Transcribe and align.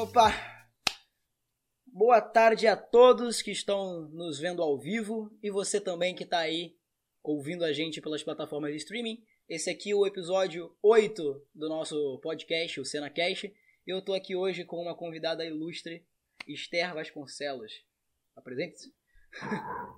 Opa! 0.00 0.32
Boa 1.86 2.22
tarde 2.22 2.66
a 2.66 2.74
todos 2.74 3.42
que 3.42 3.50
estão 3.50 4.08
nos 4.10 4.40
vendo 4.40 4.62
ao 4.62 4.78
vivo 4.78 5.30
e 5.42 5.50
você 5.50 5.78
também 5.78 6.14
que 6.14 6.22
está 6.22 6.38
aí 6.38 6.72
ouvindo 7.22 7.66
a 7.66 7.72
gente 7.74 8.00
pelas 8.00 8.22
plataformas 8.22 8.70
de 8.70 8.78
streaming. 8.78 9.18
Esse 9.46 9.68
aqui 9.68 9.90
é 9.90 9.94
o 9.94 10.06
episódio 10.06 10.74
8 10.82 11.22
do 11.54 11.68
nosso 11.68 12.18
podcast, 12.22 12.80
o 12.80 12.84
CenaCast. 12.84 13.54
Eu 13.86 13.98
estou 13.98 14.14
aqui 14.14 14.34
hoje 14.34 14.64
com 14.64 14.78
uma 14.78 14.96
convidada 14.96 15.44
ilustre, 15.44 16.02
Esther 16.48 16.94
Vasconcelos. 16.94 17.84
Apresente-se. 18.34 18.88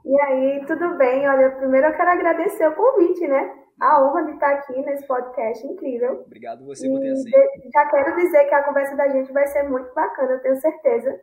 E 0.04 0.20
aí, 0.22 0.66
tudo 0.66 0.98
bem? 0.98 1.28
Olha, 1.28 1.48
primeiro 1.58 1.86
eu 1.86 1.96
quero 1.96 2.10
agradecer 2.10 2.66
o 2.66 2.74
convite, 2.74 3.28
né? 3.28 3.61
A 3.82 4.00
honra 4.00 4.24
de 4.26 4.30
estar 4.34 4.48
aqui 4.48 4.80
nesse 4.80 5.04
podcast 5.08 5.66
incrível. 5.66 6.22
Obrigado 6.24 6.64
você 6.64 6.88
por 6.88 7.00
ter 7.00 7.10
aceito. 7.10 7.68
Já 7.74 7.84
quero 7.90 8.14
dizer 8.14 8.44
que 8.44 8.54
a 8.54 8.62
conversa 8.62 8.94
da 8.94 9.08
gente 9.08 9.32
vai 9.32 9.44
ser 9.48 9.64
muito 9.64 9.92
bacana, 9.92 10.34
eu 10.34 10.40
tenho 10.40 10.54
certeza. 10.60 11.20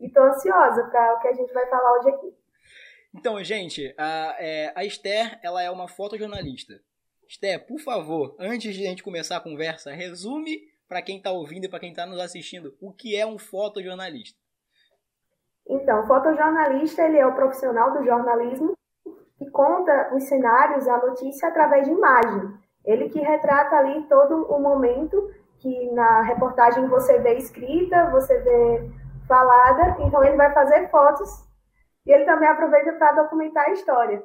E 0.00 0.06
estou 0.06 0.22
ansiosa 0.22 0.84
para 0.84 1.14
o 1.14 1.20
que 1.20 1.28
a 1.28 1.34
gente 1.34 1.52
vai 1.52 1.66
falar 1.66 1.98
hoje 1.98 2.08
aqui. 2.08 2.34
Então, 3.14 3.44
gente, 3.44 3.94
a, 3.98 4.36
é, 4.38 4.72
a 4.74 4.86
Esther, 4.86 5.38
ela 5.42 5.62
é 5.62 5.70
uma 5.70 5.86
fotojornalista. 5.86 6.80
Esther, 7.28 7.66
por 7.66 7.78
favor, 7.78 8.34
antes 8.38 8.74
de 8.74 8.86
a 8.86 8.88
gente 8.88 9.02
começar 9.02 9.36
a 9.36 9.40
conversa, 9.40 9.92
resume 9.92 10.62
para 10.88 11.02
quem 11.02 11.18
está 11.18 11.30
ouvindo 11.30 11.66
e 11.66 11.68
para 11.68 11.80
quem 11.80 11.90
está 11.90 12.06
nos 12.06 12.20
assistindo 12.20 12.74
o 12.80 12.90
que 12.90 13.16
é 13.16 13.26
um 13.26 13.38
fotojornalista. 13.38 14.40
Então, 15.68 16.06
fotojornalista 16.06 17.02
ele 17.02 17.18
é 17.18 17.26
o 17.26 17.34
profissional 17.34 17.92
do 17.92 18.02
jornalismo 18.02 18.77
que 19.38 19.48
conta 19.50 20.14
os 20.14 20.24
cenários, 20.24 20.86
a 20.88 20.98
notícia 20.98 21.48
através 21.48 21.86
de 21.86 21.92
imagem. 21.92 22.52
Ele 22.84 23.08
que 23.08 23.20
retrata 23.20 23.76
ali 23.76 24.02
todo 24.08 24.46
o 24.52 24.60
momento 24.60 25.30
que 25.58 25.90
na 25.92 26.22
reportagem 26.22 26.86
você 26.88 27.18
vê 27.20 27.34
escrita, 27.34 28.10
você 28.10 28.38
vê 28.40 28.90
falada, 29.26 29.96
então 30.00 30.24
ele 30.24 30.36
vai 30.36 30.52
fazer 30.52 30.88
fotos 30.90 31.28
e 32.06 32.12
ele 32.12 32.24
também 32.24 32.48
aproveita 32.48 32.92
para 32.92 33.22
documentar 33.22 33.66
a 33.66 33.72
história. 33.72 34.22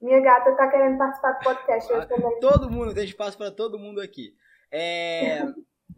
Minha 0.00 0.20
gata 0.20 0.50
está 0.50 0.68
querendo 0.68 0.96
participar 0.96 1.32
do 1.32 1.44
podcast. 1.44 1.92
Ah, 1.92 2.06
todo 2.40 2.70
mundo, 2.70 2.94
tem 2.94 3.04
espaço 3.04 3.36
para 3.36 3.50
todo 3.50 3.78
mundo 3.78 4.00
aqui. 4.00 4.32
É... 4.72 5.42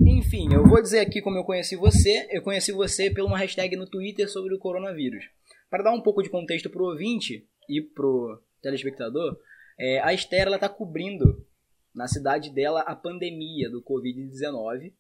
Enfim, 0.01 0.53
eu 0.53 0.65
vou 0.65 0.81
dizer 0.81 1.01
aqui 1.01 1.21
como 1.21 1.37
eu 1.37 1.45
conheci 1.45 1.77
você. 1.77 2.27
Eu 2.31 2.43
conheci 2.43 2.73
você 2.73 3.11
por 3.11 3.25
uma 3.25 3.39
hashtag 3.39 3.77
no 3.77 3.89
Twitter 3.89 4.29
sobre 4.29 4.55
o 4.55 4.59
coronavírus. 4.59 5.25
Para 5.71 5.85
dar 5.85 5.93
um 5.93 6.03
pouco 6.03 6.23
de 6.23 6.31
contexto 6.31 6.71
pro 6.71 6.85
ouvinte 6.85 7.47
e 7.69 7.81
pro 7.81 8.41
telespectador, 8.61 9.39
é, 9.79 10.01
a 10.01 10.13
Esther 10.13 10.47
ela 10.47 10.59
tá 10.59 10.69
cobrindo 10.69 11.45
na 11.95 12.07
cidade 12.07 12.51
dela 12.51 12.81
a 12.83 12.95
pandemia 12.95 13.71
do 13.71 13.83
Covid-19 13.83 14.93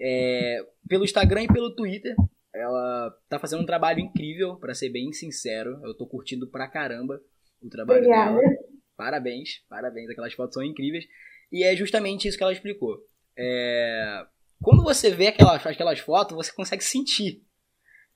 é, 0.00 0.64
pelo 0.88 1.04
Instagram 1.04 1.44
e 1.44 1.52
pelo 1.52 1.74
Twitter. 1.74 2.14
Ela 2.54 3.14
tá 3.28 3.38
fazendo 3.38 3.62
um 3.62 3.66
trabalho 3.66 4.00
incrível, 4.00 4.56
para 4.56 4.74
ser 4.74 4.88
bem 4.88 5.12
sincero. 5.12 5.80
Eu 5.84 5.94
tô 5.94 6.06
curtindo 6.06 6.46
pra 6.48 6.68
caramba 6.68 7.20
o 7.62 7.68
trabalho 7.68 8.00
Obrigada. 8.00 8.40
dela. 8.40 8.56
Parabéns, 8.96 9.64
parabéns, 9.68 10.10
aquelas 10.10 10.34
fotos 10.34 10.54
são 10.54 10.64
incríveis. 10.64 11.04
E 11.52 11.62
é 11.62 11.74
justamente 11.76 12.26
isso 12.26 12.36
que 12.36 12.42
ela 12.42 12.52
explicou. 12.52 12.98
É, 13.36 14.26
quando 14.60 14.82
você 14.82 15.10
vê 15.10 15.28
aquelas, 15.28 15.64
aquelas 15.64 16.00
fotos, 16.00 16.36
você 16.36 16.52
consegue 16.52 16.82
sentir. 16.82 17.42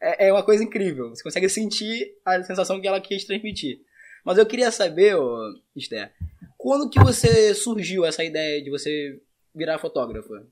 É, 0.02 0.26
é, 0.26 0.32
uma 0.32 0.44
coisa 0.44 0.64
incrível. 0.64 1.10
Você 1.10 1.22
consegue 1.22 1.48
sentir 1.48 2.18
a 2.24 2.42
sensação 2.42 2.80
que 2.80 2.88
ela 2.88 3.00
quis 3.00 3.24
transmitir. 3.24 3.80
Mas 4.24 4.36
eu 4.36 4.44
queria 4.44 4.72
saber, 4.72 5.14
oh, 5.14 5.54
Esther, 5.76 6.12
quando 6.58 6.90
que 6.90 6.98
você 6.98 7.54
surgiu 7.54 8.04
essa 8.04 8.24
ideia 8.24 8.60
de 8.62 8.68
você 8.68 9.22
virar 9.54 9.78
fotógrafa? 9.78 10.44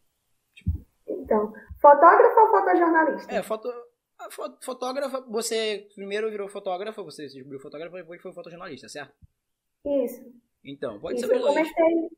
Então, 1.09 1.53
fotógrafa 1.81 2.41
ou 2.41 2.51
fotojornalista? 2.51 3.35
É, 3.35 3.43
foto, 3.43 3.69
fotógrafa, 4.61 5.21
você 5.29 5.89
primeiro 5.97 6.31
virou 6.31 6.49
fotógrafa, 6.49 7.03
você 7.03 7.27
descobriu 7.27 7.59
fotógrafa 7.59 7.99
e 7.99 8.03
depois 8.03 8.23
foi 8.23 8.33
fotojornalista, 8.33 8.89
certo? 8.89 9.13
Isso. 10.05 10.23
Então, 10.65 11.01
pode 11.01 11.19
Isso, 11.19 11.27
ser 11.27 11.37
eu 11.37 11.43
comecei, 11.43 12.11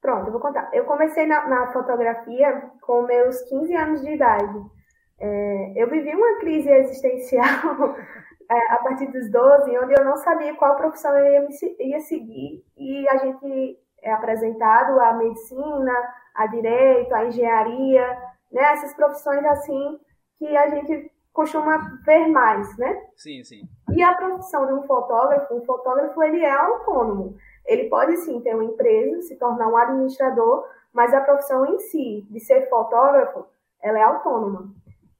Pronto, 0.00 0.26
eu 0.26 0.32
vou 0.32 0.40
contar. 0.40 0.70
Eu 0.74 0.84
comecei 0.84 1.26
na, 1.26 1.46
na 1.46 1.72
fotografia 1.72 2.70
com 2.82 3.02
meus 3.02 3.40
15 3.42 3.74
anos 3.74 4.00
de 4.02 4.10
idade. 4.10 4.79
É, 5.20 5.72
eu 5.76 5.88
vivi 5.88 6.14
uma 6.14 6.38
crise 6.38 6.70
existencial 6.70 7.44
é, 8.50 8.72
a 8.72 8.78
partir 8.78 9.06
dos 9.06 9.30
12, 9.30 9.78
onde 9.78 9.92
eu 9.92 10.04
não 10.04 10.16
sabia 10.16 10.54
qual 10.54 10.76
profissão 10.76 11.16
eu 11.16 11.26
ia, 11.26 11.48
ia 11.80 12.00
seguir. 12.00 12.64
E 12.76 13.08
a 13.08 13.18
gente 13.18 13.78
é 14.02 14.12
apresentado 14.12 14.98
a 14.98 15.12
medicina, 15.14 15.92
a 16.34 16.46
direito, 16.46 17.14
a 17.14 17.26
engenharia, 17.26 18.06
né? 18.50 18.62
Essas 18.72 18.94
profissões 18.94 19.44
assim 19.44 19.98
que 20.38 20.56
a 20.56 20.68
gente 20.70 21.12
costuma 21.32 21.78
ver 22.04 22.26
mais, 22.28 22.76
né? 22.78 23.02
Sim, 23.16 23.44
sim. 23.44 23.62
E 23.90 24.02
a 24.02 24.14
profissão 24.14 24.66
de 24.66 24.72
um 24.72 24.82
fotógrafo, 24.82 25.54
um 25.54 25.64
fotógrafo 25.64 26.22
ele 26.22 26.42
é 26.42 26.50
autônomo. 26.50 27.36
Ele 27.66 27.88
pode 27.88 28.16
sim 28.18 28.40
ter 28.40 28.54
uma 28.54 28.64
empresa, 28.64 29.22
se 29.22 29.36
tornar 29.36 29.68
um 29.68 29.76
administrador, 29.76 30.66
mas 30.92 31.14
a 31.14 31.20
profissão 31.20 31.66
em 31.66 31.78
si, 31.78 32.26
de 32.30 32.40
ser 32.40 32.68
fotógrafo, 32.68 33.46
ela 33.82 33.98
é 33.98 34.02
autônoma. 34.02 34.74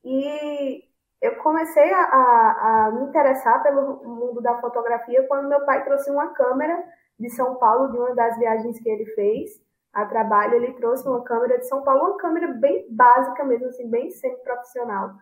E 0.05 0.85
eu 1.21 1.37
comecei 1.37 1.93
a, 1.93 2.03
a, 2.03 2.87
a, 2.87 2.91
me 2.93 3.05
interessar 3.05 3.63
pelo 3.63 4.03
mundo 4.05 4.41
da 4.41 4.59
fotografia 4.61 5.27
quando 5.29 5.49
meu 5.49 5.65
pai 5.65 5.85
trouxe 5.85 6.11
uma 6.11 6.29
câmera 6.29 6.83
de 7.19 7.29
São 7.31 7.57
Paulo, 7.57 7.93
de 7.93 7.99
uma 7.99 8.15
das 8.15 8.39
viagens 8.39 8.79
que 8.81 8.89
ele 8.89 9.05
fez 9.15 9.51
a 9.93 10.07
trabalho. 10.07 10.55
Ele 10.55 10.73
trouxe 10.75 11.07
uma 11.07 11.23
câmera 11.23 11.59
de 11.59 11.69
São 11.69 11.83
Paulo, 11.83 12.03
uma 12.03 12.17
câmera 12.17 12.49
bem 12.49 12.87
básica 12.91 13.45
mesmo, 13.45 13.67
assim, 13.67 13.89
bem 13.91 14.11
semi-profissional. 14.11 15.13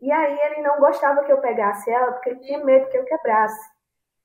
E 0.00 0.10
aí 0.10 0.38
ele 0.46 0.62
não 0.62 0.78
gostava 0.78 1.24
que 1.24 1.32
eu 1.32 1.38
pegasse 1.38 1.90
ela, 1.90 2.12
porque 2.12 2.30
ele 2.30 2.40
tinha 2.40 2.64
medo 2.64 2.88
que 2.88 2.96
eu 2.96 3.04
quebrasse. 3.04 3.72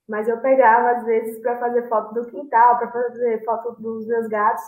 Mas 0.08 0.28
eu 0.28 0.40
pegava, 0.40 0.92
às 0.92 1.04
vezes, 1.04 1.40
para 1.42 1.58
fazer 1.58 1.88
foto 1.88 2.14
do 2.14 2.26
quintal, 2.28 2.78
para 2.78 2.92
fazer 2.92 3.44
foto 3.44 3.74
dos 3.74 4.08
meus 4.08 4.28
gatos. 4.28 4.64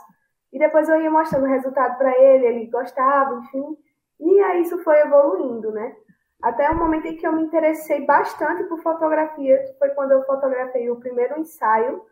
E 0.53 0.59
depois 0.59 0.87
eu 0.87 1.01
ia 1.01 1.09
mostrando 1.09 1.45
o 1.45 1.49
resultado 1.49 1.97
para 1.97 2.15
ele, 2.17 2.45
ele 2.45 2.65
gostava, 2.67 3.35
enfim. 3.39 3.77
E 4.21 4.39
aí 4.41 4.61
isso 4.61 4.77
foi 4.83 4.99
evoluindo, 4.99 5.71
né? 5.71 5.95
Até 6.41 6.69
o 6.69 6.77
momento 6.77 7.07
em 7.07 7.17
que 7.17 7.25
eu 7.25 7.33
me 7.33 7.43
interessei 7.43 8.05
bastante 8.05 8.63
por 8.63 8.81
fotografia, 8.81 9.57
que 9.63 9.73
foi 9.77 9.89
quando 9.89 10.11
eu 10.11 10.23
fotografei 10.25 10.89
o 10.89 10.99
primeiro 10.99 11.39
ensaio. 11.39 12.03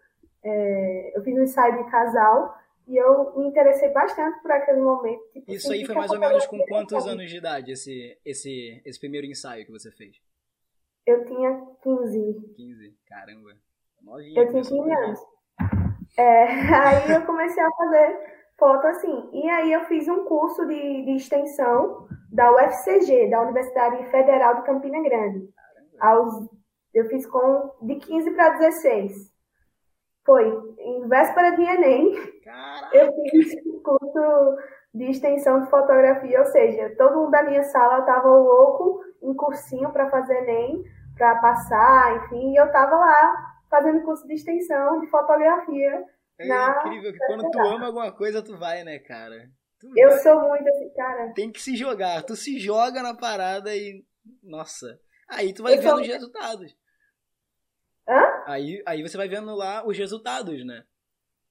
É, 0.43 1.17
eu 1.17 1.23
fiz 1.23 1.35
um 1.35 1.43
ensaio 1.43 1.83
de 1.83 1.89
casal 1.89 2.55
e 2.87 2.97
eu 2.97 3.35
me 3.37 3.47
interessei 3.47 3.89
bastante 3.89 4.41
por 4.41 4.51
aquele 4.51 4.81
momento. 4.81 5.21
Tipo, 5.33 5.51
isso 5.51 5.71
aí 5.71 5.85
foi 5.85 5.95
mais 5.95 6.11
ou 6.11 6.19
menos 6.19 6.45
com 6.47 6.59
quantos 6.67 7.07
anos 7.07 7.29
de 7.29 7.37
idade, 7.37 7.71
esse, 7.71 8.17
esse, 8.25 8.81
esse 8.85 8.99
primeiro 8.99 9.27
ensaio 9.27 9.65
que 9.65 9.71
você 9.71 9.91
fez? 9.91 10.15
Eu 11.05 11.25
tinha 11.25 11.61
15. 11.83 12.53
15, 12.55 12.97
caramba. 13.07 13.51
Novinha, 14.01 14.41
eu 14.41 14.49
tinha 14.49 14.63
15 14.63 14.91
anos. 14.91 15.19
É, 16.17 16.43
aí 16.73 17.11
eu 17.11 17.25
comecei 17.25 17.63
a 17.63 17.71
fazer 17.71 18.38
foto 18.59 18.85
assim. 18.85 19.29
E 19.33 19.49
aí 19.49 19.73
eu 19.73 19.85
fiz 19.85 20.07
um 20.07 20.25
curso 20.25 20.65
de, 20.65 21.05
de 21.05 21.15
extensão 21.15 22.07
da 22.31 22.51
UFCG, 22.51 23.29
da 23.29 23.41
Universidade 23.41 24.05
Federal 24.11 24.55
de 24.55 24.63
Campina 24.63 25.01
Grande. 25.01 25.49
Aos, 25.99 26.49
eu 26.93 27.05
fiz 27.07 27.25
com 27.25 27.71
de 27.81 27.95
15 27.95 28.31
para 28.31 28.57
16. 28.57 29.33
Foi 30.25 30.75
em 30.77 31.07
véspera 31.07 31.55
de 31.55 31.63
Enem. 31.63 32.13
Caraca. 32.43 32.97
Eu 32.97 33.11
fiz 33.13 33.55
um 33.65 33.81
curso 33.81 34.57
de 34.93 35.05
extensão 35.05 35.61
de 35.61 35.69
fotografia, 35.69 36.39
ou 36.39 36.45
seja, 36.45 36.93
todo 36.97 37.15
mundo 37.15 37.31
da 37.31 37.43
minha 37.43 37.63
sala 37.63 37.99
estava 37.99 38.27
louco 38.27 39.01
em 39.21 39.33
cursinho 39.33 39.91
para 39.91 40.09
fazer 40.09 40.35
Enem 40.43 40.83
para 41.19 41.35
passar, 41.35 42.15
enfim, 42.15 42.53
e 42.53 42.55
eu 42.55 42.71
tava 42.71 42.95
lá 42.95 43.55
fazendo 43.69 44.01
curso 44.03 44.25
de 44.25 44.33
extensão 44.33 45.01
de 45.01 45.07
fotografia. 45.07 46.05
É 46.39 46.45
incrível 46.45 47.11
que 47.11 47.19
quando 47.25 47.49
tu 47.51 47.59
ama 47.59 47.87
alguma 47.87 48.11
coisa, 48.11 48.41
tu 48.41 48.57
vai, 48.57 48.83
né, 48.83 48.99
cara? 48.99 49.35
Tu 49.79 49.87
eu 49.95 50.09
vai... 50.09 50.19
sou 50.19 50.47
muito 50.47 50.67
assim, 50.69 50.89
cara. 50.93 51.33
Tem 51.33 51.51
que 51.51 51.61
se 51.61 51.75
jogar. 51.75 52.23
Tu 52.23 52.35
se 52.35 52.59
joga 52.59 53.03
na 53.03 53.15
parada 53.15 53.75
e. 53.75 54.03
Nossa. 54.43 54.87
Aí 55.29 55.53
tu 55.53 55.63
vai 55.63 55.73
eu 55.73 55.81
vendo 55.81 55.89
sou... 55.89 56.01
os 56.01 56.07
resultados. 56.07 56.75
Hã? 58.07 58.43
Aí, 58.47 58.81
aí 58.85 59.01
você 59.01 59.17
vai 59.17 59.27
vendo 59.27 59.53
lá 59.55 59.85
os 59.85 59.97
resultados, 59.97 60.65
né? 60.65 60.83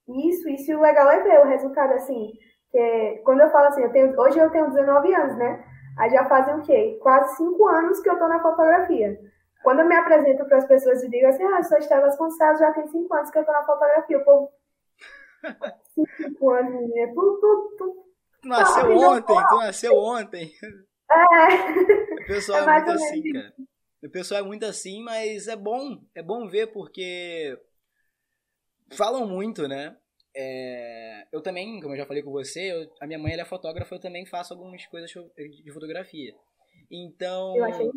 Isso, 0.08 0.48
isso. 0.48 0.70
E 0.70 0.74
o 0.74 0.80
legal 0.80 1.08
é 1.10 1.22
ver 1.22 1.40
o 1.40 1.48
resultado, 1.48 1.92
assim. 1.92 2.32
Que 2.70 3.20
quando 3.24 3.40
eu 3.40 3.50
falo 3.50 3.66
assim, 3.68 3.82
eu 3.82 3.92
tenho, 3.92 4.18
hoje 4.18 4.38
eu 4.38 4.50
tenho 4.50 4.70
19 4.70 5.14
anos, 5.14 5.38
né? 5.38 5.64
Aí 5.98 6.10
já 6.10 6.24
fazem 6.26 6.54
o 6.54 6.62
quê? 6.62 6.98
Quase 7.02 7.36
5 7.36 7.66
anos 7.68 8.00
que 8.00 8.08
eu 8.08 8.18
tô 8.18 8.28
na 8.28 8.40
fotografia. 8.40 9.18
Quando 9.62 9.80
eu 9.80 9.88
me 9.88 9.96
apresento 9.96 10.44
para 10.46 10.58
as 10.58 10.66
pessoas 10.66 11.02
e 11.02 11.10
digo 11.10 11.26
assim, 11.26 11.44
ah, 11.44 11.58
eu 11.58 11.64
sou 11.64 11.78
Estela 11.78 12.06
Vasconcelos, 12.06 12.60
já 12.60 12.72
tem 12.72 12.86
cinco 12.86 13.12
anos 13.14 13.30
que 13.30 13.38
eu 13.38 13.42
estou 13.42 13.54
na 13.54 13.64
fotografia. 13.64 14.18
O 14.18 14.24
povo. 14.24 14.50
Cinco 15.94 16.50
anos, 16.50 16.88
né? 16.90 17.06
Tu, 17.06 17.14
tu, 17.14 17.76
tu, 17.78 18.06
tu 18.42 18.48
nasceu 18.48 18.96
ontem, 18.96 19.34
tu 19.48 19.56
nasceu 19.56 19.96
ontem. 19.96 20.52
É. 21.10 22.22
O 22.22 22.26
pessoal 22.26 22.58
é, 22.58 22.62
é 22.62 22.66
muito 22.66 22.90
assim, 22.90 23.32
cara. 23.32 23.54
O 24.02 24.10
pessoal 24.10 24.40
é 24.40 24.44
muito 24.44 24.64
assim, 24.66 25.02
mas 25.02 25.48
é 25.48 25.56
bom. 25.56 26.00
É 26.14 26.22
bom 26.22 26.46
ver 26.48 26.68
porque 26.68 27.58
falam 28.92 29.26
muito, 29.26 29.66
né? 29.66 29.96
É, 30.36 31.26
eu 31.32 31.40
também, 31.40 31.80
como 31.80 31.94
eu 31.94 31.98
já 31.98 32.06
falei 32.06 32.22
com 32.22 32.30
você, 32.30 32.72
eu, 32.72 32.88
a 33.00 33.06
minha 33.06 33.18
mãe 33.18 33.32
é 33.32 33.44
fotógrafa, 33.44 33.94
eu 33.94 34.00
também 34.00 34.24
faço 34.24 34.54
algumas 34.54 34.84
coisas 34.86 35.10
de 35.10 35.72
fotografia. 35.72 36.34
Então. 36.90 37.56
Eu 37.56 37.64
achei 37.64 37.90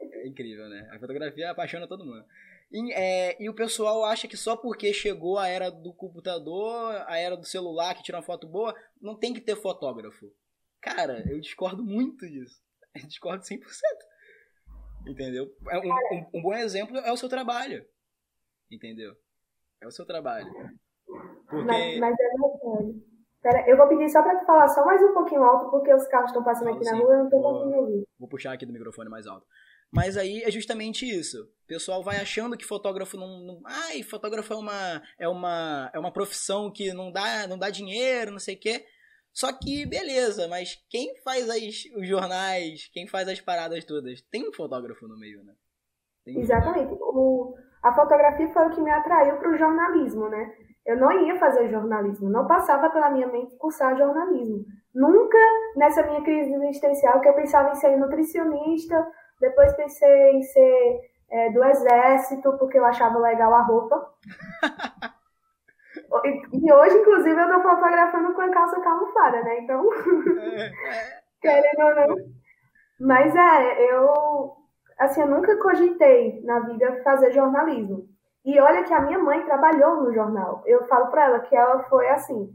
é 0.00 0.26
incrível, 0.26 0.68
né? 0.68 0.88
A 0.92 0.98
fotografia 0.98 1.50
apaixona 1.50 1.86
todo 1.86 2.04
mundo. 2.04 2.24
E, 2.70 2.92
é, 2.92 3.42
e, 3.42 3.48
o 3.48 3.54
pessoal 3.54 4.04
acha 4.04 4.28
que 4.28 4.36
só 4.36 4.56
porque 4.56 4.92
chegou 4.92 5.38
a 5.38 5.48
era 5.48 5.70
do 5.70 5.92
computador, 5.92 6.94
a 7.08 7.18
era 7.18 7.36
do 7.36 7.44
celular 7.44 7.94
que 7.94 8.02
tira 8.02 8.18
uma 8.18 8.22
foto 8.22 8.46
boa, 8.46 8.74
não 9.00 9.18
tem 9.18 9.34
que 9.34 9.40
ter 9.40 9.56
fotógrafo. 9.56 10.26
Cara, 10.80 11.24
eu 11.28 11.40
discordo 11.40 11.84
muito 11.84 12.26
disso. 12.28 12.60
Eu 12.94 13.06
discordo 13.06 13.44
100%. 13.44 13.60
Entendeu? 15.06 15.46
É 15.70 15.78
um, 15.78 15.82
um, 15.82 16.30
um, 16.34 16.42
bom 16.42 16.52
exemplo 16.54 16.96
é 16.98 17.12
o 17.12 17.16
seu 17.16 17.28
trabalho. 17.28 17.84
Entendeu? 18.68 19.14
É 19.80 19.86
o 19.86 19.92
seu 19.92 20.04
trabalho. 20.04 20.52
Porque... 21.48 21.64
Mas, 21.64 21.98
mas 21.98 22.16
é 22.18 22.28
verdade. 22.28 23.10
Pera, 23.42 23.70
eu 23.70 23.76
vou 23.76 23.88
pedir 23.88 24.08
só 24.10 24.22
pra 24.22 24.38
tu 24.38 24.44
falar 24.44 24.68
só 24.68 24.84
mais 24.84 25.00
um 25.02 25.14
pouquinho 25.14 25.42
alto, 25.42 25.70
porque 25.70 25.92
os 25.94 26.06
carros 26.08 26.30
estão 26.30 26.44
passando 26.44 26.74
aqui 26.74 26.84
na 26.84 26.98
rua 26.98 27.14
e 27.14 27.18
eu 27.18 27.22
não 27.24 27.30
tô 27.30 27.40
conseguindo 27.40 27.76
ouvir. 27.76 28.04
Vou 28.18 28.28
puxar 28.28 28.52
aqui 28.52 28.66
do 28.66 28.72
microfone 28.72 29.08
mais 29.08 29.26
alto. 29.26 29.46
Mas 29.92 30.16
aí 30.16 30.42
é 30.42 30.50
justamente 30.50 31.04
isso. 31.04 31.42
O 31.42 31.66
pessoal 31.66 32.02
vai 32.02 32.16
achando 32.16 32.56
que 32.56 32.64
fotógrafo 32.64 33.16
não, 33.16 33.40
não. 33.40 33.62
ai, 33.64 34.02
fotógrafo 34.02 34.52
é 34.52 34.56
uma, 34.56 35.02
é 35.18 35.28
uma, 35.28 35.90
é 35.92 35.98
uma 35.98 36.12
profissão 36.12 36.70
que 36.70 36.92
não 36.92 37.10
dá, 37.10 37.46
não 37.48 37.58
dá 37.58 37.70
dinheiro, 37.70 38.30
não 38.30 38.38
sei 38.38 38.54
o 38.54 38.60
quê. 38.60 38.84
Só 39.32 39.52
que, 39.52 39.86
beleza, 39.86 40.48
mas 40.48 40.74
quem 40.88 41.14
faz 41.22 41.48
as, 41.48 41.84
os 41.96 42.08
jornais, 42.08 42.88
quem 42.92 43.06
faz 43.06 43.28
as 43.28 43.40
paradas 43.40 43.84
todas, 43.84 44.20
tem 44.22 44.48
um 44.48 44.52
fotógrafo 44.52 45.06
no 45.06 45.18
meio, 45.18 45.42
né? 45.44 45.54
Exatamente. 46.26 46.92
O, 47.00 47.54
a 47.82 47.92
fotografia 47.92 48.52
foi 48.52 48.66
o 48.66 48.70
que 48.70 48.80
me 48.80 48.90
atraiu 48.90 49.38
para 49.38 49.50
o 49.50 49.56
jornalismo, 49.56 50.28
né? 50.28 50.52
Eu 50.86 50.96
não 50.96 51.12
ia 51.26 51.38
fazer 51.38 51.70
jornalismo, 51.70 52.28
não 52.30 52.46
passava 52.46 52.90
pela 52.90 53.10
minha 53.10 53.28
mente 53.28 53.56
cursar 53.56 53.96
jornalismo. 53.96 54.64
Nunca 54.94 55.38
nessa 55.76 56.02
minha 56.04 56.22
crise 56.22 56.52
existencial 56.52 57.20
que 57.20 57.28
eu 57.28 57.34
pensava 57.34 57.70
em 57.70 57.74
ser 57.76 57.96
nutricionista, 57.96 59.06
depois 59.40 59.72
pensei 59.74 60.32
em 60.32 60.42
ser 60.42 61.00
é, 61.30 61.50
do 61.50 61.64
exército, 61.64 62.56
porque 62.58 62.78
eu 62.78 62.84
achava 62.84 63.18
legal 63.18 63.54
a 63.54 63.62
roupa. 63.62 64.12
e 66.52 66.72
hoje, 66.72 66.98
inclusive, 66.98 67.40
eu 67.40 67.48
tô 67.48 67.62
fotografando 67.62 68.34
com 68.34 68.40
a 68.40 68.50
calça 68.50 68.80
camuflada, 68.80 69.42
né? 69.42 69.60
Então, 69.60 69.88
é, 70.38 70.66
é. 70.66 70.72
querendo 71.40 71.80
ou 71.80 71.94
não. 71.94 72.16
Mas 73.00 73.34
é, 73.34 73.92
eu, 73.92 74.56
assim, 74.98 75.22
eu 75.22 75.28
nunca 75.28 75.56
cogitei 75.56 76.42
na 76.44 76.60
vida 76.60 77.00
fazer 77.02 77.32
jornalismo. 77.32 78.08
E 78.44 78.58
olha 78.58 78.84
que 78.84 78.92
a 78.92 79.00
minha 79.00 79.18
mãe 79.18 79.44
trabalhou 79.44 80.02
no 80.02 80.12
jornal. 80.12 80.62
Eu 80.66 80.86
falo 80.86 81.06
para 81.08 81.24
ela 81.24 81.40
que 81.40 81.54
ela 81.54 81.82
foi 81.84 82.08
assim, 82.08 82.50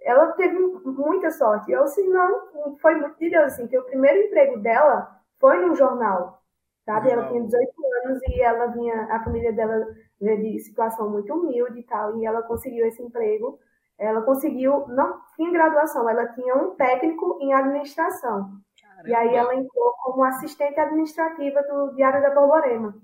ela 0.00 0.32
teve 0.32 0.56
muita 0.56 1.30
sorte. 1.30 1.70
Eu, 1.70 1.82
assim, 1.82 2.08
não, 2.08 2.76
foi 2.80 2.94
muito 2.94 3.18
de 3.18 3.30
Deus, 3.30 3.44
assim, 3.44 3.66
que 3.66 3.78
o 3.78 3.84
primeiro 3.84 4.26
emprego 4.26 4.58
dela 4.60 5.15
foi 5.40 5.58
num 5.60 5.74
jornal, 5.74 6.42
sabe? 6.84 7.10
Ela 7.10 7.28
tinha 7.28 7.42
18 7.42 7.72
anos 8.04 8.22
e 8.28 8.40
ela 8.40 8.66
vinha, 8.68 9.08
a 9.10 9.22
família 9.22 9.52
dela 9.52 9.86
veio 10.20 10.42
de 10.42 10.58
situação 10.60 11.10
muito 11.10 11.32
humilde 11.32 11.80
e 11.80 11.82
tal, 11.84 12.16
e 12.18 12.24
ela 12.24 12.42
conseguiu 12.42 12.86
esse 12.86 13.02
emprego. 13.02 13.58
Ela 13.98 14.22
conseguiu, 14.22 14.86
não 14.88 15.20
tinha 15.34 15.50
graduação, 15.50 16.08
ela 16.08 16.26
tinha 16.28 16.54
um 16.54 16.74
técnico 16.74 17.38
em 17.40 17.52
administração. 17.54 18.50
Caramba. 18.80 19.08
E 19.08 19.14
aí 19.14 19.34
ela 19.34 19.54
entrou 19.54 19.92
como 20.02 20.22
assistente 20.24 20.78
administrativa 20.78 21.62
do 21.62 21.94
Diário 21.94 22.20
da 22.20 22.34
Borborema. 22.34 22.94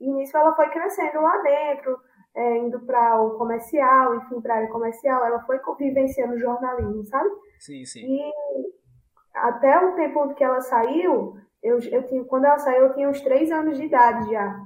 E 0.00 0.10
nisso 0.10 0.36
ela 0.36 0.54
foi 0.56 0.68
crescendo 0.70 1.20
lá 1.20 1.36
dentro, 1.42 1.98
é, 2.34 2.58
indo 2.58 2.80
para 2.80 3.20
o 3.22 3.36
comercial, 3.36 4.14
enfim, 4.16 4.40
para 4.40 4.54
a 4.54 4.56
área 4.58 4.70
comercial. 4.70 5.24
Ela 5.24 5.40
foi 5.44 5.60
vivenciando 5.78 6.38
jornalismo, 6.38 7.04
sabe? 7.04 7.30
Sim, 7.58 7.84
sim. 7.84 8.00
E 8.00 8.32
até 9.34 9.78
o 9.84 9.94
tempo 9.94 10.34
que 10.34 10.42
ela 10.42 10.60
saiu, 10.60 11.36
eu, 11.62 11.78
eu 11.80 12.06
tinha, 12.06 12.24
quando 12.24 12.44
ela 12.44 12.58
saiu, 12.58 12.86
eu 12.86 12.94
tinha 12.94 13.08
uns 13.08 13.20
três 13.20 13.50
anos 13.50 13.76
de 13.76 13.84
idade 13.84 14.30
já. 14.30 14.60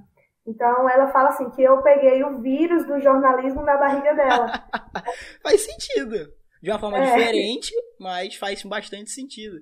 Então 0.46 0.88
ela 0.88 1.08
fala 1.08 1.30
assim 1.30 1.50
que 1.50 1.62
eu 1.62 1.82
peguei 1.82 2.22
o 2.22 2.40
vírus 2.40 2.86
do 2.86 3.00
jornalismo 3.00 3.62
na 3.62 3.76
barriga 3.76 4.14
dela. 4.14 4.46
faz 5.42 5.60
sentido. 5.62 6.32
De 6.62 6.70
uma 6.70 6.78
forma 6.78 6.98
é. 6.98 7.04
diferente, 7.04 7.72
mas 8.00 8.34
faz 8.36 8.62
bastante 8.62 9.10
sentido. 9.10 9.56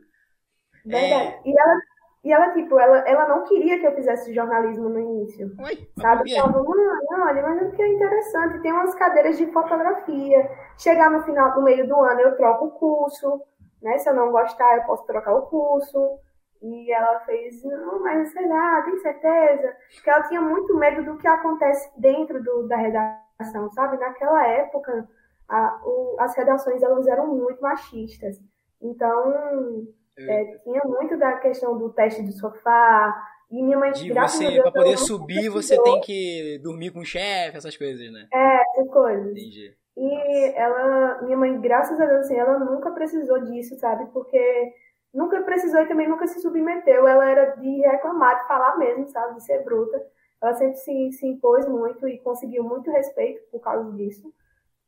Verdade. 0.85 1.15
É... 1.15 1.41
E 1.45 1.59
ela, 1.59 1.81
e 2.25 2.33
ela, 2.33 2.53
tipo, 2.53 2.79
ela, 2.79 2.99
ela 3.01 3.29
não 3.29 3.45
queria 3.45 3.79
que 3.79 3.87
eu 3.87 3.95
fizesse 3.95 4.33
jornalismo 4.33 4.89
no 4.89 5.01
início. 5.01 5.51
Oi, 5.59 5.89
sabe? 6.01 6.35
Ela 6.35 6.53
falava, 6.53 6.65
não, 6.65 7.27
olha, 7.27 7.43
mas 7.43 7.63
é 7.63 7.65
porque 7.65 7.83
é 7.83 7.89
interessante. 7.89 8.63
Tem 8.63 8.73
umas 8.73 8.95
cadeiras 8.95 9.37
de 9.37 9.47
fotografia. 9.53 10.51
Chegar 10.79 11.11
no 11.11 11.23
final, 11.25 11.55
no 11.57 11.63
meio 11.63 11.87
do 11.89 11.97
ano, 12.01 12.21
eu 12.21 12.37
troco 12.37 12.67
o 12.67 12.71
curso. 12.71 13.43
Né? 13.83 13.99
Se 13.99 14.09
eu 14.09 14.15
não 14.15 14.31
gostar, 14.31 14.77
eu 14.77 14.85
posso 14.85 15.05
trocar 15.07 15.35
o 15.35 15.43
curso. 15.43 16.19
E 16.65 16.91
ela 16.91 17.21
fez, 17.21 17.63
não, 17.63 18.01
mas 18.01 18.33
sei 18.33 18.49
lá, 18.49 18.81
tem 18.81 18.97
certeza? 18.97 19.77
Porque 19.95 20.09
ela 20.09 20.23
tinha 20.23 20.41
muito 20.41 20.75
medo 20.79 21.05
do 21.05 21.19
que 21.19 21.29
acontece 21.29 21.91
dentro 22.01 22.43
do, 22.43 22.67
da 22.67 22.77
redação, 22.77 23.71
sabe? 23.73 23.99
Naquela 23.99 24.47
época, 24.49 25.07
a, 25.47 25.81
o, 25.85 26.17
as 26.19 26.35
redações 26.35 26.83
elas 26.83 27.07
eram 27.07 27.27
muito 27.27 27.61
machistas. 27.61 28.41
Então, 28.81 29.87
é, 30.19 30.45
tinha 30.65 30.81
muito 30.87 31.19
da 31.19 31.37
questão 31.37 31.77
do 31.77 31.91
teste 31.91 32.23
do 32.23 32.33
sofá. 32.33 33.15
E 33.51 33.63
minha 33.63 33.79
mãe, 33.79 33.93
de 33.93 34.11
você, 34.11 34.63
pra 34.63 34.73
poder 34.73 34.97
subir, 34.97 35.51
você 35.51 35.81
tem 35.83 36.01
que 36.01 36.59
dormir 36.63 36.93
com 36.93 37.01
o 37.01 37.05
chefe, 37.05 37.59
essas 37.59 37.77
coisas, 37.77 38.11
né? 38.11 38.27
É, 38.33 38.63
essas 38.71 38.91
coisas. 38.91 39.33
Entendi. 39.33 39.77
E 39.99 40.47
Nossa. 40.49 40.59
ela, 40.59 41.23
minha 41.23 41.37
mãe, 41.37 41.61
graças 41.61 42.01
a 42.01 42.07
Deus, 42.07 42.21
assim, 42.21 42.37
ela 42.37 42.59
nunca 42.59 42.91
precisou 42.91 43.39
disso, 43.45 43.79
sabe? 43.79 44.07
Porque 44.13 44.73
nunca 45.15 45.41
precisou 45.43 45.81
e 45.81 45.87
também 45.87 46.09
nunca 46.09 46.27
se 46.27 46.41
submeteu. 46.41 47.07
Ela 47.07 47.31
era 47.31 47.57
de 47.57 47.81
reclamar, 47.81 48.43
de 48.43 48.49
falar 48.49 48.77
mesmo, 48.77 49.09
sabe? 49.09 49.37
De 49.37 49.45
ser 49.45 49.63
bruta. 49.65 50.05
Ela 50.43 50.55
sempre 50.55 50.77
se, 50.77 51.13
se 51.13 51.27
impôs 51.27 51.67
muito 51.67 52.07
e 52.09 52.19
conseguiu 52.19 52.65
muito 52.65 52.91
respeito 52.91 53.41
por 53.51 53.61
causa 53.61 53.91
disso. 53.93 54.33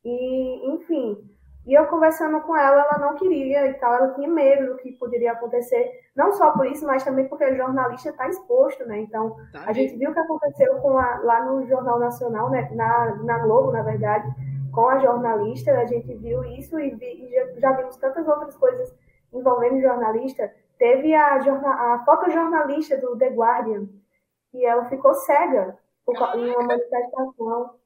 E, 0.05 0.71
enfim, 0.75 1.17
e 1.67 1.75
eu 1.75 1.87
conversando 1.87 2.41
com 2.43 2.57
ela, 2.57 2.83
ela 2.83 2.99
não 2.99 3.17
queria 3.17 3.67
e 3.67 3.75
tal, 3.75 3.93
ela 3.93 4.15
tinha 4.15 4.29
medo 4.29 4.73
do 4.73 4.77
que 4.77 4.93
poderia 4.93 5.33
acontecer, 5.33 5.91
não 6.15 6.33
só 6.33 6.53
por 6.53 6.65
isso, 6.65 6.87
mas 6.87 7.03
também 7.03 7.27
porque 7.27 7.45
o 7.45 7.57
jornalista 7.57 8.11
está 8.11 8.29
exposto, 8.29 8.87
né? 8.87 9.01
Então, 9.01 9.35
tá 9.53 9.65
a 9.67 9.73
gente 9.73 9.97
viu 9.97 10.11
o 10.11 10.13
que 10.15 10.21
aconteceu 10.21 10.77
com 10.77 10.97
a, 10.97 11.19
lá 11.25 11.45
no 11.45 11.67
Jornal 11.67 11.99
Nacional, 11.99 12.51
né? 12.51 12.71
Na, 12.73 13.17
na 13.17 13.39
Globo, 13.41 13.73
na 13.73 13.83
verdade, 13.83 14.33
com 14.73 14.89
a 14.89 15.01
jornalista, 15.01 15.73
a 15.73 15.87
gente 15.87 16.15
viu 16.15 16.45
isso 16.45 16.79
e, 16.79 16.95
vi, 16.95 17.27
e 17.27 17.31
já, 17.33 17.61
já, 17.61 17.73
vimos 17.73 17.97
tantas 17.97 18.29
outras 18.29 18.57
coisas 18.57 18.95
envolvendo 19.39 19.81
jornalista. 19.81 20.53
Teve 20.79 21.15
a, 21.15 21.39
jornal, 21.41 21.73
a 21.73 22.05
fotojornalista 22.05 22.99
do 22.99 23.17
The 23.17 23.31
Guardian, 23.31 23.89
que 24.51 24.65
ela 24.65 24.85
ficou 24.87 25.15
cega 25.15 25.79
por, 26.05 26.15
em 26.37 26.51
uma 26.51 26.63
manifestação 26.63 27.77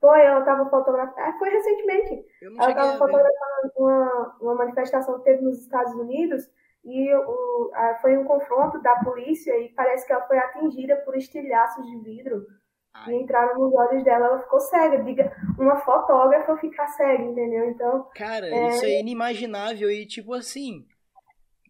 foi, 0.00 0.20
ela 0.20 0.40
estava 0.40 0.68
fotografando. 0.68 1.18
Ah, 1.18 1.36
foi 1.38 1.50
recentemente. 1.50 2.24
Ela 2.42 2.70
estava 2.70 2.98
fotografando 2.98 3.72
uma, 3.76 4.36
uma 4.40 4.54
manifestação 4.54 5.18
que 5.18 5.24
teve 5.24 5.42
nos 5.42 5.60
Estados 5.60 5.94
Unidos 5.94 6.48
e 6.84 7.14
o, 7.14 7.70
a, 7.74 7.96
foi 7.96 8.16
um 8.16 8.24
confronto 8.24 8.80
da 8.80 8.96
polícia 8.96 9.58
e 9.58 9.70
parece 9.70 10.06
que 10.06 10.12
ela 10.12 10.26
foi 10.26 10.38
atingida 10.38 10.96
por 10.98 11.16
estilhaços 11.16 11.84
de 11.84 11.98
vidro 11.98 12.46
Ai. 12.94 13.12
e 13.14 13.22
entraram 13.22 13.58
nos 13.58 13.74
olhos 13.74 14.04
dela, 14.04 14.26
ela 14.26 14.42
ficou 14.42 14.60
cega. 14.60 15.02
Diga, 15.02 15.32
uma 15.58 15.76
fotógrafa 15.76 16.56
ficar 16.58 16.86
cega, 16.88 17.24
entendeu? 17.24 17.68
Então. 17.70 18.08
Cara, 18.14 18.46
é... 18.46 18.68
isso 18.68 18.84
é 18.84 19.00
inimaginável 19.00 19.90
e 19.90 20.06
tipo 20.06 20.34
assim, 20.34 20.86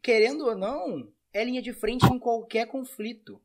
querendo 0.06 0.46
ou 0.46 0.54
não, 0.54 1.12
é 1.32 1.42
linha 1.42 1.60
de 1.60 1.72
frente 1.72 2.06
em 2.06 2.16
qualquer 2.16 2.68
conflito. 2.68 3.42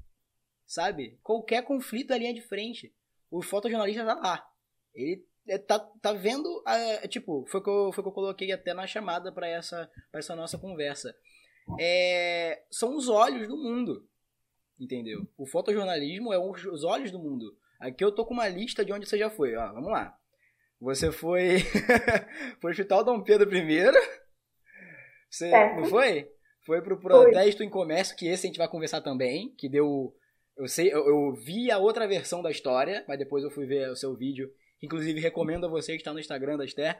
Sabe? 0.63 1.17
Qualquer 1.23 1.63
conflito 1.63 2.13
é 2.13 2.19
linha 2.19 2.35
de 2.35 2.41
frente. 2.41 2.93
O 3.31 3.41
fotojornalista 3.41 4.05
tá 4.05 4.13
lá. 4.13 4.47
Ele 4.93 5.25
é, 5.47 5.57
tá, 5.57 5.79
tá 5.79 6.13
vendo, 6.13 6.63
é, 6.67 7.07
tipo, 7.07 7.47
foi 7.47 7.63
que, 7.63 7.69
eu, 7.69 7.91
foi 7.91 8.03
que 8.03 8.07
eu 8.09 8.13
coloquei 8.13 8.51
até 8.51 8.75
na 8.75 8.85
chamada 8.85 9.31
para 9.31 9.47
essa, 9.47 9.89
pra 10.11 10.19
essa 10.19 10.35
nossa 10.35 10.55
conversa. 10.59 11.17
É, 11.79 12.61
são 12.69 12.95
os 12.95 13.09
olhos 13.09 13.47
do 13.47 13.57
mundo, 13.57 14.07
entendeu? 14.79 15.27
O 15.35 15.47
fotojornalismo 15.47 16.31
é 16.31 16.37
os 16.37 16.83
olhos 16.83 17.09
do 17.09 17.17
mundo. 17.17 17.57
Aqui 17.79 18.03
eu 18.03 18.11
tô 18.11 18.23
com 18.23 18.35
uma 18.35 18.47
lista 18.47 18.85
de 18.85 18.93
onde 18.93 19.09
você 19.09 19.17
já 19.17 19.31
foi, 19.31 19.55
ó, 19.55 19.73
vamos 19.73 19.89
lá. 19.89 20.15
Você 20.79 21.11
foi 21.11 21.57
foi 22.61 22.73
chutar 22.75 22.99
o 22.99 23.03
Dom 23.03 23.23
Pedro 23.23 23.51
I? 23.51 23.91
Você, 25.27 25.47
é. 25.47 25.75
Não 25.75 25.85
foi? 25.85 26.29
Foi 26.65 26.81
pro 26.81 26.99
protesto 26.99 27.57
foi. 27.57 27.65
em 27.65 27.69
comércio, 27.69 28.15
que 28.15 28.27
esse 28.27 28.45
a 28.45 28.49
gente 28.49 28.57
vai 28.57 28.67
conversar 28.67 29.01
também, 29.01 29.53
que 29.57 29.69
deu... 29.69 30.13
Eu 30.57 30.67
sei, 30.67 30.93
eu, 30.93 31.07
eu 31.07 31.33
vi 31.33 31.71
a 31.71 31.77
outra 31.77 32.07
versão 32.07 32.41
da 32.41 32.51
história, 32.51 33.03
mas 33.07 33.17
depois 33.17 33.43
eu 33.43 33.49
fui 33.49 33.65
ver 33.65 33.89
o 33.89 33.95
seu 33.95 34.15
vídeo 34.15 34.51
Inclusive, 34.81 35.19
recomendo 35.19 35.67
a 35.67 35.69
você 35.69 35.91
que 35.91 35.99
está 35.99 36.11
no 36.11 36.19
Instagram 36.19 36.57
da 36.57 36.65
Esther. 36.65 36.99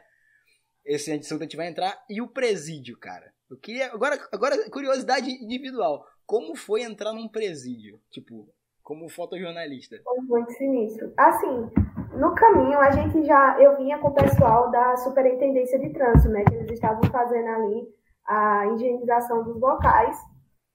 Edição 0.84 1.36
que 1.36 1.44
a 1.44 1.46
gente 1.46 1.56
vai 1.56 1.68
entrar. 1.68 2.04
E 2.08 2.20
o 2.22 2.28
presídio, 2.28 2.96
cara. 2.98 3.32
Eu 3.50 3.56
queria. 3.56 3.92
Agora, 3.92 4.16
agora, 4.32 4.70
curiosidade 4.70 5.28
individual. 5.30 6.06
Como 6.24 6.56
foi 6.56 6.82
entrar 6.82 7.12
num 7.12 7.28
presídio? 7.28 8.00
Tipo, 8.10 8.48
como 8.82 9.08
fotojornalista? 9.08 9.96
Foi 10.04 10.20
muito 10.20 10.52
sinistro. 10.52 11.12
Assim, 11.16 11.70
no 12.16 12.34
caminho 12.34 12.78
a 12.78 12.90
gente 12.92 13.24
já. 13.24 13.60
Eu 13.60 13.76
vinha 13.76 13.98
com 13.98 14.08
o 14.08 14.14
pessoal 14.14 14.70
da 14.70 14.96
Superintendência 14.96 15.78
de 15.78 15.90
Trânsito, 15.90 16.28
né? 16.28 16.44
Que 16.44 16.54
eles 16.54 16.72
estavam 16.72 17.02
fazendo 17.10 17.48
ali 17.48 17.88
a 18.26 18.66
higienização 18.68 19.42
dos 19.42 19.60
locais 19.60 20.16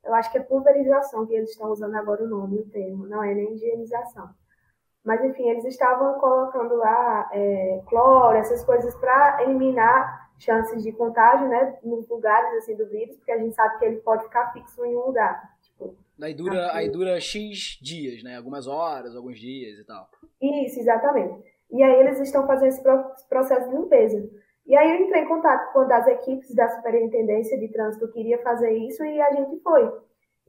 Eu 0.03 0.13
acho 0.13 0.31
que 0.31 0.37
é 0.37 0.41
pulverização 0.41 1.25
que 1.25 1.33
eles 1.33 1.51
estão 1.51 1.71
usando 1.71 1.95
agora 1.95 2.23
o 2.23 2.27
nome, 2.27 2.59
o 2.59 2.69
termo, 2.69 3.07
não 3.07 3.23
é 3.23 3.33
nem 3.33 3.53
higienização. 3.53 4.29
Mas, 5.03 5.23
enfim, 5.23 5.49
eles 5.49 5.65
estavam 5.65 6.19
colocando 6.19 6.75
lá 6.75 7.29
é, 7.31 7.81
cloro, 7.87 8.37
essas 8.37 8.63
coisas 8.63 8.93
para 8.95 9.41
eliminar 9.43 10.29
chances 10.37 10.83
de 10.83 10.91
contágio, 10.91 11.47
né, 11.47 11.77
nos 11.83 12.07
lugares, 12.07 12.53
assim, 12.57 12.75
do 12.75 12.85
vírus, 12.87 13.15
porque 13.15 13.31
a 13.31 13.37
gente 13.37 13.55
sabe 13.55 13.79
que 13.79 13.85
ele 13.85 13.97
pode 13.97 14.23
ficar 14.23 14.51
fixo 14.53 14.85
em 14.85 14.95
um 14.95 15.07
lugar. 15.07 15.57
Tipo, 15.61 15.95
aí 16.21 16.33
dura, 16.33 16.73
aí 16.73 16.89
dura 16.89 17.19
X 17.19 17.79
dias, 17.81 18.23
né, 18.23 18.37
algumas 18.37 18.67
horas, 18.67 19.15
alguns 19.15 19.39
dias 19.39 19.79
e 19.79 19.83
tal. 19.83 20.09
Isso, 20.41 20.79
exatamente. 20.79 21.43
E 21.71 21.81
aí 21.83 21.99
eles 21.99 22.19
estão 22.19 22.45
fazendo 22.45 22.69
esse 22.69 22.83
processo 23.27 23.69
de 23.69 23.75
limpeza. 23.75 24.29
E 24.67 24.75
aí 24.75 24.91
eu 24.91 25.05
entrei 25.05 25.23
em 25.23 25.27
contato 25.27 25.71
com 25.71 25.79
uma 25.79 25.87
das 25.87 26.05
equipes 26.07 26.53
da 26.53 26.67
Superintendência 26.67 27.57
de 27.57 27.71
Trânsito 27.71 28.11
que 28.11 28.19
iria 28.19 28.41
fazer 28.43 28.69
isso 28.71 29.03
e 29.05 29.21
a 29.21 29.31
gente 29.31 29.61
foi. 29.61 29.89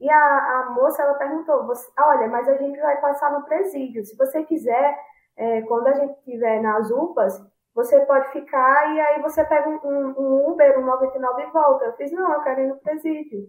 E 0.00 0.10
a, 0.10 0.16
a 0.16 0.70
moça, 0.70 1.02
ela 1.02 1.14
perguntou, 1.14 1.66
olha, 1.98 2.28
mas 2.28 2.48
a 2.48 2.56
gente 2.56 2.80
vai 2.80 3.00
passar 3.00 3.32
no 3.32 3.44
presídio. 3.44 4.04
Se 4.04 4.16
você 4.16 4.42
quiser, 4.42 4.98
é, 5.36 5.62
quando 5.62 5.86
a 5.86 5.92
gente 5.92 6.18
estiver 6.18 6.60
nas 6.60 6.90
UPAs, 6.90 7.40
você 7.74 8.00
pode 8.06 8.32
ficar 8.32 8.92
e 8.92 9.00
aí 9.00 9.22
você 9.22 9.44
pega 9.44 9.68
um, 9.68 9.78
um, 9.86 10.50
Uber, 10.50 10.80
um 10.80 10.84
99 10.84 11.42
e 11.42 11.46
volta. 11.52 11.84
Eu 11.84 11.92
fiz, 11.92 12.10
não, 12.10 12.32
eu 12.32 12.40
quero 12.40 12.60
ir 12.60 12.66
no 12.66 12.76
presídio. 12.76 13.46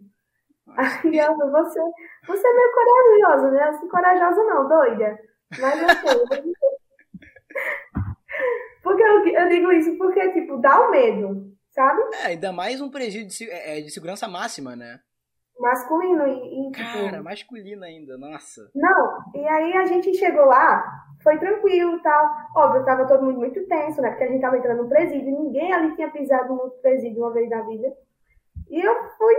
Aí 0.78 1.18
eu, 1.18 1.36
você, 1.36 1.82
você 2.28 2.48
é 2.48 2.54
meio 2.54 2.72
corajosa, 2.72 3.52
né? 3.52 3.64
Assim, 3.64 3.88
corajosa 3.88 4.44
não, 4.44 4.68
doida. 4.68 5.20
Mas 5.60 5.84
assim, 5.84 6.54
porque 8.84 9.02
eu, 9.02 9.28
eu 9.28 9.50
digo 9.50 9.72
isso 9.72 9.98
porque, 9.98 10.32
tipo, 10.32 10.58
dá 10.58 10.88
o 10.88 10.92
medo, 10.92 11.52
sabe? 11.72 12.02
É, 12.24 12.28
ainda 12.28 12.52
mais 12.52 12.82
um 12.82 12.90
presídio 12.90 13.28
de, 13.28 13.52
é, 13.52 13.82
de 13.82 13.90
segurança 13.92 14.28
máxima, 14.28 14.76
né? 14.76 15.00
masculino 15.60 16.26
e, 16.26 16.68
e 16.68 16.72
tipo, 16.72 16.94
Cara, 16.94 17.22
masculino 17.22 17.84
ainda, 17.84 18.18
nossa. 18.18 18.72
Não, 18.74 19.20
e 19.36 19.48
aí 19.48 19.74
a 19.74 19.86
gente 19.86 20.16
chegou 20.16 20.46
lá, 20.46 20.84
foi 21.22 21.38
tranquilo 21.38 21.98
e 21.98 22.02
tal. 22.02 22.30
Óbvio, 22.56 22.86
tava 22.86 23.06
todo 23.06 23.26
mundo 23.26 23.40
muito 23.40 23.68
tenso, 23.68 24.02
né? 24.02 24.10
Porque 24.10 24.24
a 24.24 24.28
gente 24.28 24.42
tava 24.42 24.58
entrando 24.58 24.84
no 24.84 24.90
presídio, 24.90 25.38
ninguém 25.38 25.72
ali 25.74 25.96
tinha 25.96 26.10
pisado 26.10 26.56
no 26.56 26.72
presídio 26.82 27.22
uma 27.22 27.34
vez 27.34 27.50
na 27.50 27.62
vida. 27.64 27.94
E 28.70 28.80
eu 28.80 28.96
fui 29.18 29.36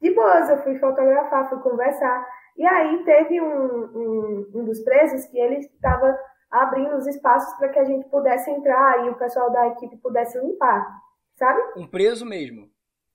de 0.00 0.14
boas, 0.14 0.50
eu 0.50 0.62
fui 0.62 0.78
fotografar, 0.78 1.48
fui 1.48 1.58
conversar. 1.60 2.26
E 2.56 2.66
aí 2.66 3.02
teve 3.04 3.40
um, 3.40 3.84
um, 3.84 4.50
um 4.54 4.64
dos 4.64 4.80
presos 4.80 5.24
que 5.26 5.38
ele 5.38 5.56
estava 5.56 6.18
abrindo 6.52 6.96
os 6.96 7.06
espaços 7.06 7.52
para 7.58 7.70
que 7.70 7.78
a 7.78 7.84
gente 7.84 8.08
pudesse 8.08 8.50
entrar 8.50 9.06
e 9.06 9.08
o 9.08 9.16
pessoal 9.16 9.50
da 9.50 9.68
equipe 9.68 9.96
pudesse 9.96 10.38
limpar, 10.38 10.86
sabe? 11.34 11.60
Um 11.76 11.86
preso 11.86 12.26
mesmo. 12.26 12.70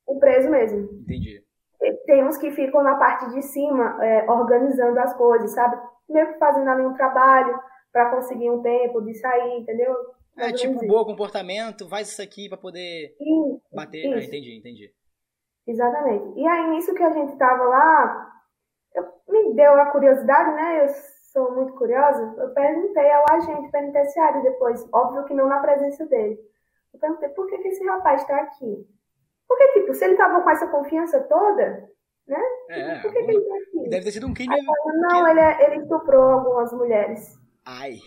Um 0.07 0.19
preso 0.19 0.49
mesmo. 0.49 0.79
Entendi 1.01 1.47
tem 2.07 2.23
uns 2.23 2.37
que 2.37 2.49
ficam 2.51 2.81
na 2.81 2.95
parte 2.95 3.29
de 3.33 3.41
cima 3.41 4.03
é, 4.03 4.29
organizando 4.31 4.99
as 4.99 5.13
coisas, 5.15 5.51
sabe? 5.51 5.77
Meio 6.09 6.33
que 6.33 6.39
fazendo 6.39 6.69
ali 6.69 6.85
um 6.85 6.93
trabalho 6.93 7.59
para 7.91 8.09
conseguir 8.11 8.49
um 8.49 8.61
tempo 8.61 9.01
de 9.01 9.13
sair, 9.13 9.59
entendeu? 9.59 9.93
É, 10.37 10.51
tipo, 10.51 10.85
bom 10.87 11.03
comportamento, 11.03 11.89
faz 11.89 12.09
isso 12.09 12.21
aqui 12.21 12.47
para 12.47 12.57
poder 12.57 13.15
isso, 13.19 13.61
bater. 13.73 14.05
Isso. 14.05 14.13
Ah, 14.13 14.23
entendi, 14.23 14.57
entendi. 14.57 14.91
Exatamente. 15.67 16.39
E 16.39 16.47
aí, 16.47 16.69
nisso 16.69 16.93
que 16.93 17.03
a 17.03 17.11
gente 17.11 17.35
tava 17.37 17.63
lá, 17.63 18.31
eu, 18.95 19.03
me 19.27 19.53
deu 19.55 19.73
a 19.73 19.87
curiosidade, 19.87 20.51
né? 20.51 20.85
Eu 20.85 20.87
sou 21.37 21.53
muito 21.53 21.73
curiosa. 21.73 22.35
Eu 22.39 22.49
perguntei 22.49 23.11
ao 23.11 23.25
agente 23.29 23.71
penitenciário 23.71 24.41
depois, 24.41 24.83
óbvio 24.91 25.23
que 25.25 25.35
não 25.35 25.47
na 25.47 25.59
presença 25.59 26.03
dele. 26.07 26.39
Eu 26.91 26.99
perguntei, 26.99 27.29
por 27.29 27.47
que, 27.47 27.59
que 27.59 27.67
esse 27.67 27.85
rapaz 27.85 28.21
está 28.21 28.37
aqui? 28.37 28.87
Porque, 29.47 29.67
tipo, 29.73 29.93
se 29.93 30.03
ele 30.03 30.17
tava 30.17 30.41
com 30.41 30.49
essa 30.49 30.67
confiança 30.67 31.21
toda, 31.21 31.89
né? 32.27 32.41
É, 32.69 32.99
Por 32.99 33.13
que, 33.13 33.23
que 33.23 33.31
ele 33.31 33.41
tá 33.41 33.55
aqui? 33.55 33.89
Deve 33.89 34.05
ter 34.05 34.11
sido 34.11 34.27
um 34.27 34.33
crime. 34.33 34.53
Aí, 34.53 34.65
não, 34.99 35.25
que... 35.25 35.31
ele, 35.31 35.39
é, 35.39 35.65
ele 35.65 35.83
estuprou 35.83 36.23
algumas 36.23 36.73
mulheres. 36.73 37.39
Ai. 37.63 37.97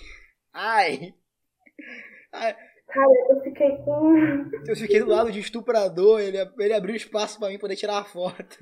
Ai. 0.52 1.14
Ai. 2.32 2.56
Cara, 2.88 3.10
eu 3.30 3.40
fiquei 3.42 3.78
com. 3.78 4.16
Eu 4.66 4.76
fiquei 4.76 4.98
do 4.98 5.08
lado 5.08 5.30
de 5.30 5.38
estuprador, 5.38 6.20
ele, 6.20 6.38
ele 6.58 6.74
abriu 6.74 6.96
espaço 6.96 7.38
pra 7.38 7.48
mim 7.48 7.58
poder 7.58 7.76
tirar 7.76 7.98
a 7.98 8.04
foto. 8.04 8.58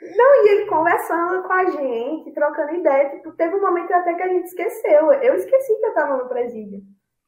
Não, 0.00 0.44
e 0.44 0.48
ele 0.48 0.66
conversando 0.66 1.42
com 1.42 1.52
a 1.52 1.64
gente, 1.70 2.32
trocando 2.32 2.74
ideia. 2.74 3.10
Tipo, 3.10 3.32
teve 3.32 3.54
um 3.56 3.62
momento 3.62 3.92
até 3.92 4.14
que 4.14 4.22
a 4.22 4.28
gente 4.28 4.46
esqueceu. 4.46 5.12
Eu 5.12 5.34
esqueci 5.34 5.74
que 5.74 5.86
eu 5.86 5.94
tava 5.94 6.16
no 6.16 6.28
presídio. 6.28 6.80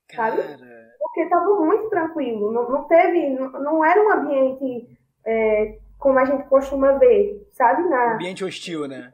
Cara. 0.08 0.36
Sabe? 0.36 0.88
porque 1.08 1.22
estava 1.22 1.54
muito 1.54 1.88
tranquilo, 1.88 2.52
não, 2.52 2.68
não 2.68 2.84
teve, 2.84 3.30
não, 3.30 3.50
não, 3.50 3.84
era 3.84 4.00
um 4.00 4.12
ambiente 4.12 4.98
é, 5.26 5.78
como 5.98 6.18
a 6.18 6.24
gente 6.24 6.44
costuma 6.48 6.92
ver, 6.92 7.48
sabe? 7.52 7.88
Na, 7.88 8.14
ambiente 8.14 8.44
hostil, 8.44 8.86
né? 8.86 9.10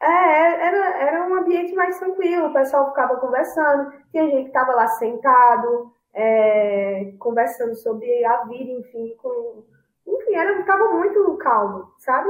É, 0.00 0.66
era, 0.66 0.98
era 1.02 1.28
um 1.28 1.34
ambiente 1.34 1.74
mais 1.74 1.98
tranquilo, 1.98 2.48
o 2.48 2.52
pessoal 2.52 2.88
ficava 2.88 3.16
conversando, 3.16 3.92
tinha 4.10 4.24
gente 4.24 4.42
que 4.42 4.48
estava 4.48 4.72
lá 4.72 4.86
sentado, 4.86 5.92
é, 6.14 7.12
conversando 7.18 7.74
sobre 7.74 8.24
a 8.24 8.44
vida, 8.44 8.70
enfim, 8.70 9.14
com, 9.20 9.64
enfim, 10.06 10.34
era, 10.34 10.60
estava 10.60 10.88
muito 10.94 11.36
calmo, 11.38 11.92
sabe? 11.98 12.28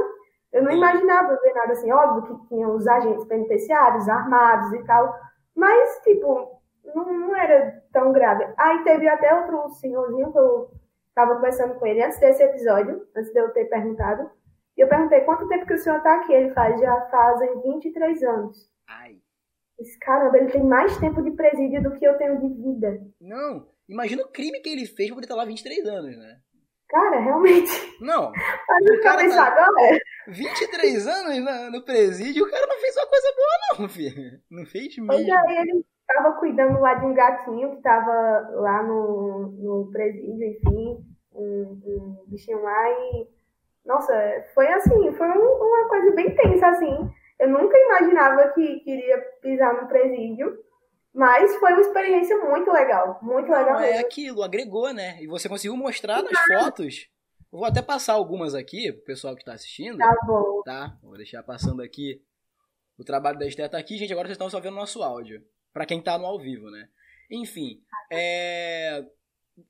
Eu 0.51 0.63
não 0.63 0.71
imaginava 0.71 1.39
ver 1.41 1.53
nada 1.53 1.73
assim, 1.73 1.91
óbvio 1.91 2.37
que 2.39 2.47
tinha 2.47 2.67
os 2.67 2.87
agentes 2.87 3.25
penitenciários 3.25 4.09
armados 4.09 4.73
e 4.73 4.83
tal, 4.83 5.13
mas, 5.55 5.99
tipo, 6.03 6.59
não, 6.95 7.05
não 7.05 7.35
era 7.35 7.83
tão 7.91 8.11
grave. 8.11 8.47
Aí 8.57 8.83
teve 8.83 9.07
até 9.07 9.33
outro 9.33 9.69
senhorzinho 9.75 10.31
que 10.31 10.39
eu 10.39 10.71
estava 11.09 11.35
conversando 11.35 11.75
com 11.75 11.85
ele 11.85 12.03
antes 12.03 12.19
desse 12.19 12.41
episódio, 12.41 13.05
antes 13.15 13.31
de 13.31 13.39
eu 13.39 13.49
ter 13.51 13.65
perguntado. 13.65 14.29
E 14.77 14.81
eu 14.81 14.87
perguntei 14.87 15.21
quanto 15.21 15.47
tempo 15.47 15.65
que 15.65 15.73
o 15.73 15.77
senhor 15.77 15.97
está 15.97 16.15
aqui. 16.15 16.31
Ele 16.33 16.53
faz, 16.53 16.79
já 16.79 17.01
fazem 17.11 17.61
23 17.61 18.23
anos. 18.23 18.69
Ai. 18.87 19.17
Esse 19.77 19.99
caramba, 19.99 20.37
ele 20.37 20.51
tem 20.51 20.63
mais 20.63 20.97
tempo 20.97 21.21
de 21.21 21.31
presídio 21.31 21.83
do 21.83 21.91
que 21.91 22.05
eu 22.05 22.17
tenho 22.17 22.39
de 22.39 22.47
vida. 22.47 23.01
Não, 23.19 23.67
imagina 23.87 24.23
o 24.23 24.31
crime 24.31 24.59
que 24.61 24.69
ele 24.69 24.85
fez 24.85 25.11
por 25.11 25.21
estar 25.21 25.35
lá 25.35 25.45
23 25.45 25.85
anos, 25.85 26.17
né? 26.17 26.39
Cara, 26.89 27.19
realmente. 27.19 27.97
Não. 28.01 28.31
Mas 28.67 28.85
o 28.89 29.03
cara 29.03 29.29
tá 29.29 29.45
agora. 29.45 29.99
23 30.27 31.07
anos 31.07 31.71
no 31.71 31.85
presídio, 31.85 32.45
o 32.45 32.49
cara 32.49 32.65
não 32.65 32.79
fez 32.79 32.95
uma 32.97 33.07
coisa 33.07 33.27
boa, 33.35 33.79
não, 33.79 33.89
filho. 33.89 34.39
Não 34.49 34.65
fez 34.65 34.97
mesmo. 34.97 35.07
Pois 35.07 35.27
é, 35.27 35.61
ele 35.61 35.85
estava 36.01 36.35
cuidando 36.39 36.79
lá 36.79 36.95
de 36.95 37.05
um 37.05 37.13
gatinho 37.13 37.71
que 37.71 37.77
estava 37.77 38.49
lá 38.55 38.83
no, 38.83 39.51
no 39.59 39.91
presídio, 39.91 40.43
enfim, 40.43 40.97
um, 41.33 41.79
um, 41.85 42.23
bichinho 42.27 42.61
lá 42.61 42.89
e. 42.89 43.27
Nossa, 43.85 44.13
foi 44.53 44.67
assim, 44.67 45.13
foi 45.13 45.27
um, 45.27 45.41
uma 45.41 45.87
coisa 45.87 46.11
bem 46.15 46.35
tensa, 46.35 46.67
assim. 46.67 47.09
Eu 47.39 47.49
nunca 47.49 47.77
imaginava 47.77 48.49
que 48.49 48.79
queria 48.81 49.17
pisar 49.41 49.73
no 49.81 49.87
presídio, 49.87 50.57
mas 51.13 51.55
foi 51.55 51.73
uma 51.73 51.81
experiência 51.81 52.37
muito 52.37 52.71
legal, 52.71 53.19
muito 53.21 53.49
Não, 53.49 53.57
legal. 53.57 53.79
É 53.81 53.99
aquilo, 53.99 54.43
agregou, 54.43 54.93
né? 54.93 55.17
E 55.21 55.27
você 55.27 55.49
conseguiu 55.49 55.75
mostrar 55.75 56.21
nas 56.21 56.39
fotos. 56.45 57.09
Eu 57.51 57.59
vou 57.59 57.65
até 57.65 57.81
passar 57.81 58.13
algumas 58.13 58.53
aqui 58.53 58.91
pro 58.91 59.05
pessoal 59.05 59.35
que 59.35 59.41
está 59.41 59.53
assistindo. 59.53 59.97
Tá 59.97 60.15
bom. 60.25 60.61
Tá? 60.63 60.97
Vou 61.01 61.17
deixar 61.17 61.41
passando 61.41 61.81
aqui. 61.81 62.21
O 62.97 63.03
trabalho 63.03 63.39
da 63.39 63.47
Esther 63.47 63.69
tá 63.69 63.77
aqui, 63.77 63.97
gente. 63.97 64.13
Agora 64.13 64.27
vocês 64.27 64.35
estão 64.35 64.49
só 64.49 64.59
vendo 64.59 64.73
o 64.73 64.77
nosso 64.77 65.01
áudio 65.01 65.43
para 65.73 65.85
quem 65.85 66.01
tá 66.01 66.17
no 66.17 66.25
ao 66.25 66.39
vivo, 66.39 66.69
né? 66.69 66.87
Enfim, 67.31 67.81
é, 68.11 69.05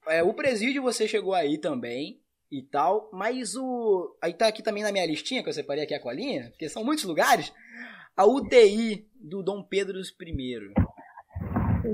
é, 0.08 0.24
o 0.24 0.34
presídio 0.34 0.82
você 0.82 1.08
chegou 1.08 1.34
aí 1.34 1.58
também 1.58 2.22
e 2.52 2.64
tal, 2.64 3.10
mas 3.14 3.56
o 3.56 4.16
aí 4.22 4.34
tá 4.34 4.48
aqui 4.48 4.64
também 4.64 4.82
na 4.82 4.92
minha 4.92 5.06
listinha 5.06 5.44
que 5.44 5.50
eu 5.50 5.54
separei 5.54 5.84
aqui 5.84 5.94
a 5.94 6.02
colinha, 6.02 6.50
porque 6.50 6.68
são 6.68 6.84
muitos 6.84 7.06
lugares. 7.06 7.54
A 8.16 8.26
UTI 8.26 9.08
do 9.16 9.44
Dom 9.44 9.64
Pedro 9.64 10.00
I. 10.00 10.74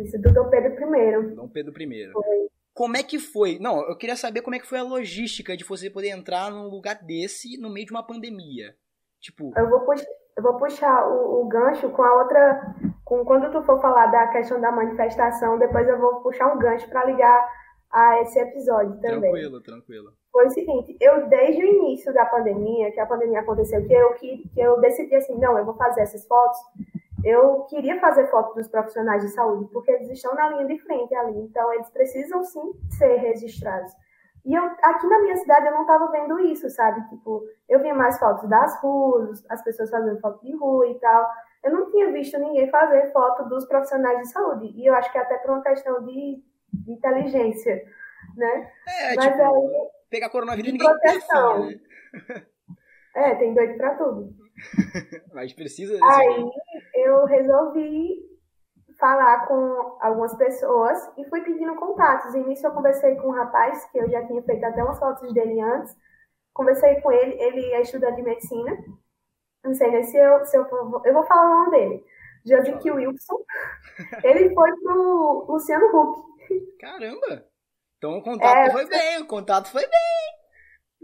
Isso, 0.03 0.21
do 0.21 0.33
Dom 0.33 0.49
Pedro 0.49 0.73
I. 0.73 1.35
Dom 1.35 1.47
Pedro 1.47 1.81
I. 1.81 2.11
Foi. 2.11 2.49
Como 2.73 2.97
é 2.97 3.03
que 3.03 3.19
foi? 3.19 3.57
Não, 3.59 3.81
eu 3.87 3.95
queria 3.95 4.15
saber 4.15 4.41
como 4.41 4.55
é 4.55 4.59
que 4.59 4.67
foi 4.67 4.79
a 4.79 4.83
logística 4.83 5.55
de 5.55 5.63
você 5.63 5.89
poder 5.89 6.09
entrar 6.09 6.51
num 6.51 6.67
lugar 6.67 7.01
desse 7.03 7.57
no 7.57 7.69
meio 7.69 7.85
de 7.85 7.91
uma 7.91 8.05
pandemia. 8.05 8.75
Tipo. 9.21 9.53
Eu 9.57 9.69
vou 9.69 9.79
puxar, 9.81 10.05
eu 10.37 10.43
vou 10.43 10.57
puxar 10.57 11.07
o, 11.07 11.41
o 11.41 11.47
gancho 11.47 11.89
com 11.89 12.03
a 12.03 12.21
outra 12.21 12.75
com, 13.05 13.23
quando 13.23 13.51
tu 13.51 13.63
for 13.63 13.79
falar 13.79 14.07
da 14.07 14.27
questão 14.27 14.59
da 14.59 14.71
manifestação, 14.71 15.57
depois 15.57 15.87
eu 15.87 15.99
vou 15.99 16.21
puxar 16.21 16.53
um 16.53 16.59
gancho 16.59 16.89
para 16.89 17.05
ligar 17.05 17.47
a 17.91 18.21
esse 18.21 18.37
episódio 18.39 18.99
também. 18.99 19.31
Tranquilo, 19.31 19.61
tranquilo. 19.61 20.13
Foi 20.31 20.47
o 20.47 20.49
seguinte, 20.49 20.97
eu 20.99 21.29
desde 21.29 21.63
o 21.63 21.65
início 21.65 22.13
da 22.13 22.25
pandemia, 22.25 22.91
que 22.91 22.99
a 22.99 23.05
pandemia 23.05 23.39
aconteceu, 23.39 23.85
que 23.87 23.93
eu, 23.93 24.13
que, 24.15 24.49
que 24.49 24.59
eu 24.59 24.81
decidi 24.81 25.15
assim, 25.15 25.37
não, 25.37 25.57
eu 25.57 25.63
vou 25.63 25.75
fazer 25.75 26.01
essas 26.01 26.27
fotos, 26.27 26.59
eu 27.25 27.65
queria 27.69 27.99
fazer 27.99 28.29
fotos 28.29 28.55
dos 28.55 28.67
profissionais 28.67 29.23
de 29.23 29.29
saúde, 29.29 29.69
porque 29.73 29.91
eles 29.91 30.09
estão 30.09 30.33
na 30.35 30.49
linha 30.49 30.65
de 30.65 30.79
frente 30.79 31.13
ali, 31.15 31.39
então 31.39 31.73
eles 31.73 31.89
precisam 31.89 32.43
sim 32.43 32.73
ser 32.97 33.15
registrados. 33.17 33.91
E 34.45 34.53
eu, 34.53 34.63
aqui 34.63 35.07
na 35.07 35.19
minha 35.21 35.35
cidade 35.37 35.65
eu 35.65 35.71
não 35.71 35.81
estava 35.81 36.11
vendo 36.11 36.39
isso, 36.39 36.69
sabe? 36.69 37.03
Tipo, 37.09 37.43
eu 37.67 37.79
via 37.79 37.95
mais 37.95 38.19
fotos 38.19 38.47
das 38.47 38.79
ruas, 38.79 39.43
as 39.49 39.63
pessoas 39.63 39.89
fazendo 39.89 40.19
foto 40.21 40.39
de 40.45 40.55
rua 40.55 40.87
e 40.87 40.99
tal 40.99 41.27
eu 41.65 41.71
não 41.71 41.89
tinha 41.89 42.11
visto 42.11 42.37
ninguém 42.37 42.69
fazer 42.69 43.11
foto 43.11 43.49
dos 43.49 43.65
profissionais 43.65 44.19
de 44.19 44.31
saúde. 44.31 44.71
E 44.75 44.85
eu 44.85 44.93
acho 44.93 45.11
que 45.11 45.17
é 45.17 45.21
até 45.21 45.39
por 45.39 45.49
uma 45.49 45.63
questão 45.63 46.05
de, 46.05 46.43
de 46.71 46.91
inteligência, 46.91 47.83
né? 48.37 48.71
É, 48.87 49.15
Mas 49.15 49.25
tipo, 49.25 49.41
aí, 49.41 49.89
pegar 50.11 50.29
coronavírus 50.29 50.71
ninguém 50.71 50.87
proteção. 50.87 51.65
Né? 51.65 51.75
É, 53.17 53.33
tem 53.35 53.53
doido 53.53 53.77
pra 53.77 53.95
tudo. 53.95 54.35
Mas 55.33 55.53
precisa 55.53 55.97
Aí 56.03 56.51
eu 57.05 57.25
resolvi 57.25 58.25
falar 58.99 59.47
com 59.47 59.97
algumas 60.01 60.35
pessoas 60.35 60.97
e 61.17 61.25
fui 61.25 61.41
pedindo 61.41 61.75
contatos. 61.75 62.33
No 62.33 62.41
início 62.41 62.67
eu 62.67 62.73
conversei 62.73 63.15
com 63.15 63.27
um 63.27 63.35
rapaz, 63.35 63.85
que 63.91 63.97
eu 63.97 64.09
já 64.09 64.25
tinha 64.25 64.41
feito 64.43 64.63
até 64.63 64.83
umas 64.83 64.99
fotos 64.99 65.33
dele 65.33 65.61
antes. 65.61 65.95
Conversei 66.53 67.01
com 67.01 67.11
ele, 67.11 67.35
ele 67.41 67.73
é 67.73 67.81
estudante 67.81 68.15
de 68.15 68.23
medicina. 68.23 68.77
Não 69.63 69.73
sei 69.73 69.91
nem 69.91 70.03
se 70.03 70.17
eu, 70.17 70.45
se 70.45 70.57
eu, 70.57 70.65
eu 71.03 71.13
vou 71.13 71.23
falar 71.25 71.45
o 71.45 71.65
nome 71.65 71.71
dele. 71.71 72.05
Josique 72.45 72.91
Wilson. 72.91 73.43
Ele 74.23 74.53
foi 74.53 74.71
pro 74.77 75.45
Luciano 75.49 75.87
Huck. 75.87 76.77
Caramba! 76.79 77.45
Então 77.97 78.19
o 78.19 78.21
contato 78.21 78.55
é, 78.55 78.71
foi 78.71 78.87
bem, 78.87 79.21
o 79.21 79.25
contato 79.25 79.71
foi 79.71 79.81
bem. 79.81 80.44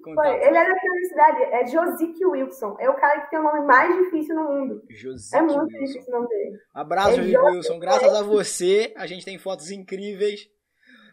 Foi. 0.03 0.27
Ele 0.27 0.58
é 0.58 0.67
daquela 0.67 1.00
cidade, 1.08 1.43
é 1.43 1.65
Josique 1.67 2.25
Wilson. 2.25 2.75
É 2.79 2.89
o 2.89 2.96
cara 2.96 3.22
que 3.22 3.29
tem 3.29 3.39
o 3.39 3.43
nome 3.43 3.62
mais 3.65 3.96
difícil 3.96 4.36
no 4.36 4.43
mundo. 4.43 4.81
Josique 4.89 5.36
é 5.36 5.41
muito 5.41 5.60
Wilson. 5.60 5.77
difícil 5.86 6.03
o 6.08 6.12
nome 6.12 6.27
dele. 6.27 6.58
Abraço, 6.74 7.10
é 7.12 7.15
Josique 7.24 7.38
Wilson. 7.38 7.79
Graças 7.79 8.13
a 8.13 8.24
você, 8.24 8.93
a 8.98 9.05
gente 9.05 9.25
tem 9.25 9.38
fotos 9.38 9.72
incríveis 9.72 10.48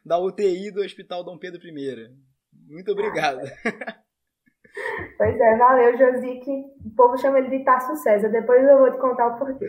da 0.04 0.18
UTI 0.18 0.70
do 0.70 0.80
Hospital 0.82 1.22
Dom 1.24 1.38
Pedro 1.38 1.60
I. 1.66 2.10
Muito 2.68 2.92
obrigado. 2.92 3.40
Pois 5.16 5.40
é, 5.40 5.56
valeu, 5.56 5.96
Josique. 5.96 6.50
O 6.84 6.94
povo 6.96 7.18
chama 7.18 7.38
ele 7.38 7.58
de 7.58 7.64
Tasso 7.64 7.96
César. 7.96 8.28
Depois 8.28 8.62
eu 8.62 8.78
vou 8.78 8.92
te 8.92 8.98
contar 8.98 9.26
o 9.28 9.38
porquê. 9.38 9.66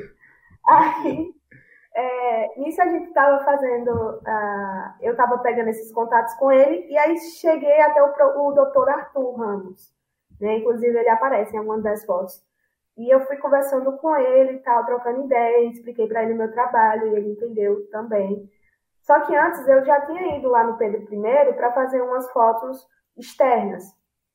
Aí, 0.68 1.34
é, 1.96 2.46
a 2.81 2.91
gente 2.91 3.08
estava 3.08 3.43
fazendo, 3.43 3.91
uh, 3.91 4.93
eu 5.01 5.12
estava 5.12 5.38
pegando 5.39 5.69
esses 5.69 5.91
contatos 5.91 6.34
com 6.36 6.51
ele, 6.51 6.88
e 6.89 6.98
aí 6.98 7.17
cheguei 7.17 7.81
até 7.81 8.01
o, 8.01 8.48
o 8.48 8.51
doutor 8.53 8.89
Arthur 8.89 9.36
Ramos, 9.36 9.93
né? 10.39 10.58
Inclusive 10.58 10.98
ele 10.98 11.10
aparece 11.10 11.55
em 11.55 11.60
algumas 11.60 11.84
das 11.84 12.05
fotos. 12.05 12.43
E 12.98 13.13
eu 13.13 13.22
fui 13.22 13.38
conversando 13.38 13.93
com 13.98 14.15
ele 14.15 14.53
e 14.53 14.60
tal, 14.60 14.86
trocando 14.86 15.25
ideia, 15.25 15.65
expliquei 15.65 16.08
para 16.08 16.24
ele 16.24 16.34
o 16.34 16.38
meu 16.38 16.51
trabalho, 16.51 17.08
e 17.08 17.15
ele 17.15 17.31
entendeu 17.31 17.89
também. 17.89 18.50
Só 19.01 19.19
que 19.22 19.36
antes 19.36 19.67
eu 19.67 19.84
já 19.84 20.05
tinha 20.05 20.38
ido 20.38 20.50
lá 20.50 20.63
no 20.63 20.77
Pedro 20.77 21.01
I 21.01 21.53
para 21.53 21.74
fazer 21.74 22.01
umas 22.01 22.29
fotos 22.31 22.86
externas, 23.17 23.84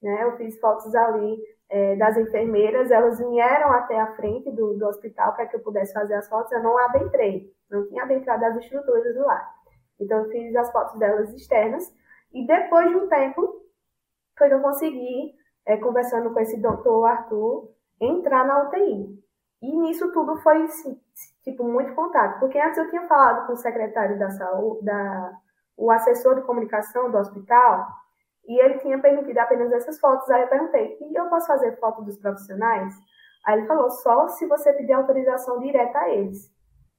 né? 0.02 0.24
Eu 0.24 0.36
fiz 0.36 0.58
fotos 0.58 0.94
ali 0.94 1.38
é, 1.70 1.96
das 1.96 2.16
enfermeiras, 2.16 2.90
elas 2.90 3.18
vieram 3.18 3.72
até 3.72 3.98
a 3.98 4.14
frente 4.14 4.50
do, 4.50 4.74
do 4.74 4.86
hospital 4.86 5.34
para 5.34 5.46
que 5.46 5.56
eu 5.56 5.60
pudesse 5.60 5.92
fazer 5.92 6.14
as 6.14 6.28
fotos. 6.28 6.52
Eu 6.52 6.62
não 6.62 6.76
adentrei, 6.78 7.52
não 7.70 7.86
tinha 7.88 8.02
adentrado 8.02 8.44
as 8.44 8.56
estruturas 8.56 9.16
lar. 9.16 9.54
Então, 10.00 10.24
eu 10.24 10.30
fiz 10.30 10.54
as 10.56 10.70
fotos 10.70 10.98
delas 10.98 11.32
externas. 11.32 11.92
E 12.32 12.46
depois 12.46 12.88
de 12.88 12.96
um 12.96 13.08
tempo, 13.08 13.62
foi 14.36 14.48
que 14.48 14.54
eu 14.54 14.60
consegui, 14.60 15.34
é, 15.66 15.76
conversando 15.76 16.32
com 16.32 16.40
esse 16.40 16.60
doutor 16.60 17.04
Arthur, 17.06 17.70
entrar 18.00 18.44
na 18.46 18.64
UTI. 18.64 19.24
E 19.62 19.76
nisso 19.78 20.12
tudo 20.12 20.36
foi, 20.42 20.66
tipo, 21.42 21.64
muito 21.64 21.94
contato. 21.94 22.38
Porque 22.40 22.58
antes 22.58 22.78
eu 22.78 22.90
tinha 22.90 23.06
falado 23.06 23.46
com 23.46 23.54
o 23.54 23.56
secretário 23.56 24.18
da 24.18 24.30
saúde, 24.30 24.84
da, 24.84 25.32
o 25.76 25.90
assessor 25.90 26.34
de 26.34 26.42
comunicação 26.42 27.10
do 27.10 27.18
hospital, 27.18 27.86
e 28.46 28.60
ele 28.60 28.78
tinha 28.78 28.98
permitido 29.00 29.38
apenas 29.38 29.72
essas 29.72 29.98
fotos. 29.98 30.28
Aí 30.30 30.42
eu 30.42 30.48
perguntei, 30.48 30.98
e 31.00 31.18
eu 31.18 31.26
posso 31.28 31.46
fazer 31.46 31.76
foto 31.78 32.02
dos 32.02 32.18
profissionais? 32.18 32.94
Aí 33.46 33.58
ele 33.58 33.66
falou, 33.66 33.90
só 33.90 34.28
se 34.28 34.46
você 34.46 34.72
pedir 34.72 34.92
autorização 34.92 35.58
direta 35.60 35.98
a 35.98 36.10
eles. 36.10 36.52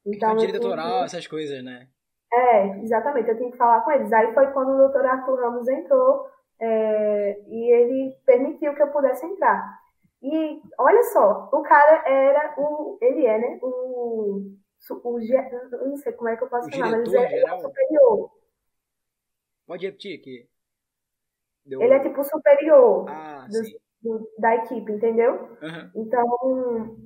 Então, 0.06 0.36
direito 0.36 0.64
autoral, 0.64 1.00
que... 1.00 1.06
essas 1.06 1.28
coisas, 1.28 1.64
né? 1.64 1.88
É, 2.32 2.80
exatamente, 2.82 3.30
eu 3.30 3.38
tenho 3.38 3.52
que 3.52 3.58
falar 3.58 3.82
com 3.82 3.92
eles. 3.92 4.12
Aí 4.12 4.34
foi 4.34 4.48
quando 4.52 4.74
o 4.74 4.78
doutor 4.78 5.06
Arthur 5.06 5.40
Ramos 5.40 5.68
entrou 5.68 6.28
é, 6.60 7.40
e 7.48 7.74
ele 7.74 8.16
permitiu 8.26 8.76
que 8.76 8.84
eu 8.84 8.92
pudesse 8.92 9.26
entrar. 9.26 9.80
E 10.22 10.62
olha 10.80 11.04
só, 11.04 11.50
o 11.54 11.62
cara 11.62 12.04
era 12.08 12.56
o. 12.58 12.98
Ele 13.02 13.26
é, 13.26 13.38
né? 13.38 13.60
O. 13.62 14.52
o 15.04 15.20
eu 15.20 15.88
não 15.88 15.98
sei 15.98 16.14
como 16.14 16.30
é 16.30 16.36
que 16.36 16.44
eu 16.44 16.50
posso 16.50 16.68
o 16.68 16.72
chamar, 16.72 16.98
mas 16.98 17.14
ele 17.14 17.48
é 17.48 17.54
o 17.54 17.60
superior. 17.60 18.32
Pode 19.68 19.86
repetir 19.86 20.20
aqui. 20.20 20.50
Deu... 21.66 21.82
Ele 21.82 21.94
é 21.94 22.00
tipo 22.00 22.24
superior 22.24 23.06
ah, 23.10 23.48
do, 23.50 24.20
do, 24.20 24.30
da 24.38 24.56
equipe, 24.56 24.92
entendeu? 24.92 25.34
Uhum. 25.62 25.92
Então, 25.96 26.98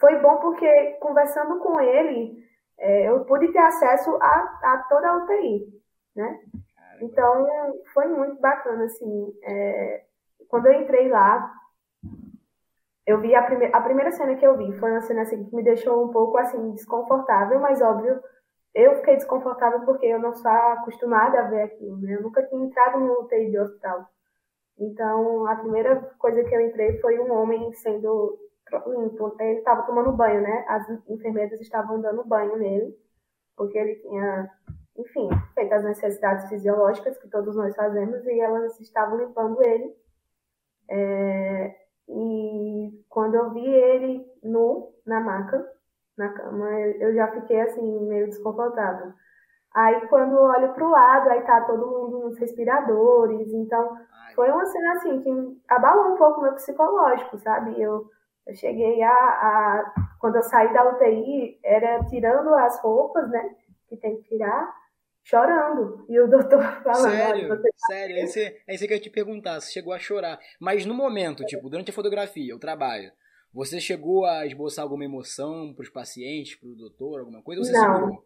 foi 0.00 0.18
bom 0.20 0.38
porque 0.38 0.92
conversando 1.00 1.58
com 1.58 1.80
ele, 1.80 2.42
é, 2.78 3.08
eu 3.08 3.24
pude 3.24 3.52
ter 3.52 3.58
acesso 3.58 4.16
a, 4.20 4.58
a 4.62 4.86
toda 4.88 5.08
a 5.08 5.16
UTI, 5.18 5.66
né? 6.14 6.40
Então, 7.00 7.46
foi 7.92 8.08
muito 8.08 8.40
bacana, 8.40 8.84
assim. 8.84 9.32
É, 9.42 10.04
quando 10.48 10.66
eu 10.66 10.80
entrei 10.80 11.08
lá, 11.08 11.52
eu 13.06 13.20
vi 13.20 13.34
a, 13.34 13.42
prime 13.42 13.70
a 13.72 13.80
primeira 13.80 14.10
cena 14.10 14.34
que 14.34 14.46
eu 14.46 14.56
vi 14.56 14.72
foi 14.78 14.90
uma 14.90 15.00
cena 15.00 15.22
assim, 15.22 15.44
que 15.44 15.54
me 15.54 15.62
deixou 15.62 16.04
um 16.04 16.10
pouco 16.10 16.36
assim 16.38 16.72
desconfortável, 16.72 17.60
mas 17.60 17.80
óbvio, 17.80 18.20
eu 18.76 18.96
fiquei 18.96 19.16
desconfortável 19.16 19.80
porque 19.86 20.04
eu 20.04 20.18
não 20.18 20.34
sou 20.34 20.50
acostumada 20.50 21.40
a 21.40 21.48
ver 21.48 21.62
aquilo, 21.62 21.96
né? 21.96 22.14
Eu 22.14 22.22
nunca 22.22 22.42
tinha 22.42 22.62
entrado 22.62 23.00
no 23.00 23.22
UTI 23.22 23.50
de 23.50 23.58
hospital. 23.58 24.06
Então, 24.78 25.46
a 25.46 25.56
primeira 25.56 25.96
coisa 26.18 26.44
que 26.44 26.54
eu 26.54 26.60
entrei 26.60 27.00
foi 27.00 27.18
um 27.18 27.32
homem 27.32 27.72
sendo 27.72 28.38
limpo. 28.86 29.34
Ele 29.40 29.60
estava 29.60 29.82
tomando 29.84 30.12
banho, 30.12 30.42
né? 30.42 30.66
As 30.68 30.86
enfermeiras 31.08 31.58
estavam 31.58 32.02
dando 32.02 32.22
banho 32.22 32.58
nele, 32.58 32.94
porque 33.56 33.78
ele 33.78 33.94
tinha, 33.96 34.50
enfim, 34.98 35.30
feito 35.54 35.72
as 35.72 35.84
necessidades 35.84 36.46
fisiológicas 36.50 37.16
que 37.16 37.30
todos 37.30 37.56
nós 37.56 37.74
fazemos 37.74 38.26
e 38.26 38.38
elas 38.38 38.78
estavam 38.78 39.16
limpando 39.16 39.64
ele. 39.64 39.96
É, 40.90 41.74
e 42.10 43.04
quando 43.08 43.36
eu 43.36 43.50
vi 43.54 43.66
ele 43.66 44.30
nu 44.42 44.92
na 45.06 45.18
maca, 45.18 45.66
na 46.16 46.28
cama, 46.30 46.70
eu 46.98 47.14
já 47.14 47.28
fiquei 47.28 47.60
assim, 47.60 48.08
meio 48.08 48.26
desconfortável. 48.26 49.12
Aí 49.74 50.06
quando 50.08 50.34
eu 50.34 50.42
olho 50.42 50.72
pro 50.72 50.88
lado, 50.88 51.28
aí 51.28 51.42
tá 51.42 51.60
todo 51.62 51.86
mundo 51.86 52.20
nos 52.20 52.38
respiradores, 52.38 53.52
então 53.52 53.94
Ai. 53.94 54.34
foi 54.34 54.50
uma 54.50 54.64
cena 54.64 54.92
assim 54.94 55.20
que 55.20 55.30
abalou 55.68 56.14
um 56.14 56.16
pouco 56.16 56.40
o 56.40 56.44
meu 56.44 56.54
psicológico, 56.54 57.36
sabe? 57.38 57.80
Eu, 57.80 58.08
eu 58.46 58.54
cheguei 58.54 59.02
a, 59.02 59.12
a, 59.12 59.94
Quando 60.18 60.36
eu 60.36 60.42
saí 60.42 60.72
da 60.72 60.88
UTI, 60.88 61.60
era 61.62 62.02
tirando 62.04 62.54
as 62.54 62.80
roupas, 62.80 63.28
né? 63.28 63.54
Que 63.86 63.98
tem 63.98 64.16
que 64.16 64.22
tirar, 64.30 64.74
chorando. 65.22 66.06
E 66.08 66.18
o 66.20 66.26
doutor 66.26 66.62
falando. 66.82 67.10
Sério, 67.10 67.48
você 67.48 67.62
tá 67.62 67.86
sério, 67.92 68.16
é 68.16 68.24
isso, 68.24 68.38
é 68.38 68.76
que 68.78 68.84
eu 68.94 68.96
ia 68.96 69.00
te 69.00 69.10
perguntar, 69.10 69.60
você 69.60 69.72
chegou 69.72 69.92
a 69.92 69.98
chorar. 69.98 70.38
Mas 70.58 70.86
no 70.86 70.94
momento, 70.94 71.44
tipo, 71.44 71.68
durante 71.68 71.90
a 71.90 71.94
fotografia, 71.94 72.56
o 72.56 72.58
trabalho, 72.58 73.12
você 73.56 73.80
chegou 73.80 74.26
a 74.26 74.44
esboçar 74.44 74.82
alguma 74.82 75.06
emoção 75.06 75.72
pros 75.74 75.88
pacientes, 75.88 76.56
pro 76.56 76.76
doutor, 76.76 77.20
alguma 77.20 77.42
coisa? 77.42 77.62
Ou 77.62 77.64
você 77.64 77.72
Não. 77.72 77.94
segurou? 77.94 78.24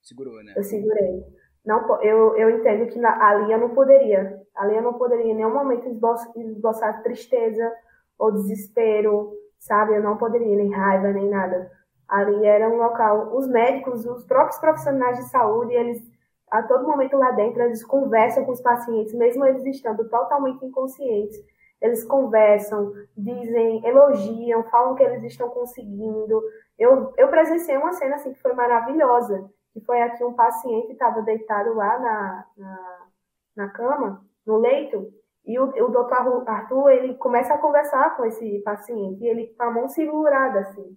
Segurou, 0.00 0.42
né? 0.42 0.54
Eu 0.56 0.62
segurei. 0.62 1.22
Não, 1.62 2.02
eu, 2.02 2.34
eu 2.38 2.50
entendo 2.58 2.90
que 2.90 2.98
na, 2.98 3.22
ali 3.28 3.52
eu 3.52 3.58
não 3.58 3.74
poderia. 3.74 4.40
Ali 4.56 4.74
eu 4.74 4.82
não 4.82 4.94
poderia 4.94 5.30
em 5.30 5.34
nenhum 5.34 5.52
momento 5.52 5.86
esboçar 6.34 7.02
tristeza 7.02 7.70
ou 8.18 8.32
desespero, 8.32 9.32
sabe? 9.58 9.94
Eu 9.94 10.02
não 10.02 10.16
poderia, 10.16 10.56
nem 10.56 10.72
raiva, 10.72 11.12
nem 11.12 11.28
nada. 11.28 11.70
Ali 12.08 12.46
era 12.46 12.66
um 12.70 12.76
local. 12.76 13.36
Os 13.36 13.46
médicos, 13.46 14.06
os 14.06 14.24
próprios 14.24 14.58
profissionais 14.58 15.18
de 15.18 15.28
saúde, 15.28 15.74
eles, 15.74 16.02
a 16.50 16.62
todo 16.62 16.88
momento 16.88 17.18
lá 17.18 17.30
dentro, 17.32 17.62
eles 17.62 17.84
conversam 17.84 18.46
com 18.46 18.52
os 18.52 18.62
pacientes, 18.62 19.12
mesmo 19.12 19.44
eles 19.44 19.66
estando 19.66 20.08
totalmente 20.08 20.64
inconscientes. 20.64 21.38
Eles 21.82 22.04
conversam, 22.04 22.94
dizem, 23.14 23.84
elogiam, 23.84 24.62
falam 24.70 24.94
que 24.94 25.02
eles 25.02 25.24
estão 25.24 25.50
conseguindo. 25.50 26.42
Eu, 26.78 27.12
eu 27.18 27.28
presenciei 27.28 27.76
uma 27.76 27.92
cena 27.92 28.14
assim 28.14 28.32
que 28.32 28.40
foi 28.40 28.54
maravilhosa 28.54 29.50
que 29.72 29.80
foi 29.80 30.00
aqui 30.02 30.22
um 30.22 30.34
paciente 30.34 30.92
estava 30.92 31.22
deitado 31.22 31.74
lá 31.74 31.98
na, 31.98 32.46
na, 32.56 33.08
na, 33.56 33.68
cama, 33.70 34.24
no 34.46 34.58
leito, 34.58 35.12
e 35.44 35.58
o, 35.58 35.64
o 35.64 35.88
doutor 35.88 36.46
Arthur, 36.46 36.90
ele 36.90 37.14
começa 37.14 37.54
a 37.54 37.58
conversar 37.58 38.16
com 38.16 38.24
esse 38.24 38.60
paciente, 38.60 39.22
e 39.22 39.28
ele 39.28 39.46
com 39.48 39.62
a 39.62 39.70
mão 39.70 39.88
segurada, 39.88 40.60
assim, 40.60 40.96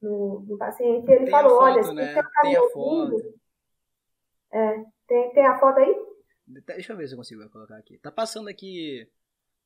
no, 0.00 0.40
no 0.40 0.56
paciente, 0.56 1.08
e 1.08 1.12
ele 1.12 1.24
tem 1.24 1.30
falou, 1.30 1.58
foto, 1.58 1.62
olha, 1.62 1.82
se 1.82 1.94
né? 1.94 2.14
você 2.14 2.22
tá 2.22 2.42
me 2.42 2.58
ouvindo... 2.58 3.34
É, 4.52 4.84
tem, 5.06 5.32
tem 5.34 5.46
a 5.46 5.58
foto 5.58 5.78
aí? 5.78 6.06
Deixa 6.46 6.92
eu 6.92 6.96
ver 6.96 7.06
se 7.08 7.14
eu 7.14 7.18
consigo 7.18 7.48
colocar 7.50 7.76
aqui. 7.76 7.98
Tá 7.98 8.10
passando 8.10 8.48
aqui... 8.48 9.06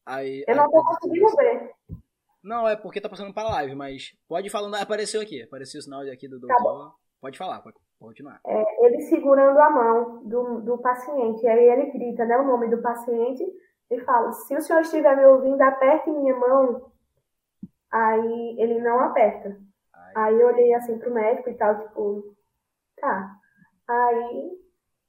Aí, 0.06 0.44
eu 0.46 0.56
não 0.56 0.70
tô 0.70 0.82
conseguindo 0.84 1.36
ver. 1.36 1.74
Não, 2.42 2.66
é 2.66 2.74
porque 2.74 3.00
tá 3.00 3.08
passando 3.08 3.34
para 3.34 3.50
live, 3.50 3.74
mas 3.74 4.16
pode 4.28 4.46
ir 4.46 4.50
falando. 4.50 4.74
Apareceu 4.74 5.20
aqui, 5.20 5.42
apareceu 5.42 5.78
o 5.78 5.82
sinal 5.82 6.00
aqui 6.02 6.26
do 6.26 6.40
tá 6.40 6.46
doutor. 6.46 6.90
Tá 6.90 6.94
pode 7.20 7.38
falar, 7.38 7.60
pode. 7.60 7.76
Continuar. 8.00 8.40
É, 8.46 8.86
ele 8.86 9.02
segurando 9.02 9.58
a 9.58 9.68
mão 9.68 10.24
do, 10.24 10.62
do 10.62 10.78
paciente. 10.78 11.46
Aí 11.46 11.68
ele 11.68 11.92
grita 11.92 12.24
né, 12.24 12.38
o 12.38 12.46
nome 12.46 12.68
do 12.70 12.80
paciente 12.80 13.44
e 13.90 14.00
fala: 14.00 14.32
Se 14.32 14.56
o 14.56 14.60
senhor 14.62 14.80
estiver 14.80 15.14
me 15.16 15.26
ouvindo, 15.26 15.60
aperte 15.60 16.08
minha 16.08 16.34
mão. 16.34 16.90
Aí 17.92 18.56
ele 18.58 18.80
não 18.80 19.00
aperta. 19.00 19.60
Ai. 19.92 20.12
Aí 20.16 20.40
eu 20.40 20.46
olhei 20.46 20.72
assim 20.72 20.98
pro 20.98 21.12
médico 21.12 21.50
e 21.50 21.54
tal, 21.54 21.78
tipo, 21.78 22.34
tá. 22.96 23.36
Aí 23.86 24.58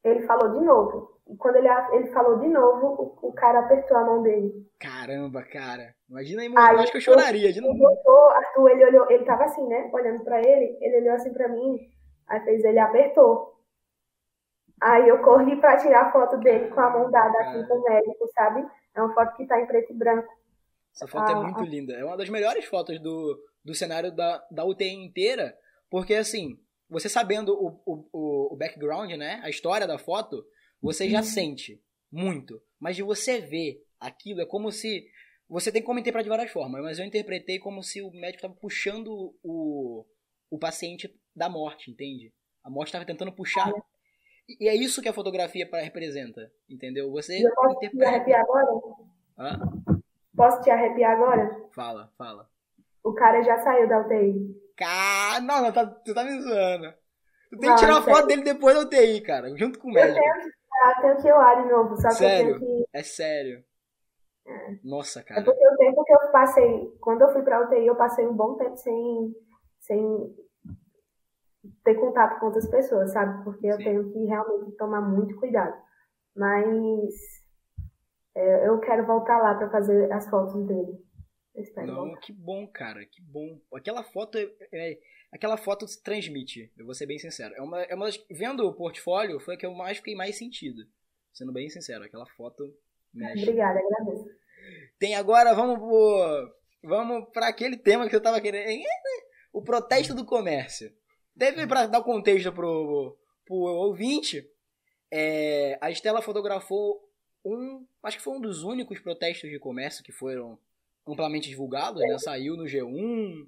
ele 0.03 0.23
falou 0.23 0.59
de 0.59 0.65
novo. 0.65 1.10
E 1.31 1.37
quando 1.37 1.55
ele, 1.55 1.69
ele 1.93 2.07
falou 2.11 2.39
de 2.39 2.47
novo, 2.49 3.17
o, 3.21 3.29
o 3.29 3.33
cara 3.33 3.59
apertou 3.59 3.95
a 3.95 4.03
mão 4.03 4.21
dele. 4.21 4.69
Caramba, 4.77 5.41
cara. 5.43 5.95
Imagina 6.09 6.41
aí, 6.41 6.47
eu 6.47 6.79
acho 6.79 6.91
que 6.91 6.97
eu 6.97 7.01
choraria. 7.01 7.53
De 7.53 7.61
novo. 7.61 7.77
Botou, 7.77 8.29
Arthur, 8.31 8.69
ele 8.71 8.85
olhou, 8.85 9.09
ele 9.09 9.23
tava 9.23 9.45
assim, 9.45 9.65
né? 9.65 9.89
Olhando 9.93 10.25
pra 10.25 10.39
ele, 10.39 10.77
ele 10.81 10.97
olhou 10.97 11.13
assim 11.13 11.31
pra 11.31 11.47
mim, 11.47 11.79
aí 12.27 12.41
fez 12.41 12.61
ele 12.65 12.79
apertou. 12.79 13.57
Aí 14.81 15.07
eu 15.07 15.21
corri 15.21 15.55
pra 15.55 15.77
tirar 15.77 16.07
a 16.07 16.11
foto 16.11 16.37
dele 16.39 16.69
com 16.69 16.81
a 16.81 16.89
mão 16.89 17.09
dada 17.09 17.39
assim 17.39 17.65
com 17.65 17.75
o 17.75 17.83
médico, 17.83 18.29
sabe? 18.33 18.67
É 18.93 19.01
uma 19.01 19.13
foto 19.13 19.37
que 19.37 19.47
tá 19.47 19.61
em 19.61 19.67
preto 19.67 19.93
e 19.93 19.95
branco. 19.95 20.27
Essa 20.93 21.07
foto 21.07 21.31
é 21.31 21.33
ah, 21.33 21.37
é 21.37 21.41
muito 21.43 21.61
ah. 21.61 21.65
linda. 21.65 21.93
É 21.93 22.03
uma 22.03 22.17
das 22.17 22.29
melhores 22.29 22.65
fotos 22.65 22.99
do, 22.99 23.39
do 23.63 23.73
cenário 23.73 24.13
da, 24.13 24.43
da 24.51 24.65
UTI 24.65 25.05
inteira, 25.05 25.55
porque 25.89 26.15
assim, 26.15 26.59
você 26.89 27.07
sabendo 27.07 27.53
o, 27.53 27.79
o, 27.85 28.53
o 28.53 28.57
background, 28.57 29.11
né? 29.11 29.39
A 29.43 29.49
história 29.49 29.87
da 29.87 29.97
foto, 29.97 30.43
você 30.81 31.09
já 31.09 31.19
uhum. 31.19 31.23
sente 31.23 31.81
muito. 32.11 32.61
Mas 32.79 32.95
de 32.95 33.03
você 33.03 33.39
ver 33.39 33.85
aquilo, 33.99 34.41
é 34.41 34.45
como 34.45 34.71
se. 34.71 35.07
Você 35.47 35.71
tem 35.71 35.83
como 35.83 35.99
interpretar 35.99 36.23
de 36.23 36.29
várias 36.29 36.51
formas, 36.51 36.81
mas 36.81 36.97
eu 36.97 37.05
interpretei 37.05 37.59
como 37.59 37.83
se 37.83 38.01
o 38.01 38.09
médico 38.11 38.37
estava 38.37 38.53
puxando 38.53 39.35
o, 39.43 40.05
o 40.49 40.57
paciente 40.57 41.13
da 41.35 41.49
morte, 41.49 41.91
entende? 41.91 42.33
A 42.63 42.69
morte 42.69 42.87
estava 42.87 43.05
tentando 43.05 43.33
puxar. 43.33 43.69
E 44.47 44.67
é 44.67 44.75
isso 44.75 45.01
que 45.01 45.09
a 45.09 45.13
fotografia 45.13 45.69
representa, 45.73 46.51
entendeu? 46.69 47.11
Você 47.11 47.45
eu 47.45 47.53
posso 47.53 47.75
interpreta... 47.75 48.05
te 48.05 48.15
arrepiar 48.15 48.41
agora? 48.41 48.67
Hã? 49.37 49.59
Posso 50.35 50.61
te 50.61 50.69
arrepiar 50.69 51.11
agora? 51.11 51.67
Fala, 51.73 52.11
fala. 52.17 52.49
O 53.03 53.13
cara 53.13 53.41
já 53.43 53.57
saiu 53.59 53.87
da 53.87 54.01
UTI. 54.01 54.55
Cara, 54.77 55.41
não, 55.41 55.61
não 55.61 55.71
tá, 55.71 55.85
tu 55.85 56.13
tá 56.13 56.23
me 56.23 56.41
zoando. 56.41 56.93
Tu 57.49 57.59
tem 57.59 57.69
que 57.71 57.79
tirar 57.79 57.93
uma 57.93 58.03
foto 58.03 58.27
dele 58.27 58.43
depois 58.43 58.75
da 58.75 58.81
UTI, 58.81 59.21
cara, 59.21 59.55
junto 59.57 59.79
com 59.79 59.89
o 59.89 59.93
médico. 59.93 60.17
Eu 60.17 60.51
tenho 61.01 61.17
que, 61.17 61.29
ah, 61.29 61.37
lá 61.37 61.55
de 61.55 61.69
novo, 61.69 61.95
só 62.01 62.09
sério? 62.11 62.57
que 62.59 62.63
eu 62.63 62.67
tenho 62.67 62.85
que... 62.85 62.89
É 62.93 63.03
sério? 63.03 63.63
É. 64.45 64.79
Nossa, 64.83 65.23
cara. 65.23 65.41
É 65.41 65.43
porque 65.43 65.67
o 65.67 65.77
tempo 65.77 66.03
que 66.03 66.13
eu 66.13 66.31
passei, 66.31 66.97
quando 66.99 67.21
eu 67.21 67.31
fui 67.31 67.43
pra 67.43 67.61
UTI, 67.61 67.85
eu 67.85 67.95
passei 67.95 68.25
um 68.27 68.35
bom 68.35 68.55
tempo 68.55 68.75
sem, 68.77 69.35
sem 69.79 70.35
ter 71.83 71.95
contato 71.95 72.39
com 72.39 72.47
outras 72.47 72.69
pessoas, 72.69 73.11
sabe? 73.11 73.43
Porque 73.43 73.67
eu 73.67 73.77
Sim. 73.77 73.83
tenho 73.83 74.11
que 74.11 74.25
realmente 74.25 74.71
tomar 74.77 75.01
muito 75.01 75.35
cuidado. 75.37 75.79
Mas 76.35 77.13
é, 78.35 78.67
eu 78.67 78.79
quero 78.79 79.05
voltar 79.05 79.37
lá 79.39 79.55
para 79.55 79.69
fazer 79.69 80.11
as 80.11 80.29
fotos 80.29 80.65
dele. 80.65 80.99
Não, 81.85 82.15
que 82.15 82.31
bom, 82.31 82.65
cara, 82.65 83.05
que 83.05 83.21
bom. 83.21 83.59
Aquela 83.73 84.03
foto 84.03 84.37
é, 84.37 84.47
é, 84.71 84.97
aquela 85.31 85.57
foto 85.57 85.85
transmite, 86.03 86.71
eu 86.77 86.85
vou 86.85 86.93
ser 86.93 87.05
bem 87.05 87.17
sincero. 87.17 87.53
É 87.55 87.61
uma, 87.61 87.81
é 87.83 87.95
uma 87.95 88.05
das, 88.05 88.23
vendo 88.29 88.67
o 88.67 88.73
portfólio, 88.73 89.39
foi 89.39 89.55
a 89.55 89.57
que 89.57 89.65
eu 89.65 89.73
mais 89.73 89.97
fiquei 89.97 90.15
mais 90.15 90.37
sentido. 90.37 90.85
Sendo 91.33 91.53
bem 91.53 91.69
sincero, 91.69 92.03
aquela 92.03 92.25
foto 92.25 92.75
mexe. 93.13 93.43
Obrigada, 93.43 93.79
agradeço. 93.79 94.29
Tem 94.99 95.15
agora, 95.15 95.53
vamos 95.53 95.79
pro, 95.79 96.53
vamos 96.83 97.29
para 97.31 97.47
aquele 97.47 97.77
tema 97.77 98.07
que 98.09 98.15
eu 98.15 98.21
tava 98.21 98.41
querendo, 98.41 98.83
o 99.53 99.61
protesto 99.61 100.13
do 100.13 100.25
comércio. 100.25 100.93
Teve 101.37 101.65
para 101.65 101.87
dar 101.87 102.03
contexto 102.03 102.51
pro, 102.51 103.17
pro 103.45 103.55
ouvinte, 103.55 104.47
é, 105.09 105.77
a 105.81 105.89
Estela 105.89 106.21
fotografou 106.21 107.01
um, 107.43 107.85
acho 108.03 108.17
que 108.17 108.23
foi 108.23 108.33
um 108.33 108.41
dos 108.41 108.63
únicos 108.63 108.99
protestos 108.99 109.49
de 109.49 109.57
comércio 109.57 110.03
que 110.03 110.11
foram 110.11 110.59
amplamente 111.07 111.49
divulgados, 111.49 112.01
né? 112.01 112.17
Saiu 112.19 112.55
no 112.55 112.65
G1, 112.65 113.47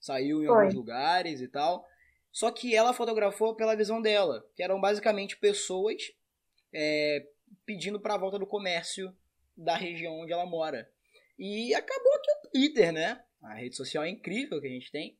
saiu 0.00 0.42
em 0.42 0.46
foi. 0.46 0.56
alguns 0.56 0.74
lugares 0.74 1.40
e 1.40 1.48
tal. 1.48 1.86
Só 2.30 2.50
que 2.50 2.74
ela 2.74 2.92
fotografou 2.92 3.54
pela 3.54 3.76
visão 3.76 4.00
dela, 4.00 4.44
que 4.54 4.62
eram 4.62 4.80
basicamente 4.80 5.36
pessoas 5.36 6.12
é, 6.72 7.26
pedindo 7.64 7.98
para 7.98 8.14
a 8.14 8.18
volta 8.18 8.38
do 8.38 8.46
comércio 8.46 9.14
da 9.56 9.76
região 9.76 10.20
onde 10.20 10.32
ela 10.32 10.46
mora. 10.46 10.88
E 11.38 11.74
acabou 11.74 12.20
que 12.20 12.30
o 12.30 12.50
Twitter, 12.50 12.92
né? 12.92 13.22
A 13.42 13.54
rede 13.54 13.76
social 13.76 14.04
é 14.04 14.08
incrível 14.08 14.60
que 14.60 14.66
a 14.66 14.70
gente 14.70 14.90
tem 14.90 15.16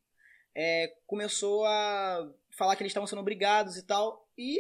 é, 0.61 0.93
começou 1.07 1.65
a 1.65 2.29
falar 2.51 2.75
que 2.75 2.83
eles 2.83 2.91
estavam 2.91 3.07
sendo 3.07 3.21
obrigados 3.21 3.77
e 3.77 3.83
tal. 3.85 4.29
E 4.37 4.59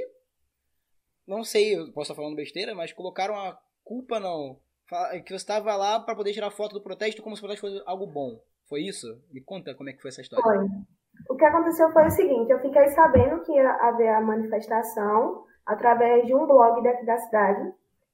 não 1.26 1.42
sei, 1.42 1.74
eu 1.74 1.92
posso 1.92 2.12
estar 2.12 2.14
falando 2.14 2.36
besteira, 2.36 2.72
mas 2.72 2.92
colocaram 2.92 3.34
a 3.34 3.60
culpa 3.82 4.20
não. 4.20 4.60
Que 5.24 5.30
você 5.30 5.34
estava 5.34 5.74
lá 5.74 5.98
para 5.98 6.14
poder 6.14 6.32
tirar 6.32 6.52
foto 6.52 6.74
do 6.74 6.80
protesto 6.80 7.20
como 7.20 7.34
se 7.34 7.40
o 7.40 7.44
protesto 7.44 7.66
fosse 7.66 7.82
algo 7.84 8.06
bom. 8.06 8.40
Foi 8.68 8.82
isso? 8.82 9.06
Me 9.32 9.40
conta 9.40 9.74
como 9.74 9.88
é 9.88 9.92
que 9.92 10.02
foi 10.02 10.10
essa 10.10 10.20
história. 10.20 10.42
Foi. 10.42 10.68
O 11.28 11.36
que 11.36 11.44
aconteceu 11.44 11.90
foi 11.90 12.06
o 12.06 12.10
seguinte, 12.10 12.50
eu 12.50 12.60
fiquei 12.60 12.88
sabendo 12.88 13.42
que 13.42 13.52
ia 13.52 13.70
haver 13.70 14.08
a 14.08 14.20
manifestação 14.20 15.44
através 15.66 16.26
de 16.26 16.34
um 16.34 16.46
blog 16.46 16.82
daqui 16.82 17.04
da 17.04 17.18
cidade 17.18 17.72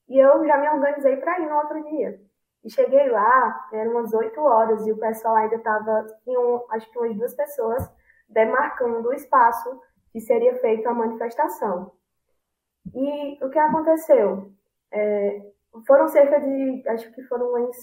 e 0.08 0.18
eu 0.18 0.46
já 0.46 0.58
me 0.58 0.68
organizei 0.68 1.16
para 1.16 1.40
ir 1.40 1.48
no 1.48 1.56
outro 1.56 1.82
dia. 1.84 2.20
E 2.64 2.70
cheguei 2.70 3.08
lá, 3.10 3.68
eram 3.72 3.92
umas 3.92 4.12
8 4.12 4.40
horas, 4.40 4.86
e 4.86 4.92
o 4.92 4.98
pessoal 4.98 5.36
ainda 5.36 5.56
estava, 5.56 6.06
tinham 6.24 6.64
acho 6.70 6.90
que 6.90 6.98
umas 6.98 7.16
duas 7.16 7.34
pessoas 7.34 7.90
demarcando 8.28 9.08
o 9.08 9.12
espaço 9.12 9.80
que 10.12 10.20
seria 10.20 10.54
feita 10.56 10.88
a 10.88 10.94
manifestação. 10.94 11.92
E 12.94 13.44
o 13.44 13.50
que 13.50 13.58
aconteceu? 13.58 14.52
É, 14.90 15.52
foram 15.86 16.08
cerca 16.08 16.40
de, 16.40 16.82
acho 16.88 17.12
que 17.12 17.22
foram 17.24 17.50
umas, 17.50 17.76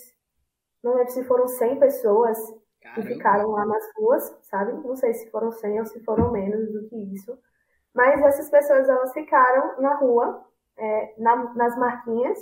não 0.84 0.96
lembro 0.96 1.12
se 1.12 1.24
foram 1.26 1.48
100 1.48 1.80
pessoas 1.80 2.38
Caramba. 2.82 3.02
que 3.02 3.14
ficaram 3.14 3.52
lá 3.52 3.66
nas 3.66 3.84
ruas, 3.96 4.38
sabe? 4.42 4.74
Não 4.74 4.96
sei 4.96 5.14
se 5.14 5.30
foram 5.30 5.52
100 5.52 5.80
ou 5.80 5.86
se 5.86 6.04
foram 6.04 6.32
menos 6.32 6.72
do 6.72 6.88
que 6.90 6.96
isso. 7.14 7.38
Mas 7.94 8.22
essas 8.22 8.50
pessoas, 8.50 8.90
elas 8.90 9.14
ficaram 9.14 9.82
na 9.82 9.96
rua, 9.96 10.44
é, 10.78 11.14
na, 11.18 11.54
nas 11.54 11.78
marquinhas, 11.78 12.40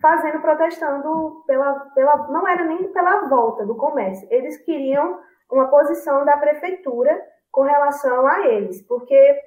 fazendo, 0.00 0.40
protestando 0.40 1.42
pela, 1.46 1.74
pela. 1.94 2.28
Não 2.28 2.46
era 2.46 2.64
nem 2.64 2.92
pela 2.92 3.26
volta 3.28 3.66
do 3.66 3.74
comércio. 3.74 4.28
Eles 4.30 4.58
queriam 4.58 5.20
uma 5.50 5.68
posição 5.68 6.24
da 6.24 6.36
prefeitura 6.36 7.20
com 7.50 7.62
relação 7.62 8.26
a 8.26 8.46
eles, 8.46 8.82
porque 8.82 9.40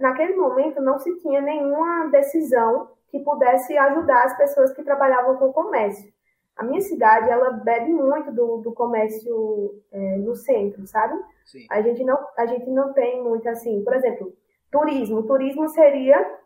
naquele 0.00 0.34
momento 0.34 0.80
não 0.80 0.98
se 0.98 1.14
tinha 1.18 1.40
nenhuma 1.40 2.08
decisão 2.08 2.90
que 3.08 3.20
pudesse 3.20 3.76
ajudar 3.76 4.24
as 4.24 4.36
pessoas 4.36 4.72
que 4.72 4.82
trabalhavam 4.82 5.36
com 5.36 5.46
o 5.46 5.52
comércio. 5.52 6.12
A 6.56 6.62
minha 6.62 6.80
cidade, 6.80 7.28
ela 7.28 7.50
bebe 7.50 7.92
muito 7.92 8.30
do, 8.32 8.58
do 8.58 8.72
comércio 8.72 9.82
é, 9.90 10.16
no 10.18 10.36
centro, 10.36 10.86
sabe? 10.86 11.20
Sim. 11.44 11.66
A 11.70 11.82
gente 11.82 12.04
não, 12.04 12.18
a 12.36 12.46
gente 12.46 12.70
não 12.70 12.92
tem 12.92 13.22
muito 13.22 13.48
assim, 13.48 13.82
por 13.82 13.92
exemplo, 13.92 14.32
turismo. 14.70 15.24
Turismo 15.24 15.68
seria 15.68 16.38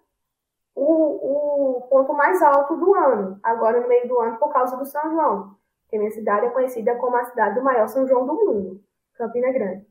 o, 0.74 1.78
o 1.78 1.80
ponto 1.88 2.14
mais 2.14 2.40
alto 2.42 2.76
do 2.76 2.94
ano, 2.94 3.38
agora 3.42 3.80
no 3.80 3.88
meio 3.88 4.08
do 4.08 4.18
ano, 4.20 4.38
por 4.38 4.52
causa 4.52 4.76
do 4.76 4.86
São 4.86 5.10
João. 5.10 5.56
Porque 5.82 5.98
minha 5.98 6.10
cidade 6.10 6.46
é 6.46 6.50
conhecida 6.50 6.94
como 6.96 7.16
a 7.16 7.24
cidade 7.24 7.54
do 7.54 7.64
maior 7.64 7.88
São 7.88 8.06
João 8.06 8.26
do 8.26 8.34
mundo, 8.34 8.80
Campina 9.14 9.50
Grande. 9.52 9.86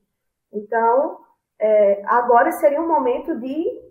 Então, 0.52 1.20
é, 1.60 2.04
agora 2.06 2.52
seria 2.52 2.82
um 2.82 2.88
momento 2.88 3.36
de 3.40 3.88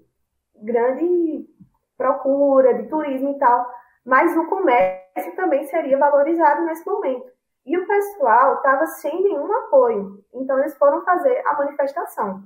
grande 0.57 1.49
procura, 1.97 2.75
de 2.75 2.89
turismo 2.89 3.31
e 3.31 3.39
tal, 3.39 3.69
mas 4.07 4.37
o 4.37 4.47
comércio 4.47 5.35
também 5.35 5.65
seria 5.65 5.99
valorizado 5.99 6.65
nesse 6.65 6.87
momento. 6.87 7.27
E 7.67 7.77
o 7.77 7.87
pessoal 7.87 8.55
estava 8.55 8.87
sem 8.87 9.21
nenhum 9.25 9.53
apoio, 9.53 10.25
então 10.33 10.57
eles 10.61 10.79
foram 10.79 11.05
fazer 11.05 11.43
a 11.45 11.55
manifestação. 11.55 12.45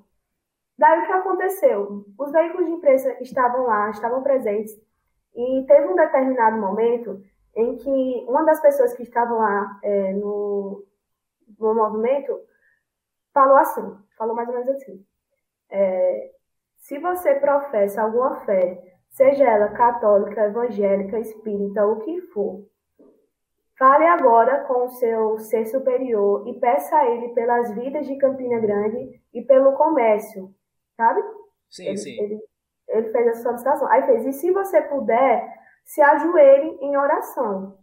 Daí 0.79 1.03
o 1.03 1.07
que 1.07 1.13
aconteceu? 1.13 2.07
Os 2.19 2.33
veículos 2.33 2.65
de 2.65 2.73
imprensa 2.73 3.15
estavam 3.23 3.67
lá, 3.67 3.91
estavam 3.91 4.23
presentes, 4.23 4.75
e 5.37 5.65
teve 5.67 5.87
um 5.89 5.95
determinado 5.95 6.57
momento 6.57 7.23
em 7.55 7.77
que 7.77 8.25
uma 8.27 8.43
das 8.45 8.61
pessoas 8.61 8.95
que 8.95 9.03
estavam 9.03 9.39
lá 9.39 9.79
é, 9.83 10.15
no, 10.15 10.83
no 11.59 11.75
movimento 11.75 12.41
falou 13.35 13.57
assim, 13.57 13.99
falou 14.17 14.35
mais 14.35 14.49
ou 14.49 14.55
menos 14.55 14.71
assim, 14.71 15.05
é, 15.69 16.31
se 16.79 16.99
você 16.99 17.35
professa 17.35 18.01
alguma 18.01 18.37
fé, 18.47 18.83
seja 19.11 19.45
ela 19.45 19.69
católica, 19.69 20.47
evangélica, 20.47 21.19
espírita, 21.19 21.87
o 21.87 22.01
que 22.01 22.21
for, 22.33 22.65
fale 23.79 24.05
agora 24.07 24.65
com 24.65 24.85
o 24.85 24.91
seu 24.91 25.39
ser 25.39 25.67
superior 25.67 26.47
e 26.47 26.59
peça 26.61 26.97
a 26.97 27.07
ele 27.07 27.29
pelas 27.31 27.75
vidas 27.75 28.07
de 28.07 28.17
Campina 28.17 28.59
Grande 28.61 29.21
e 29.33 29.43
pelo 29.43 29.73
comércio, 29.73 30.55
sabe? 30.97 31.23
Sim, 31.71 31.87
ele, 31.87 31.97
sim. 31.97 32.23
Ele, 32.23 32.41
ele 32.89 33.11
fez 33.11 33.27
essa 33.29 33.43
solicitação. 33.43 33.89
Aí 33.91 34.03
fez, 34.05 34.27
e 34.27 34.33
se 34.33 34.51
você 34.51 34.83
puder, 34.83 35.61
se 35.85 36.03
ajoelhe 36.03 36.79
em 36.81 36.97
oração. 36.97 37.79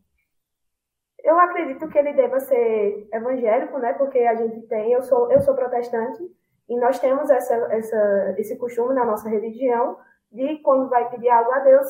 Eu 1.24 1.38
acredito 1.40 1.90
que 1.90 1.98
ele 1.98 2.14
deva 2.14 2.40
ser 2.40 3.08
evangélico, 3.12 3.80
né? 3.80 3.94
Porque 3.94 4.20
a 4.20 4.36
gente 4.36 4.62
tem, 4.68 4.92
eu 4.92 5.02
sou, 5.02 5.32
eu 5.32 5.42
sou 5.42 5.56
protestante, 5.56 6.24
e 6.70 6.80
nós 6.80 7.00
temos 7.00 7.30
essa, 7.30 7.56
essa, 7.72 8.36
esse 8.38 8.58
costume 8.58 8.94
na 8.94 9.04
nossa 9.04 9.28
religião 9.28 9.98
de, 10.32 10.58
quando 10.62 10.90
vai 10.90 11.10
pedir 11.10 11.30
algo 11.30 11.52
a 11.52 11.60
Deus, 11.60 11.88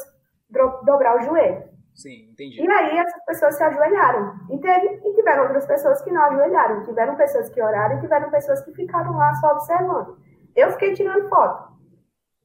dobrar 0.84 1.17
o 1.17 1.21
joelho. 1.21 1.63
Sim, 1.95 2.30
entendi. 2.32 2.62
E 2.62 2.71
aí 2.71 2.97
essas 3.00 3.26
pessoas 3.26 3.56
se 3.56 3.63
ajoelharam. 3.63 4.36
E, 4.52 4.60
teve, 4.60 5.02
e 5.04 5.15
tiveram 5.15 5.43
outras 5.43 5.65
pessoas 5.65 6.02
que 6.02 6.12
não 6.12 6.21
ajoelharam. 6.23 6.84
Tiveram 6.84 7.15
pessoas 7.15 7.50
que 7.50 7.62
oraram 7.62 7.97
e 7.97 8.02
tiveram 8.02 8.30
pessoas 8.30 8.63
que 8.63 8.71
ficaram 8.73 9.17
lá 9.17 9.34
só 9.36 9.54
observando. 9.54 10.17
Eu 10.56 10.71
fiquei 10.71 10.93
tirando 10.93 11.28
foto. 11.28 11.76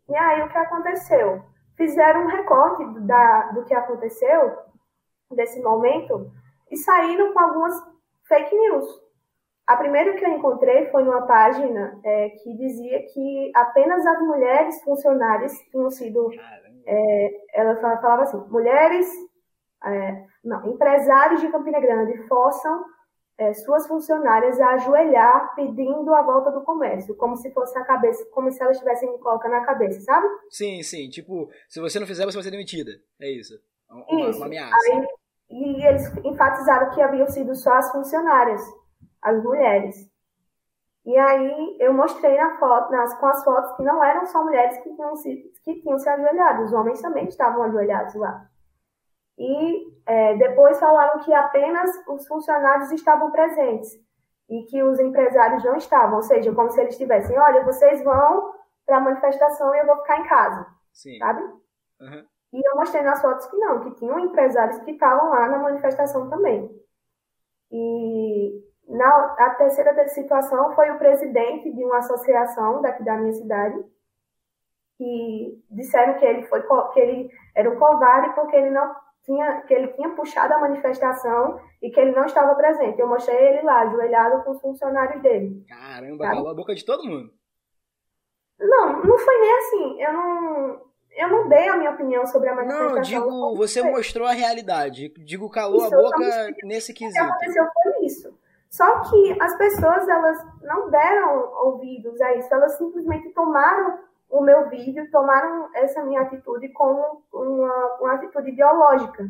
E 0.08 0.16
aí 0.16 0.42
o 0.42 0.48
que 0.48 0.56
aconteceu? 0.56 1.42
fizeram 1.76 2.24
um 2.24 2.28
recorte 2.28 3.00
da, 3.00 3.50
do 3.52 3.64
que 3.64 3.74
aconteceu, 3.74 4.56
desse 5.30 5.60
momento, 5.62 6.30
e 6.70 6.76
saíram 6.76 7.32
com 7.32 7.40
algumas 7.40 7.74
fake 8.28 8.54
news. 8.54 8.86
A 9.66 9.76
primeira 9.76 10.16
que 10.16 10.24
eu 10.24 10.30
encontrei 10.30 10.86
foi 10.90 11.02
uma 11.04 11.26
página 11.26 12.00
é, 12.04 12.30
que 12.30 12.56
dizia 12.56 13.06
que 13.12 13.52
apenas 13.54 14.04
as 14.04 14.20
mulheres 14.20 14.82
funcionárias 14.82 15.52
tinham 15.70 15.90
sido. 15.90 16.30
É, 16.84 17.30
ela 17.54 17.76
falava 17.76 18.22
assim: 18.22 18.44
mulheres, 18.50 19.06
é, 19.84 20.24
não, 20.44 20.66
empresários 20.66 21.40
de 21.40 21.48
Campina 21.48 21.80
Grande 21.80 22.26
forçam 22.26 22.84
é, 23.38 23.52
suas 23.54 23.86
funcionárias 23.86 24.60
a 24.60 24.74
ajoelhar 24.74 25.54
pedindo 25.54 26.14
a 26.14 26.22
volta 26.22 26.50
do 26.50 26.62
comércio, 26.62 27.16
como 27.16 27.36
se 27.36 27.50
fosse 27.52 27.76
a 27.78 27.84
cabeça, 27.84 28.24
como 28.32 28.50
se 28.50 28.62
elas 28.62 28.76
estivessem 28.76 29.16
colocando 29.18 29.52
na 29.52 29.64
cabeça, 29.64 30.00
sabe? 30.00 30.26
Sim, 30.50 30.82
sim. 30.82 31.08
Tipo, 31.08 31.48
se 31.68 31.80
você 31.80 31.98
não 31.98 32.06
fizer, 32.06 32.24
você 32.24 32.36
vai 32.36 32.44
ser 32.44 32.50
demitida. 32.50 32.92
É 33.20 33.30
isso. 33.30 33.54
Uma, 33.90 34.28
isso. 34.28 34.38
uma 34.38 34.46
ameaça. 34.46 34.76
Aí, 34.92 35.06
e 35.50 35.86
eles 35.86 36.16
enfatizaram 36.24 36.90
que 36.90 37.02
haviam 37.02 37.26
sido 37.26 37.54
só 37.54 37.74
as 37.74 37.90
funcionárias, 37.92 38.62
as 39.22 39.42
mulheres. 39.42 40.10
E 41.04 41.16
aí 41.16 41.76
eu 41.80 41.92
mostrei 41.92 42.36
na 42.36 42.58
foto, 42.58 42.92
nas, 42.92 43.14
com 43.18 43.26
as 43.26 43.42
fotos 43.42 43.72
que 43.76 43.82
não 43.82 44.02
eram 44.04 44.24
só 44.26 44.44
mulheres 44.44 44.78
que 44.78 44.94
tinham 44.94 45.16
se, 45.16 45.52
que 45.64 45.80
tinham 45.80 45.98
se 45.98 46.08
ajoelhado, 46.08 46.62
os 46.62 46.72
homens 46.72 47.00
também 47.00 47.26
estavam 47.26 47.62
ajoelhados 47.64 48.14
lá. 48.14 48.46
E 49.36 49.92
é, 50.06 50.36
depois 50.36 50.78
falaram 50.78 51.20
que 51.20 51.32
apenas 51.32 51.90
os 52.06 52.26
funcionários 52.26 52.92
estavam 52.92 53.30
presentes 53.32 53.90
e 54.48 54.62
que 54.64 54.82
os 54.82 55.00
empresários 55.00 55.64
não 55.64 55.76
estavam, 55.76 56.16
ou 56.16 56.22
seja, 56.22 56.52
como 56.52 56.70
se 56.70 56.80
eles 56.80 56.92
estivessem, 56.92 57.36
olha, 57.38 57.64
vocês 57.64 58.04
vão 58.04 58.52
para 58.86 58.98
a 58.98 59.00
manifestação 59.00 59.74
e 59.74 59.78
eu 59.78 59.86
vou 59.86 59.96
ficar 59.98 60.18
em 60.18 60.28
casa, 60.28 60.66
Sim. 60.92 61.18
sabe? 61.18 61.42
Uhum. 62.00 62.26
E 62.52 62.68
eu 62.68 62.76
mostrei 62.76 63.02
nas 63.02 63.20
fotos 63.20 63.46
que 63.46 63.56
não, 63.56 63.80
que 63.80 63.94
tinham 63.96 64.20
empresários 64.20 64.78
que 64.80 64.90
estavam 64.90 65.30
lá 65.30 65.48
na 65.48 65.58
manifestação 65.58 66.28
também. 66.28 66.70
E 67.70 68.62
na, 68.88 69.34
a 69.38 69.50
terceira 69.50 70.08
situação 70.08 70.74
foi 70.74 70.90
o 70.90 70.98
presidente 70.98 71.72
de 71.72 71.84
uma 71.84 71.98
associação 71.98 72.82
daqui 72.82 73.04
da 73.04 73.16
minha 73.16 73.32
cidade, 73.32 73.82
que 74.98 75.64
disseram 75.70 76.18
que 76.18 76.24
ele, 76.24 76.42
foi, 76.44 76.62
que 76.92 77.00
ele 77.00 77.30
era 77.54 77.70
um 77.70 77.78
covarde 77.78 78.34
porque 78.34 78.56
ele 78.56 78.70
não 78.70 78.94
tinha, 79.24 79.62
que 79.62 79.74
ele 79.74 79.88
tinha 79.88 80.10
puxado 80.10 80.54
a 80.54 80.60
manifestação 80.60 81.60
e 81.80 81.90
que 81.90 81.98
ele 81.98 82.12
não 82.12 82.24
estava 82.24 82.54
presente. 82.54 83.00
Eu 83.00 83.08
mostrei 83.08 83.36
ele 83.36 83.62
lá, 83.62 83.80
ajoelhado 83.80 84.44
com 84.44 84.50
os 84.52 84.60
funcionários 84.60 85.22
dele. 85.22 85.64
Caramba, 85.68 86.24
calou 86.24 86.48
a 86.48 86.54
boca 86.54 86.74
de 86.74 86.84
todo 86.84 87.08
mundo. 87.08 87.32
Não, 88.58 89.02
não 89.02 89.18
foi 89.18 89.38
nem 89.40 89.58
assim. 89.58 90.02
Eu 90.02 90.12
não 90.12 90.92
eu 91.14 91.28
não 91.28 91.48
dei 91.48 91.68
a 91.68 91.76
minha 91.76 91.90
opinião 91.90 92.26
sobre 92.26 92.48
a 92.48 92.54
manifestação. 92.54 92.94
Não, 92.94 93.02
digo, 93.02 93.56
você 93.56 93.82
mostrou 93.82 94.26
a 94.26 94.32
realidade. 94.32 95.12
Digo, 95.18 95.50
calou 95.50 95.84
isso, 95.84 95.94
a 95.94 95.98
boca 95.98 96.54
nesse 96.64 96.94
quesito. 96.94 97.22
O 97.22 97.26
que 97.26 97.30
aconteceu 97.30 97.64
foi. 97.64 97.81
Só 98.72 99.00
que 99.02 99.36
as 99.38 99.54
pessoas, 99.58 100.08
elas 100.08 100.38
não 100.62 100.88
deram 100.88 101.52
ouvidos 101.62 102.18
a 102.22 102.34
isso. 102.36 102.52
Elas 102.54 102.78
simplesmente 102.78 103.28
tomaram 103.34 103.98
o 104.30 104.40
meu 104.40 104.70
vídeo, 104.70 105.10
tomaram 105.10 105.68
essa 105.74 106.02
minha 106.02 106.22
atitude 106.22 106.70
como 106.70 107.22
uma, 107.30 107.96
uma 108.00 108.14
atitude 108.14 108.50
ideológica, 108.50 109.28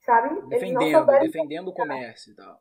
sabe? 0.00 0.38
Defendendo, 0.48 1.06
defendendo 1.06 1.68
o 1.68 1.72
comércio 1.72 2.32
e 2.32 2.36
tal. 2.36 2.60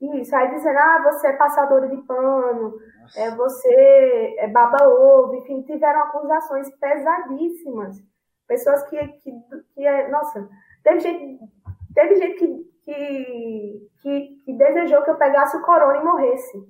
Isso, 0.00 0.34
aí 0.34 0.50
dizendo, 0.50 0.78
ah, 0.78 1.02
você 1.04 1.28
é 1.28 1.36
passadora 1.36 1.88
de 1.88 1.96
pano, 2.02 2.74
é, 3.16 3.30
você 3.30 4.34
é 4.38 4.48
baba-ovo, 4.48 5.36
enfim, 5.36 5.62
tiveram 5.62 6.02
acusações 6.02 6.68
pesadíssimas. 6.76 7.96
Pessoas 8.48 8.82
que, 8.88 8.98
que, 8.98 9.32
que 9.74 9.86
é, 9.86 10.08
nossa, 10.08 10.48
teve 10.82 11.00
gente, 11.00 11.40
teve 11.94 12.16
gente 12.16 12.34
que, 12.36 12.75
que, 12.86 13.90
que, 14.00 14.42
que 14.46 14.52
desejou 14.56 15.02
que 15.02 15.10
eu 15.10 15.18
pegasse 15.18 15.58
o 15.58 15.62
corona 15.62 15.98
e 15.98 16.04
morresse. 16.04 16.64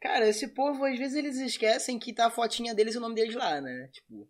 Cara, 0.00 0.26
esse 0.26 0.52
povo, 0.54 0.84
às 0.84 0.98
vezes, 0.98 1.14
eles 1.14 1.38
esquecem 1.38 1.98
que 1.98 2.12
tá 2.12 2.26
a 2.26 2.30
fotinha 2.30 2.74
deles 2.74 2.96
e 2.96 2.98
o 2.98 3.00
nome 3.00 3.14
deles 3.14 3.36
lá, 3.36 3.60
né? 3.60 3.88
Tipo. 3.92 4.26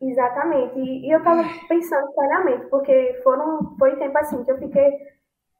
Exatamente. 0.00 0.78
E, 0.78 1.08
e 1.08 1.10
eu 1.10 1.22
tava 1.24 1.42
pensando 1.68 2.12
seriamente, 2.12 2.68
porque 2.68 3.20
foram, 3.24 3.74
foi 3.78 3.96
tempo 3.96 4.16
assim 4.18 4.44
que 4.44 4.52
eu 4.52 4.58
fiquei 4.58 5.16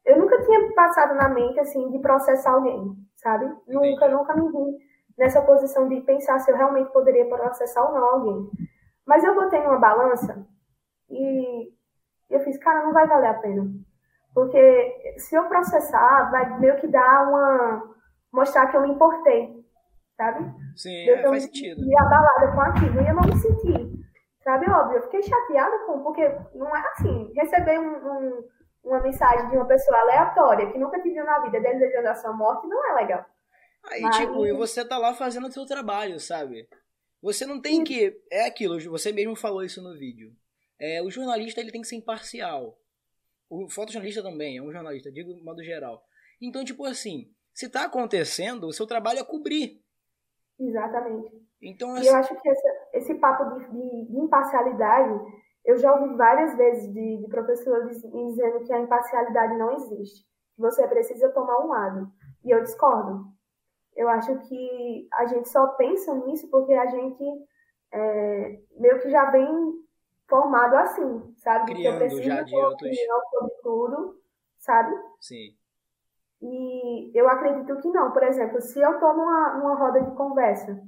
eu 0.07 0.17
nunca 0.17 0.41
tinha 0.41 0.73
passado 0.73 1.15
na 1.15 1.27
mente, 1.27 1.59
assim, 1.59 1.91
de 1.91 1.99
processar 1.99 2.53
alguém, 2.53 2.95
sabe? 3.17 3.45
Entendi. 3.45 3.73
Nunca, 3.91 4.07
nunca 4.07 4.35
me 4.37 4.49
vi 4.49 4.77
nessa 5.17 5.41
posição 5.41 5.89
de 5.89 5.99
pensar 5.99 6.39
se 6.39 6.49
eu 6.49 6.55
realmente 6.55 6.93
poderia 6.93 7.27
processar 7.27 7.83
ou 7.83 7.93
não 7.93 8.05
alguém. 8.05 8.49
Mas 9.05 9.21
eu 9.25 9.35
botei 9.35 9.61
numa 9.61 9.77
balança 9.77 10.47
e 11.09 11.73
eu 12.29 12.39
fiz, 12.39 12.57
cara, 12.57 12.85
não 12.85 12.93
vai 12.93 13.05
valer 13.05 13.27
a 13.27 13.33
pena. 13.33 13.69
Porque 14.37 15.15
se 15.17 15.33
eu 15.33 15.45
processar, 15.45 16.29
vai 16.29 16.59
meio 16.59 16.79
que 16.79 16.85
dar 16.85 17.27
uma. 17.27 17.95
mostrar 18.31 18.67
que 18.67 18.77
eu 18.77 18.81
me 18.81 18.91
importei, 18.91 19.65
sabe? 20.15 20.45
Sim, 20.75 20.93
eu 21.05 21.15
é, 21.15 21.23
faz 21.23 21.41
sentido. 21.45 21.83
E 21.83 21.97
abalada 21.97 22.51
com 22.53 22.61
aquilo. 22.61 23.01
E 23.01 23.07
eu 23.07 23.15
não 23.15 23.23
me 23.23 23.35
senti, 23.35 24.05
sabe? 24.43 24.69
Óbvio, 24.69 24.97
eu 24.97 25.03
fiquei 25.05 25.23
chateada 25.23 25.79
com, 25.87 26.03
porque 26.03 26.21
não 26.53 26.67
é 26.67 26.87
assim. 26.91 27.33
Receber 27.35 27.79
um, 27.79 27.95
um 27.95 28.43
uma 28.83 29.01
mensagem 29.01 29.49
de 29.49 29.57
uma 29.57 29.65
pessoa 29.65 29.97
aleatória 30.01 30.71
que 30.71 30.77
nunca 30.77 31.01
te 31.01 31.09
viu 31.09 31.25
na 31.25 31.39
vida 31.39 31.59
desejando 31.59 32.07
a 32.07 32.13
sua 32.13 32.31
morte 32.31 32.67
não 32.67 32.91
é 32.91 32.93
legal. 32.93 33.25
Aí, 33.85 34.01
Mas... 34.01 34.17
tipo, 34.17 34.45
e 34.45 34.53
você 34.53 34.87
tá 34.87 34.99
lá 34.99 35.15
fazendo 35.15 35.47
o 35.47 35.51
seu 35.51 35.65
trabalho, 35.65 36.19
sabe? 36.19 36.69
Você 37.23 37.43
não 37.43 37.59
tem 37.59 37.83
que. 37.83 38.15
É 38.31 38.45
aquilo, 38.45 38.79
você 38.87 39.11
mesmo 39.11 39.35
falou 39.35 39.63
isso 39.63 39.81
no 39.81 39.97
vídeo. 39.97 40.31
É, 40.79 41.01
o 41.01 41.09
jornalista 41.09 41.59
ele 41.59 41.71
tem 41.71 41.81
que 41.81 41.87
ser 41.87 41.95
imparcial. 41.95 42.77
O 43.49 43.69
fotojornalista 43.69 44.21
também 44.21 44.57
é 44.57 44.61
um 44.61 44.71
jornalista, 44.71 45.11
digo 45.11 45.33
de 45.33 45.43
modo 45.43 45.63
geral. 45.63 46.03
Então, 46.41 46.63
tipo 46.63 46.85
assim, 46.85 47.31
se 47.53 47.69
tá 47.69 47.85
acontecendo, 47.85 48.67
o 48.67 48.73
seu 48.73 48.85
trabalho 48.85 49.19
é 49.19 49.23
cobrir. 49.23 49.81
Exatamente. 50.59 51.31
Então, 51.61 51.95
assim... 51.95 52.05
E 52.05 52.07
eu 52.07 52.15
acho 52.15 52.35
que 52.35 52.49
esse, 52.49 52.67
esse 52.93 53.15
papo 53.15 53.57
de, 53.57 53.65
de, 53.71 54.11
de 54.11 54.17
imparcialidade 54.17 55.19
eu 55.67 55.77
já 55.77 55.93
ouvi 55.93 56.15
várias 56.15 56.55
vezes 56.55 56.93
de, 56.93 57.17
de 57.17 57.27
professores 57.27 58.01
dizendo 58.01 58.63
que 58.63 58.71
a 58.71 58.79
imparcialidade 58.79 59.57
não 59.57 59.73
existe, 59.73 60.23
que 60.55 60.61
você 60.61 60.87
precisa 60.87 61.29
tomar 61.33 61.59
um 61.59 61.67
lado. 61.67 62.07
E 62.45 62.51
eu 62.51 62.63
discordo. 62.63 63.25
Eu 63.93 64.07
acho 64.07 64.39
que 64.47 65.07
a 65.11 65.25
gente 65.25 65.49
só 65.49 65.67
pensa 65.73 66.15
nisso 66.25 66.49
porque 66.49 66.73
a 66.73 66.85
gente 66.85 67.23
é, 67.93 68.59
meio 68.77 69.01
que 69.01 69.09
já 69.09 69.29
vem 69.29 69.45
formado 70.27 70.75
assim, 70.75 71.33
sabe? 71.37 71.73
Criando 71.73 71.95
eu 71.95 71.99
preciso 71.99 72.23
já 72.23 72.41
de 72.41 72.55
outros... 72.55 72.97
sobre 73.31 73.53
tudo, 73.61 74.21
sabe? 74.59 74.95
Sim. 75.19 75.55
E 76.41 77.11
eu 77.17 77.27
acredito 77.27 77.79
que 77.81 77.89
não. 77.89 78.11
Por 78.11 78.23
exemplo, 78.23 78.61
se 78.61 78.79
eu 78.79 78.91
estou 78.91 79.13
numa, 79.15 79.55
numa 79.55 79.75
roda 79.75 80.01
de 80.01 80.15
conversa 80.15 80.79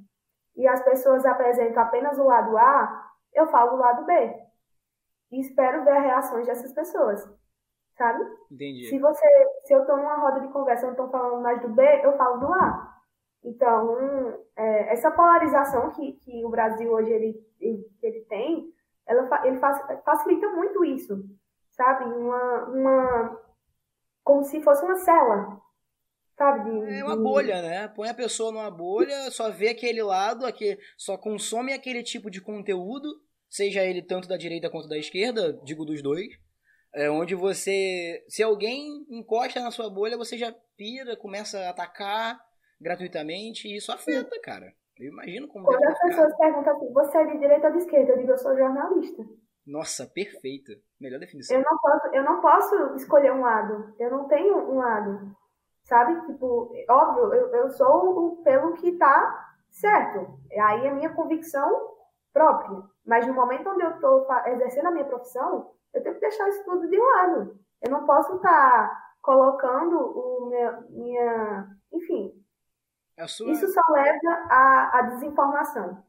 e 0.56 0.68
as 0.68 0.84
pessoas 0.84 1.26
apresentam 1.26 1.82
apenas 1.82 2.18
o 2.20 2.26
lado 2.26 2.56
A, 2.58 3.12
eu 3.34 3.48
falo 3.48 3.74
o 3.74 3.80
lado 3.80 4.06
B 4.06 4.14
e 5.32 5.40
espero 5.40 5.84
ver 5.84 5.92
as 5.92 6.04
reações 6.04 6.46
dessas 6.46 6.74
pessoas, 6.74 7.24
sabe? 7.96 8.24
Entendi. 8.52 8.86
Se 8.90 9.00
você, 9.00 9.28
se 9.66 9.74
eu 9.74 9.86
tô 9.86 9.96
numa 9.96 10.18
roda 10.18 10.42
de 10.42 10.52
conversa 10.52 10.86
e 10.86 10.90
eu 10.90 10.96
tô 10.96 11.08
falando 11.10 11.42
mais 11.42 11.62
do 11.62 11.70
B, 11.70 11.84
eu 12.04 12.18
falo 12.18 12.40
do 12.40 12.54
A. 12.54 13.00
Então, 13.44 14.44
é, 14.56 14.94
essa 14.94 15.12
polarização 15.12 15.92
que, 15.92 16.14
que 16.14 16.46
o 16.46 16.50
Brasil 16.50 16.92
hoje 16.92 17.12
ele, 17.12 17.48
ele, 17.60 17.86
ele 18.02 18.22
tem, 18.26 18.74
ela, 19.10 19.48
ele 19.48 19.60
facilita 19.60 20.50
muito 20.52 20.86
isso, 20.86 21.26
sabe? 21.72 22.06
Uma, 22.06 22.64
uma, 22.66 23.42
como 24.24 24.44
se 24.44 24.62
fosse 24.62 24.86
uma 24.86 24.96
cela, 24.96 25.60
sabe? 26.38 26.70
De, 26.70 27.00
é 27.00 27.04
uma 27.04 27.18
bolha, 27.18 27.62
né? 27.62 27.88
Põe 27.90 28.10
a 28.10 28.14
pessoa 28.14 28.52
numa 28.52 28.72
bolha, 28.72 29.30
só 29.32 29.50
vê 29.50 29.70
aquele 29.70 30.02
lado, 30.02 30.46
aquele, 30.46 30.80
só 30.96 31.18
consome 31.18 31.74
aquele 31.74 32.04
tipo 32.04 32.30
de 32.30 32.40
conteúdo 32.40 33.10
seja 33.50 33.84
ele 33.84 34.02
tanto 34.02 34.28
da 34.28 34.38
direita 34.38 34.70
quanto 34.70 34.88
da 34.88 34.98
esquerda, 34.98 35.54
digo 35.64 35.84
dos 35.84 36.02
dois, 36.02 36.28
é 36.94 37.10
onde 37.10 37.36
você, 37.36 38.24
se 38.28 38.44
alguém 38.44 39.06
encosta 39.10 39.60
na 39.60 39.72
sua 39.72 39.90
bolha, 39.90 40.18
você 40.18 40.38
já 40.38 40.54
pira, 40.78 41.18
começa 41.18 41.60
a 41.60 41.70
atacar 41.70 42.40
gratuitamente, 42.80 43.68
e 43.68 43.76
isso 43.76 43.92
afeta, 43.92 44.40
cara. 44.42 44.74
Eu 45.00 45.12
imagino 45.12 45.48
como 45.48 45.66
Quando 45.66 45.84
as 45.86 46.00
pessoas 46.00 46.36
perguntam 46.36 46.76
assim, 46.76 46.94
você 46.94 47.18
é 47.18 47.26
de 47.28 47.40
direita 47.40 47.68
ou 47.68 47.74
de 47.74 47.80
esquerda? 47.80 48.12
Eu 48.12 48.18
digo, 48.18 48.32
eu 48.32 48.38
sou 48.38 48.58
jornalista. 48.58 49.24
Nossa, 49.66 50.06
perfeita. 50.14 50.74
Melhor 51.00 51.20
definição. 51.20 51.56
Eu 51.56 51.64
não 51.64 51.78
posso, 51.78 52.08
eu 52.08 52.24
não 52.24 52.42
posso 52.42 52.96
escolher 52.96 53.32
um 53.32 53.42
lado. 53.42 53.94
Eu 53.98 54.12
não 54.12 54.28
tenho 54.28 54.58
um 54.58 54.78
lado. 54.78 55.32
Sabe? 55.84 56.20
Tipo, 56.26 56.74
óbvio, 56.90 57.34
eu, 57.34 57.48
eu 57.56 57.70
sou 57.70 58.44
pelo 58.44 58.74
que 58.74 58.98
tá 58.98 59.54
certo. 59.70 60.38
Aí 60.52 60.88
a 60.88 60.94
minha 60.94 61.14
convicção 61.14 61.98
própria. 62.34 62.84
Mas 63.06 63.26
no 63.26 63.34
momento 63.34 63.70
onde 63.70 63.84
eu 63.84 63.92
estou 63.92 64.28
exercendo 64.48 64.88
a 64.88 64.92
minha 64.92 65.06
profissão, 65.06 65.72
eu 65.94 66.04
tenho 66.04 66.16
que 66.16 66.22
deixar 66.22 66.50
isso 66.50 66.64
tudo 66.66 66.90
de 66.90 66.98
lado. 66.98 67.58
Eu 67.82 67.92
não 67.92 68.06
posso 68.06 68.36
estar 68.36 68.90
tá 68.90 69.14
colocando 69.22 69.98
o 69.98 70.50
meu, 70.50 70.90
minha. 70.90 71.68
Enfim. 71.94 72.34
Sua... 73.28 73.52
Isso 73.52 73.68
só 73.68 73.82
leva 73.92 74.48
à, 74.50 75.00
à 75.00 75.02
desinformação. 75.04 76.04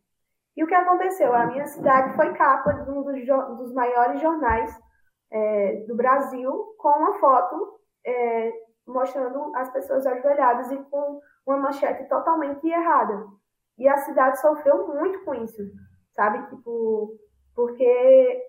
E 0.56 0.64
o 0.64 0.66
que 0.66 0.74
aconteceu? 0.74 1.34
A 1.34 1.46
minha 1.46 1.66
cidade 1.66 2.14
foi 2.14 2.32
capa 2.34 2.72
de 2.72 2.90
um 2.90 3.02
dos, 3.02 3.26
dos 3.58 3.72
maiores 3.72 4.20
jornais 4.20 4.78
é, 5.30 5.84
do 5.86 5.96
Brasil 5.96 6.74
com 6.78 6.88
uma 6.88 7.18
foto 7.18 7.80
é, 8.04 8.52
mostrando 8.86 9.54
as 9.56 9.70
pessoas 9.72 10.06
ajoelhadas 10.06 10.70
e 10.72 10.76
com 10.84 11.20
uma 11.46 11.58
manchete 11.58 12.08
totalmente 12.08 12.66
errada. 12.66 13.26
E 13.78 13.88
a 13.88 13.96
cidade 13.98 14.40
sofreu 14.40 14.88
muito 14.88 15.24
com 15.24 15.34
isso, 15.34 15.62
sabe? 16.14 16.46
Tipo, 16.50 17.16
porque 17.54 18.46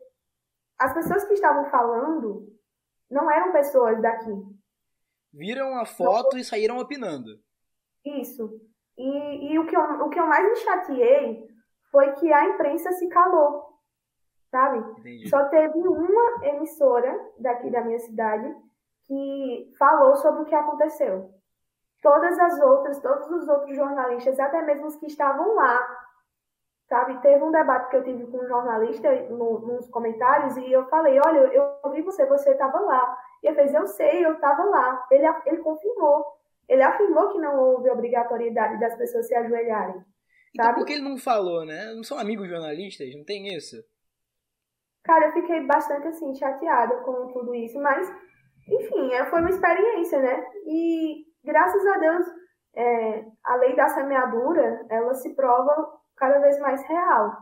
as 0.78 0.94
pessoas 0.94 1.24
que 1.26 1.34
estavam 1.34 1.70
falando 1.70 2.48
não 3.10 3.30
eram 3.32 3.52
pessoas 3.52 4.02
daqui. 4.02 4.34
Viram 5.34 5.78
a 5.80 5.86
foto 5.86 6.34
não, 6.34 6.40
e 6.40 6.44
saíram 6.44 6.78
opinando. 6.78 7.40
Isso. 8.06 8.62
E, 8.98 9.54
e 9.54 9.60
o, 9.60 9.66
que 9.66 9.76
eu, 9.76 9.82
o 9.82 10.10
que 10.10 10.20
eu 10.20 10.28
mais 10.28 10.48
me 10.48 10.56
chateei 10.58 11.48
foi 11.92 12.12
que 12.14 12.32
a 12.32 12.46
imprensa 12.50 12.92
se 12.94 13.08
calou, 13.10 13.74
sabe? 14.50 14.80
Entendi. 15.00 15.30
Só 15.30 15.46
teve 15.46 15.80
uma 15.80 16.46
emissora 16.46 17.20
daqui 17.40 17.70
da 17.70 17.82
minha 17.82 18.00
cidade 18.00 18.56
que 19.06 19.74
falou 19.78 20.16
sobre 20.16 20.44
o 20.44 20.46
que 20.46 20.56
aconteceu. 20.56 21.34
Todas 22.02 22.40
as 22.40 22.60
outras, 22.62 23.00
todos 23.00 23.30
os 23.30 23.48
outros 23.48 23.76
jornalistas, 23.76 24.40
até 24.40 24.62
mesmo 24.62 24.88
os 24.88 24.96
que 24.96 25.08
estavam 25.08 25.56
lá, 25.56 26.02
sabe? 26.88 27.20
Teve 27.22 27.44
um 27.44 27.52
debate 27.52 27.90
que 27.90 27.98
eu 27.98 28.04
tive 28.04 28.26
com 28.28 28.38
um 28.38 28.48
jornalista 28.48 29.12
no, 29.30 29.60
nos 29.60 29.88
comentários 29.90 30.58
e 30.58 30.72
eu 30.72 30.86
falei, 30.88 31.20
olha, 31.26 31.40
eu 31.54 31.78
ouvi 31.84 32.02
você, 32.02 32.26
você 32.26 32.52
estava 32.52 32.80
lá. 32.80 33.18
E 33.44 33.48
ele 33.48 33.56
fez, 33.56 33.74
eu 33.74 33.88
sei, 33.88 34.26
eu 34.26 34.34
estava 34.34 34.64
lá. 34.64 35.06
Ele, 35.12 35.26
ele 35.46 35.58
confirmou. 35.58 36.41
Ele 36.72 36.84
afirmou 36.84 37.34
que 37.34 37.38
não 37.38 37.60
houve 37.60 37.90
obrigatoriedade 37.90 38.80
das 38.80 38.96
pessoas 38.96 39.28
se 39.28 39.36
ajoelharem. 39.36 40.02
Então 40.56 40.68
sabe? 40.68 40.80
por 40.80 40.86
que 40.86 40.94
ele 40.94 41.04
não 41.04 41.18
falou, 41.18 41.66
né? 41.66 41.94
Não 41.94 42.02
são 42.02 42.18
amigos 42.18 42.48
jornalistas, 42.48 43.14
não 43.14 43.26
tem 43.26 43.54
isso? 43.54 43.76
Cara, 45.04 45.26
eu 45.26 45.34
fiquei 45.34 45.68
bastante 45.68 46.08
assim, 46.08 46.34
chateada 46.34 46.96
com 47.02 47.28
tudo 47.34 47.54
isso, 47.54 47.78
mas 47.82 48.10
enfim, 48.70 49.12
é, 49.12 49.26
foi 49.26 49.42
uma 49.42 49.50
experiência, 49.50 50.22
né? 50.22 50.46
E 50.66 51.26
graças 51.44 51.86
a 51.86 51.98
Deus, 51.98 52.26
é, 52.74 53.26
a 53.44 53.56
lei 53.58 53.76
da 53.76 53.90
semeadura, 53.90 54.86
ela 54.90 55.14
se 55.14 55.36
prova 55.36 55.76
cada 56.16 56.40
vez 56.40 56.58
mais 56.62 56.82
real. 56.88 57.34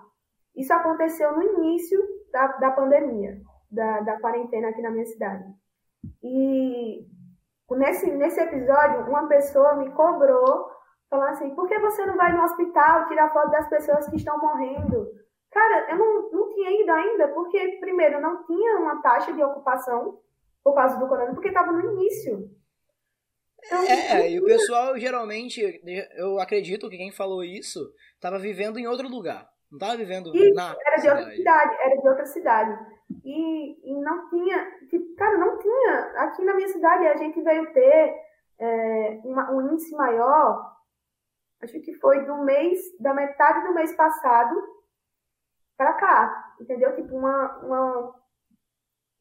Isso 0.56 0.74
aconteceu 0.74 1.36
no 1.36 1.44
início 1.44 2.02
da, 2.32 2.48
da 2.54 2.72
pandemia, 2.72 3.38
da, 3.70 4.00
da 4.00 4.20
quarentena 4.20 4.70
aqui 4.70 4.82
na 4.82 4.90
minha 4.90 5.06
cidade. 5.06 5.44
E 6.24 7.06
nesse, 7.78 8.10
nesse 8.12 8.40
episódio, 8.40 9.10
uma 9.10 9.28
pessoa 9.28 9.76
me 9.76 9.92
cobrou, 9.92 10.70
falando 11.10 11.30
assim, 11.30 11.56
por 11.56 11.68
que 11.68 11.78
você 11.80 12.06
não 12.06 12.16
vai 12.16 12.32
no 12.34 12.44
hospital 12.44 13.08
tirar 13.08 13.32
foto 13.32 13.52
das 13.52 13.70
pessoas 13.70 14.08
que 14.10 14.18
estão 14.18 14.38
morrendo? 14.40 15.08
Cara, 15.52 15.92
eu 15.92 15.98
não, 15.98 16.32
não 16.32 16.50
tinha 16.50 16.82
ido 16.82 16.92
ainda, 16.92 17.28
porque, 17.30 17.78
primeiro, 17.80 18.22
não 18.22 18.46
tinha 18.46 18.78
uma 18.78 19.02
taxa 19.02 19.34
de 19.34 19.44
ocupação 19.44 20.20
por 20.64 20.76
causa 20.76 21.00
do 21.00 21.08
corona, 21.08 21.34
porque 21.34 21.48
estava 21.48 21.72
no 21.72 21.94
início. 21.94 22.50
Então, 23.66 23.84
é, 23.84 24.32
e 24.32 24.40
o 24.40 24.46
pessoal 24.46 24.98
geralmente, 24.98 25.62
eu 26.16 26.40
acredito 26.40 26.90
que 26.90 26.98
quem 26.98 27.12
falou 27.12 27.44
isso 27.44 27.80
estava 28.16 28.40
vivendo 28.40 28.80
em 28.80 28.88
outro 28.88 29.10
lugar. 29.10 29.50
Não 29.70 29.78
estava 29.78 29.98
vivendo 29.98 30.32
na 30.54 30.76
era 30.86 30.96
de 30.96 31.10
outra 31.10 31.32
cidade, 31.32 31.76
era 31.82 31.96
de 31.96 32.08
outra 32.08 32.26
cidade. 32.26 32.99
E, 33.24 33.92
e 33.92 34.02
não 34.02 34.30
tinha, 34.30 34.72
tipo, 34.88 35.16
cara, 35.16 35.38
não 35.38 35.58
tinha. 35.58 35.96
Aqui 36.18 36.44
na 36.44 36.54
minha 36.54 36.68
cidade 36.68 37.08
a 37.08 37.18
gente 37.18 37.42
veio 37.42 37.72
ter 37.74 38.16
é, 38.60 39.22
uma, 39.24 39.52
um 39.52 39.62
índice 39.72 39.96
maior, 39.96 40.76
acho 41.62 41.80
que 41.82 41.94
foi 41.96 42.26
do 42.26 42.44
mês, 42.44 42.80
da 43.00 43.14
metade 43.14 43.68
do 43.68 43.74
mês 43.74 43.94
passado 43.96 44.56
para 45.78 45.94
cá, 45.94 46.54
entendeu? 46.60 46.96
Tipo, 46.96 47.16
uma, 47.16 47.58
uma 47.60 48.16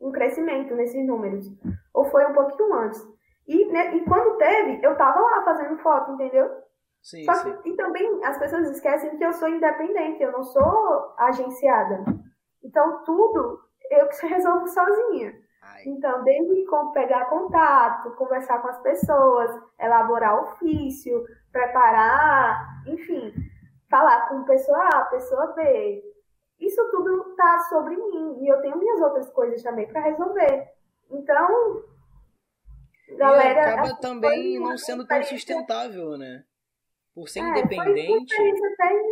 um 0.00 0.12
crescimento 0.12 0.74
nesses 0.74 1.06
números. 1.06 1.46
Ou 1.92 2.04
foi 2.04 2.24
um 2.26 2.34
pouquinho 2.34 2.72
antes. 2.74 3.00
E, 3.46 3.66
né, 3.66 3.96
e 3.96 4.04
quando 4.04 4.36
teve, 4.36 4.84
eu 4.84 4.96
tava 4.96 5.20
lá 5.20 5.42
fazendo 5.44 5.78
foto, 5.78 6.12
entendeu? 6.12 6.48
Sim, 7.02 7.24
Só 7.24 7.32
que, 7.32 7.62
sim. 7.62 7.72
E 7.72 7.76
também 7.76 8.24
as 8.24 8.38
pessoas 8.38 8.68
esquecem 8.70 9.16
que 9.16 9.24
eu 9.24 9.32
sou 9.32 9.48
independente, 9.48 10.22
eu 10.22 10.32
não 10.32 10.42
sou 10.42 11.14
agenciada. 11.16 12.04
Então, 12.62 13.02
tudo 13.04 13.60
eu 13.90 14.08
que 14.08 14.26
resolvo 14.26 14.66
sozinha. 14.66 15.34
Ai. 15.62 15.82
Então, 15.86 16.22
desde 16.24 16.64
como 16.66 16.92
pegar 16.92 17.26
contato, 17.26 18.14
conversar 18.16 18.60
com 18.60 18.68
as 18.68 18.80
pessoas, 18.80 19.50
elaborar 19.78 20.42
ofício, 20.42 21.24
preparar, 21.52 22.82
enfim, 22.86 23.32
falar 23.90 24.28
com 24.28 24.44
pessoa 24.44 24.88
A, 24.88 25.04
pessoa 25.06 25.48
B, 25.48 26.02
isso 26.60 26.90
tudo 26.90 27.34
tá 27.36 27.60
sobre 27.68 27.96
mim 27.96 28.38
e 28.42 28.48
eu 28.48 28.60
tenho 28.60 28.78
minhas 28.78 29.00
outras 29.00 29.30
coisas 29.30 29.62
também 29.62 29.86
para 29.86 30.00
resolver. 30.00 30.68
Então, 31.10 31.82
galera. 33.16 33.60
E 33.60 33.72
acaba 33.72 34.00
também 34.00 34.60
não 34.60 34.76
sendo 34.76 35.06
tão 35.06 35.22
sustentável, 35.22 36.18
né? 36.18 36.44
Por 37.14 37.28
ser 37.28 37.40
é, 37.40 37.48
independente. 37.48 38.34
Foi 38.34 38.50
até, 38.72 39.02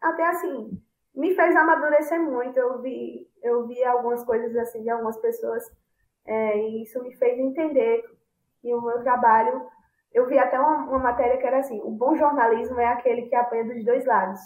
até 0.00 0.26
assim, 0.26 0.82
me 1.14 1.34
fez 1.34 1.56
amadurecer 1.56 2.20
muito. 2.20 2.58
Eu 2.58 2.80
vi, 2.82 3.28
eu 3.44 3.66
vi 3.66 3.84
algumas 3.84 4.24
coisas 4.24 4.56
assim 4.56 4.82
de 4.82 4.90
algumas 4.90 5.16
pessoas 5.20 5.62
é, 6.26 6.58
e 6.58 6.82
isso 6.82 7.00
me 7.02 7.14
fez 7.16 7.38
entender 7.38 8.02
que 8.60 8.74
o 8.74 8.80
meu 8.80 9.02
trabalho. 9.02 9.68
Eu 10.12 10.26
vi 10.26 10.38
até 10.38 10.58
uma, 10.58 10.88
uma 10.88 10.98
matéria 10.98 11.38
que 11.38 11.46
era 11.46 11.58
assim: 11.58 11.78
o 11.80 11.90
bom 11.90 12.16
jornalismo 12.16 12.80
é 12.80 12.86
aquele 12.86 13.28
que 13.28 13.34
apanha 13.34 13.64
dos 13.64 13.84
dois 13.84 14.04
lados. 14.06 14.40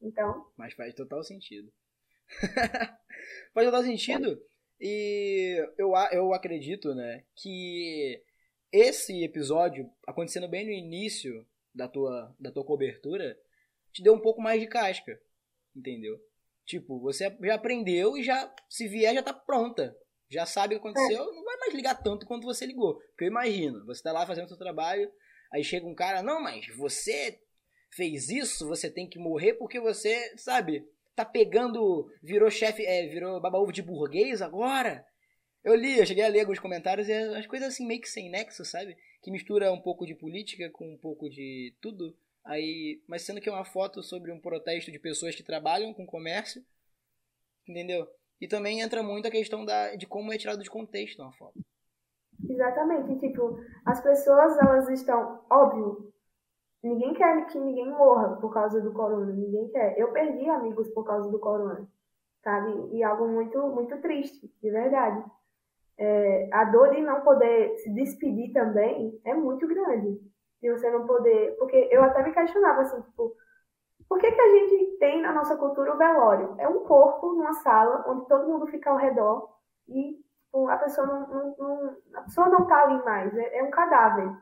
Então. 0.00 0.46
Mas 0.56 0.74
faz 0.74 0.94
total 0.94 1.22
sentido. 1.24 1.70
faz 3.52 3.66
total 3.66 3.82
sentido. 3.82 4.40
E 4.80 5.56
eu, 5.76 5.92
eu 6.12 6.32
acredito, 6.32 6.94
né, 6.94 7.24
que 7.34 8.22
esse 8.70 9.24
episódio, 9.24 9.90
acontecendo 10.06 10.48
bem 10.48 10.64
no 10.64 10.70
início 10.70 11.44
da 11.74 11.88
tua, 11.88 12.32
da 12.38 12.52
tua 12.52 12.64
cobertura, 12.64 13.36
te 13.92 14.04
deu 14.04 14.14
um 14.14 14.20
pouco 14.20 14.40
mais 14.40 14.60
de 14.60 14.68
casca. 14.68 15.20
Entendeu? 15.74 16.16
Tipo, 16.68 17.00
você 17.00 17.34
já 17.40 17.54
aprendeu 17.54 18.18
e 18.18 18.22
já, 18.22 18.54
se 18.68 18.86
vier, 18.86 19.14
já 19.14 19.22
tá 19.22 19.32
pronta. 19.32 19.96
Já 20.28 20.44
sabe 20.44 20.74
o 20.74 20.78
que 20.78 20.86
aconteceu, 20.86 21.22
é. 21.22 21.34
não 21.34 21.42
vai 21.42 21.56
mais 21.56 21.72
ligar 21.72 21.94
tanto 21.94 22.26
quanto 22.26 22.44
você 22.44 22.66
ligou. 22.66 22.96
Porque 23.08 23.24
eu 23.24 23.28
imagino, 23.28 23.86
você 23.86 24.02
tá 24.02 24.12
lá 24.12 24.26
fazendo 24.26 24.44
o 24.44 24.48
seu 24.48 24.58
trabalho, 24.58 25.10
aí 25.50 25.64
chega 25.64 25.86
um 25.86 25.94
cara, 25.94 26.22
não, 26.22 26.42
mas 26.42 26.66
você 26.76 27.40
fez 27.90 28.28
isso, 28.28 28.68
você 28.68 28.90
tem 28.90 29.08
que 29.08 29.18
morrer 29.18 29.54
porque 29.54 29.80
você, 29.80 30.36
sabe, 30.36 30.86
tá 31.16 31.24
pegando, 31.24 32.06
virou 32.22 32.50
chefe, 32.50 32.84
é, 32.84 33.06
virou 33.06 33.40
baba-ovo 33.40 33.72
de 33.72 33.80
burguês 33.80 34.42
agora. 34.42 35.02
Eu 35.64 35.74
li, 35.74 35.98
eu 35.98 36.04
cheguei 36.04 36.24
a 36.24 36.28
ler 36.28 36.40
alguns 36.40 36.58
comentários 36.58 37.08
e 37.08 37.12
as 37.14 37.46
coisas 37.46 37.68
assim 37.68 37.86
meio 37.86 38.02
que 38.02 38.10
sem 38.10 38.28
nexo, 38.28 38.62
sabe? 38.62 38.94
Que 39.22 39.30
mistura 39.30 39.72
um 39.72 39.80
pouco 39.80 40.04
de 40.04 40.14
política 40.14 40.68
com 40.68 40.92
um 40.92 40.98
pouco 40.98 41.30
de 41.30 41.74
tudo. 41.80 42.14
Aí, 42.48 43.02
mas 43.06 43.22
sendo 43.22 43.40
que 43.40 43.48
é 43.48 43.52
uma 43.52 43.64
foto 43.64 44.02
sobre 44.02 44.32
um 44.32 44.40
protesto 44.40 44.90
de 44.90 44.98
pessoas 44.98 45.34
que 45.34 45.42
trabalham 45.42 45.92
com 45.92 46.06
comércio, 46.06 46.64
entendeu? 47.68 48.08
E 48.40 48.48
também 48.48 48.80
entra 48.80 49.02
muito 49.02 49.28
a 49.28 49.30
questão 49.30 49.64
da, 49.64 49.94
de 49.94 50.06
como 50.06 50.32
é 50.32 50.38
tirado 50.38 50.62
de 50.62 50.70
contexto 50.70 51.20
uma 51.20 51.32
foto. 51.32 51.60
Exatamente, 52.48 53.18
tipo, 53.18 53.60
as 53.84 54.00
pessoas 54.00 54.56
elas 54.58 54.88
estão, 54.88 55.44
óbvio, 55.50 56.08
Ninguém 56.82 57.12
quer 57.14 57.46
que 57.46 57.58
ninguém 57.58 57.90
morra 57.90 58.36
por 58.36 58.52
causa 58.52 58.80
do 58.80 58.92
corona, 58.92 59.32
ninguém 59.32 59.68
quer. 59.68 59.98
Eu 59.98 60.12
perdi 60.12 60.48
amigos 60.48 60.88
por 60.90 61.04
causa 61.04 61.28
do 61.28 61.38
corona, 61.38 61.88
sabe? 62.42 62.96
E 62.96 63.02
algo 63.02 63.26
muito, 63.26 63.58
muito 63.70 64.00
triste, 64.00 64.48
de 64.62 64.70
verdade. 64.70 65.24
É, 65.98 66.48
a 66.52 66.64
dor 66.66 66.90
de 66.90 67.00
não 67.00 67.22
poder 67.22 67.76
se 67.78 67.92
despedir 67.92 68.52
também 68.52 69.20
é 69.24 69.34
muito 69.34 69.66
grande. 69.66 70.20
De 70.60 70.70
você 70.70 70.90
não 70.90 71.06
poder. 71.06 71.56
Porque 71.58 71.88
eu 71.90 72.02
até 72.02 72.22
me 72.22 72.32
questionava 72.32 72.82
assim, 72.82 73.00
tipo, 73.02 73.34
por 74.08 74.18
que, 74.18 74.30
que 74.30 74.40
a 74.40 74.48
gente 74.48 74.98
tem 74.98 75.20
na 75.20 75.32
nossa 75.32 75.56
cultura 75.56 75.94
o 75.94 75.98
velório? 75.98 76.54
É 76.58 76.68
um 76.68 76.84
corpo 76.84 77.34
numa 77.34 77.52
sala 77.54 78.04
onde 78.08 78.26
todo 78.26 78.48
mundo 78.48 78.66
fica 78.66 78.90
ao 78.90 78.96
redor 78.96 79.48
e 79.88 80.14
tipo, 80.44 80.68
a 80.68 80.76
pessoa 80.78 81.06
não, 81.06 81.28
não, 81.28 81.56
não, 81.58 81.96
a 82.14 82.22
pessoa 82.22 82.48
não 82.48 82.66
tá 82.66 82.84
ali 82.84 83.04
mais, 83.04 83.36
é, 83.36 83.58
é 83.58 83.62
um 83.62 83.70
cadáver 83.70 84.34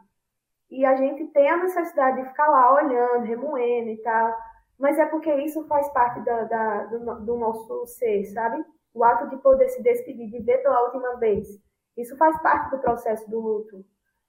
e 0.70 0.84
a 0.84 0.96
gente 0.96 1.26
tem 1.28 1.48
a 1.48 1.56
necessidade 1.58 2.22
de 2.22 2.28
ficar 2.28 2.48
lá 2.48 2.74
olhando, 2.74 3.24
remoendo 3.24 3.90
e 3.90 3.96
tal, 3.98 4.36
mas 4.78 4.98
é 4.98 5.06
porque 5.06 5.32
isso 5.36 5.66
faz 5.66 5.88
parte 5.90 6.20
da, 6.24 6.44
da, 6.44 6.84
do, 6.86 7.24
do, 7.24 7.36
nosso 7.36 7.86
ser, 7.86 8.24
sabe? 8.26 8.64
O 8.92 9.04
ato 9.04 9.28
de 9.28 9.36
poder 9.38 9.68
se 9.68 9.82
despedir, 9.82 10.28
de 10.28 10.40
ver 10.40 10.58
pela 10.58 10.82
última 10.84 11.16
vez. 11.16 11.48
Isso 11.96 12.16
faz 12.16 12.40
parte 12.42 12.70
do 12.70 12.78
processo 12.78 13.28
do 13.30 13.40
luto. 13.40 13.84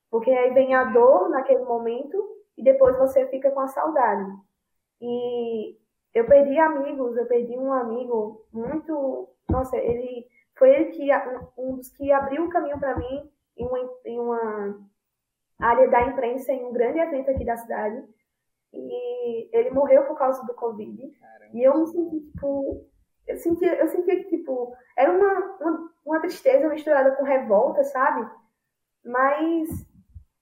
Porque 0.10 0.32
aí 0.32 0.54
vem 0.54 0.74
a 0.74 0.86
dor 0.86 1.30
naquele 1.30 1.64
momento 1.64 2.18
e 2.58 2.64
depois 2.64 2.98
você 2.98 3.28
fica 3.28 3.52
com 3.52 3.60
a 3.60 3.68
saudade. 3.68 4.32
E 5.02 5.78
eu 6.14 6.26
perdi 6.26 6.58
amigos, 6.58 7.16
eu 7.18 7.26
perdi 7.28 7.58
um 7.58 7.72
amigo 7.72 8.46
muito. 8.52 9.30
Nossa, 9.50 9.78
ele 9.78 10.26
foi 10.58 10.70
ele 10.72 10.86
que 10.92 11.10
um 11.58 11.76
dos 11.76 11.90
que 11.90 12.12
abriu 12.12 12.46
o 12.46 12.50
caminho 12.50 12.80
para 12.80 12.98
mim 12.98 13.30
em 13.56 13.66
uma, 13.66 13.80
em 14.06 14.20
uma 14.20 14.88
área 15.60 15.88
da 15.90 16.02
imprensa 16.04 16.52
em 16.52 16.66
um 16.66 16.74
grande 16.74 17.00
evento 17.00 17.32
aqui 17.32 17.46
da 17.46 17.58
cidade. 17.58 18.04
e 18.74 19.50
ele 19.56 19.72
morreu 19.72 20.04
por 20.06 20.18
causa 20.18 20.44
do 20.46 20.54
Covid. 20.54 21.10
Caramba. 21.20 21.52
E 21.54 21.64
eu 21.64 21.78
me 21.78 21.88
senti, 21.88 22.20
tipo, 22.32 22.86
eu 23.28 23.38
sentia, 23.38 23.76
eu 23.76 23.88
sentia 23.88 24.24
que, 24.24 24.38
tipo, 24.38 24.76
era 24.96 25.12
uma, 25.12 25.58
uma, 25.60 25.92
uma 26.06 26.20
tristeza 26.20 26.68
misturada 26.70 27.16
com 27.16 27.24
revolta, 27.24 27.84
sabe? 27.84 28.30
Mas 29.04 29.87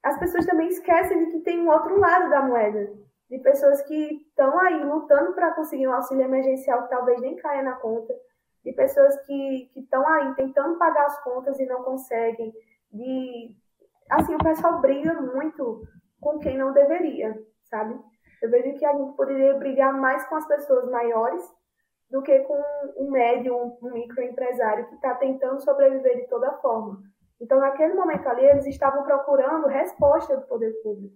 as 0.06 0.20
pessoas 0.20 0.46
também 0.46 0.68
esquecem 0.68 1.26
de 1.26 1.32
que 1.32 1.40
tem 1.42 1.60
um 1.60 1.70
outro 1.70 2.00
lado 2.00 2.30
da 2.30 2.44
moeda. 2.44 2.94
De 3.28 3.40
pessoas 3.40 3.82
que 3.82 4.24
estão 4.28 4.58
aí 4.60 4.84
lutando 4.84 5.34
para 5.34 5.56
conseguir 5.56 5.88
um 5.88 5.94
auxílio 5.94 6.24
emergencial 6.24 6.84
que 6.84 6.92
talvez 6.92 7.20
nem 7.22 7.36
caia 7.38 7.64
na 7.64 7.76
conta. 7.78 8.14
De 8.64 8.72
pessoas 8.74 9.20
que 9.26 9.72
estão 9.76 10.08
aí 10.08 10.36
tentando 10.36 10.78
pagar 10.78 11.08
as 11.08 11.24
contas 11.24 11.60
e 11.60 11.66
não 11.66 11.82
conseguem. 11.82 12.54
De, 12.92 13.56
assim, 14.12 14.36
o 14.36 14.44
pessoal 14.44 14.80
briga 14.80 15.12
muito 15.20 15.82
com 16.22 16.38
quem 16.38 16.56
não 16.56 16.72
deveria, 16.72 17.36
sabe? 17.64 18.00
Eu 18.44 18.52
vejo 18.52 18.78
que 18.78 18.86
a 18.86 18.94
gente 18.94 19.16
poderia 19.16 19.56
brigar 19.56 19.92
mais 20.00 20.24
com 20.28 20.36
as 20.36 20.48
pessoas 20.48 20.88
maiores 20.92 21.44
do 22.12 22.22
que 22.22 22.40
com 22.42 22.62
um 22.98 23.10
médio, 23.10 23.58
um 23.82 23.92
microempresário 23.92 24.88
que 24.88 24.96
está 24.96 25.16
tentando 25.16 25.64
sobreviver 25.64 26.18
de 26.18 26.28
toda 26.28 26.54
forma. 26.60 27.02
Então, 27.42 27.60
naquele 27.60 27.94
momento 27.94 28.28
ali, 28.28 28.46
eles 28.46 28.66
estavam 28.66 29.04
procurando 29.04 29.68
resposta 29.68 30.38
do 30.38 30.48
poder 30.48 30.72
público. 30.82 31.16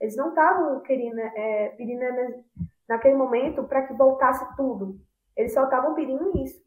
Eles 0.00 0.16
não 0.16 0.30
estavam 0.30 0.80
querendo, 0.80 1.20
é, 1.20 1.68
pedindo 1.76 2.04
naquele 2.88 3.14
momento 3.14 3.62
para 3.64 3.86
que 3.86 3.94
voltasse 3.94 4.44
tudo. 4.56 4.98
Eles 5.36 5.54
só 5.54 5.64
estavam 5.64 5.94
pedindo 5.94 6.36
isso. 6.38 6.60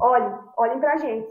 Olhem, 0.00 0.34
olhem 0.56 0.80
para 0.80 0.94
a 0.94 0.96
gente, 0.96 1.28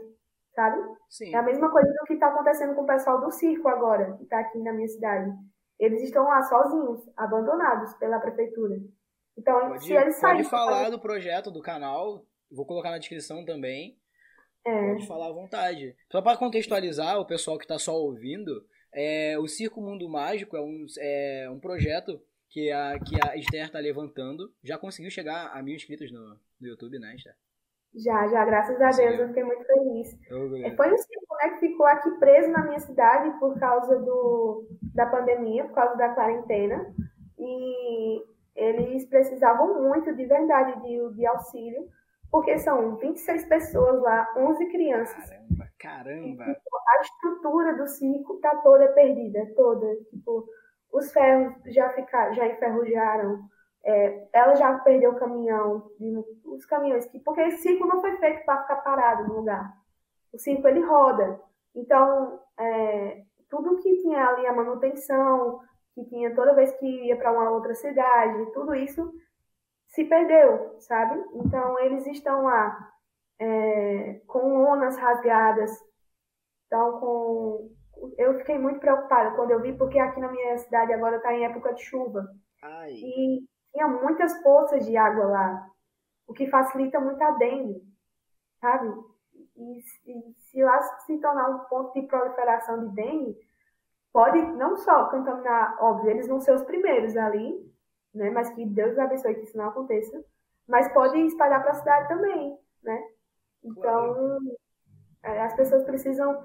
sabe? 0.54 0.80
Sim. 1.10 1.34
É 1.34 1.38
a 1.38 1.41
mesma 1.41 1.72
coisa 1.72 1.91
do 1.91 2.06
que 2.06 2.14
está 2.14 2.28
acontecendo 2.28 2.76
com 2.76 2.84
o 2.84 2.88
pessoal 2.88 3.20
do 3.20 3.32
circo 3.32 3.68
agora, 3.68 4.14
que 4.18 4.24
está 4.24 4.39
aqui 4.39 4.60
na 4.60 4.72
minha 4.72 4.88
cidade. 4.88 5.32
Eles 5.80 6.04
estão 6.04 6.24
lá 6.24 6.41
sozinhos, 6.44 7.02
abandonados 7.18 7.94
pela 7.96 8.20
prefeitura. 8.20 8.76
Então, 9.36 9.70
pode, 9.70 9.84
se 9.84 9.94
eles 9.94 10.16
saírem... 10.18 10.44
Pode 10.44 10.50
falar 10.50 10.89
do 10.91 11.00
projeto 11.00 11.50
do 11.50 11.62
canal, 11.62 12.24
vou 12.52 12.66
colocar 12.66 12.91
na 12.91 13.00
descrição 13.00 13.44
também. 13.44 13.98
É. 14.66 14.93
Pode 14.93 15.07
falar 15.07 15.28
à 15.28 15.34
vontade. 15.34 15.95
Só 16.11 16.22
para 16.22 16.38
contextualizar 16.38 17.20
o 17.20 17.26
pessoal 17.26 17.57
que 17.57 17.66
está 17.66 17.78
só 17.78 17.93
ouvindo, 17.95 18.66
é, 18.93 19.38
o 19.38 19.47
Circo 19.47 19.82
Mundo 19.82 20.09
Mágico 20.09 20.55
é 20.55 20.61
um, 20.61 20.86
é 20.99 21.49
um 21.51 21.59
projeto 21.59 22.22
que 22.49 22.72
a, 22.72 22.99
que 22.99 23.16
a 23.28 23.36
Esther 23.36 23.66
está 23.66 23.80
levantando. 23.80 24.53
Já 24.64 24.78
conseguiu 24.78 25.11
chegar 25.11 25.47
a 25.47 25.61
mil 25.61 25.76
inscritos 25.76 26.11
no, 26.11 26.38
no 26.61 26.68
YouTube, 26.68 26.99
né, 26.99 27.16
Esther? 27.16 27.36
Já, 27.95 28.28
já, 28.28 28.43
graças 28.43 28.82
a 28.82 28.89
Deus, 28.89 29.20
eu 29.20 29.28
fiquei 29.28 29.43
muito 29.43 29.66
feliz. 29.66 30.18
É, 30.66 30.76
foi 30.76 30.91
um 30.91 30.97
circo 30.97 31.36
né, 31.43 31.49
que 31.49 31.68
ficou 31.68 31.86
aqui 31.86 32.09
preso 32.18 32.49
na 32.49 32.66
minha 32.66 32.80
cidade 32.80 33.38
por 33.39 33.59
causa 33.59 33.99
do, 33.99 34.68
da 34.95 35.05
pandemia, 35.05 35.66
por 35.66 35.76
causa 35.76 35.95
da 35.95 36.09
quarentena. 36.09 36.91
E 37.38 38.24
eles 38.55 39.05
precisavam 39.05 39.84
muito, 39.84 40.16
de 40.16 40.26
verdade, 40.26 40.82
de, 40.82 41.16
de 41.16 41.26
auxílio, 41.26 41.88
porque 42.34 42.57
são 42.57 42.95
26 42.95 43.45
pessoas 43.45 44.01
lá, 44.01 44.27
11 44.36 44.65
crianças. 44.71 45.29
Caramba, 45.29 45.69
caramba! 45.77 46.43
E, 46.45 46.55
tipo, 46.55 46.77
a 46.77 47.01
estrutura 47.01 47.77
do 47.77 47.86
circo 47.86 48.39
tá 48.39 48.55
toda 48.55 48.88
perdida, 48.88 49.53
toda. 49.55 49.86
Tipo, 50.09 50.43
os 50.91 51.11
ferros 51.11 51.53
já, 51.67 51.91
ficaram, 51.91 52.34
já 52.34 52.47
enferrujaram, 52.47 53.47
é, 53.86 54.27
ela 54.34 54.55
já 54.55 54.79
perdeu 54.79 55.11
o 55.11 55.19
caminhão, 55.19 55.91
os 56.45 56.65
caminhões, 56.65 57.05
que, 57.05 57.19
porque 57.19 57.41
esse 57.41 57.61
circo 57.61 57.86
não 57.86 58.01
foi 58.01 58.17
feito 58.17 58.43
para 58.45 58.63
ficar 58.63 58.77
parado 58.77 59.27
no 59.27 59.36
lugar. 59.36 59.71
O 60.34 60.39
circo 60.39 60.67
ele 60.67 60.79
roda. 60.79 61.39
Então, 61.75 62.39
é, 62.57 63.25
tudo 63.47 63.77
que 63.77 64.01
tinha 64.01 64.25
ali 64.25 64.47
a 64.47 64.53
manutenção, 64.53 65.59
que 65.93 66.03
tinha 66.05 66.34
toda 66.34 66.55
vez 66.55 66.71
que 66.79 67.05
ia 67.05 67.15
para 67.15 67.31
uma 67.31 67.51
outra 67.51 67.75
cidade, 67.75 68.51
tudo 68.53 68.73
isso 68.73 69.13
se 69.94 70.04
perdeu, 70.06 70.76
sabe? 70.80 71.24
Então 71.36 71.80
eles 71.80 72.06
estão 72.08 72.44
lá 72.44 72.91
é, 73.39 74.22
com 74.28 74.64
lonas 74.64 74.98
rasgadas, 74.98 75.72
estão 76.64 77.00
com. 77.00 77.72
Eu 78.18 78.38
fiquei 78.39 78.58
muito 78.58 78.80
preocupada 78.80 79.36
quando 79.36 79.52
eu 79.52 79.62
vi, 79.62 79.78
porque 79.78 80.00
aqui 80.00 80.20
na 80.20 80.32
minha 80.32 80.58
cidade 80.58 80.91
agora 80.94 81.18
está 81.18 81.34
em 81.34 81.46
época 81.46 81.74
de 81.74 81.84
chuva. 81.84 82.28
Ai. 82.62 82.91
E 82.91 83.48
tinha 83.72 83.88
muitas 83.88 84.34
poças 84.41 84.86
de 84.86 84.98
água 84.98 85.26
lá, 85.26 85.68
o 86.28 86.34
que 86.34 86.50
facilita 86.50 87.00
muito 87.00 87.22
a 87.22 87.32
dengue, 87.32 87.82
sabe? 88.60 88.91
E, 89.56 89.80
e 90.08 90.34
se 90.39 90.64
lá 90.64 90.82
se 90.82 91.20
tornar 91.20 91.50
um 91.50 91.60
ponto 91.66 91.94
de 91.94 92.08
proliferação 92.08 92.88
de 92.88 92.96
dengue, 92.96 93.38
pode 94.12 94.41
não 94.41 94.76
só 94.76 95.10
contaminar, 95.10 95.78
óbvio, 95.80 96.10
eles 96.10 96.28
vão 96.28 96.39
ser 96.39 96.54
os 96.54 96.64
primeiros 96.64 97.16
ali, 97.16 97.72
né? 98.14 98.30
Mas 98.30 98.49
que 98.51 98.66
Deus 98.66 98.97
abençoe 98.97 99.36
que 99.36 99.43
isso 99.43 99.57
não 99.57 99.70
aconteça. 99.70 100.24
Mas 100.68 100.91
pode 100.93 101.18
espalhar 101.26 101.61
para 101.61 101.72
a 101.72 101.76
cidade 101.76 102.07
também, 102.07 102.57
né? 102.84 103.03
Então, 103.64 104.39
é, 105.24 105.41
as 105.41 105.53
pessoas 105.55 105.84
precisam, 105.84 106.43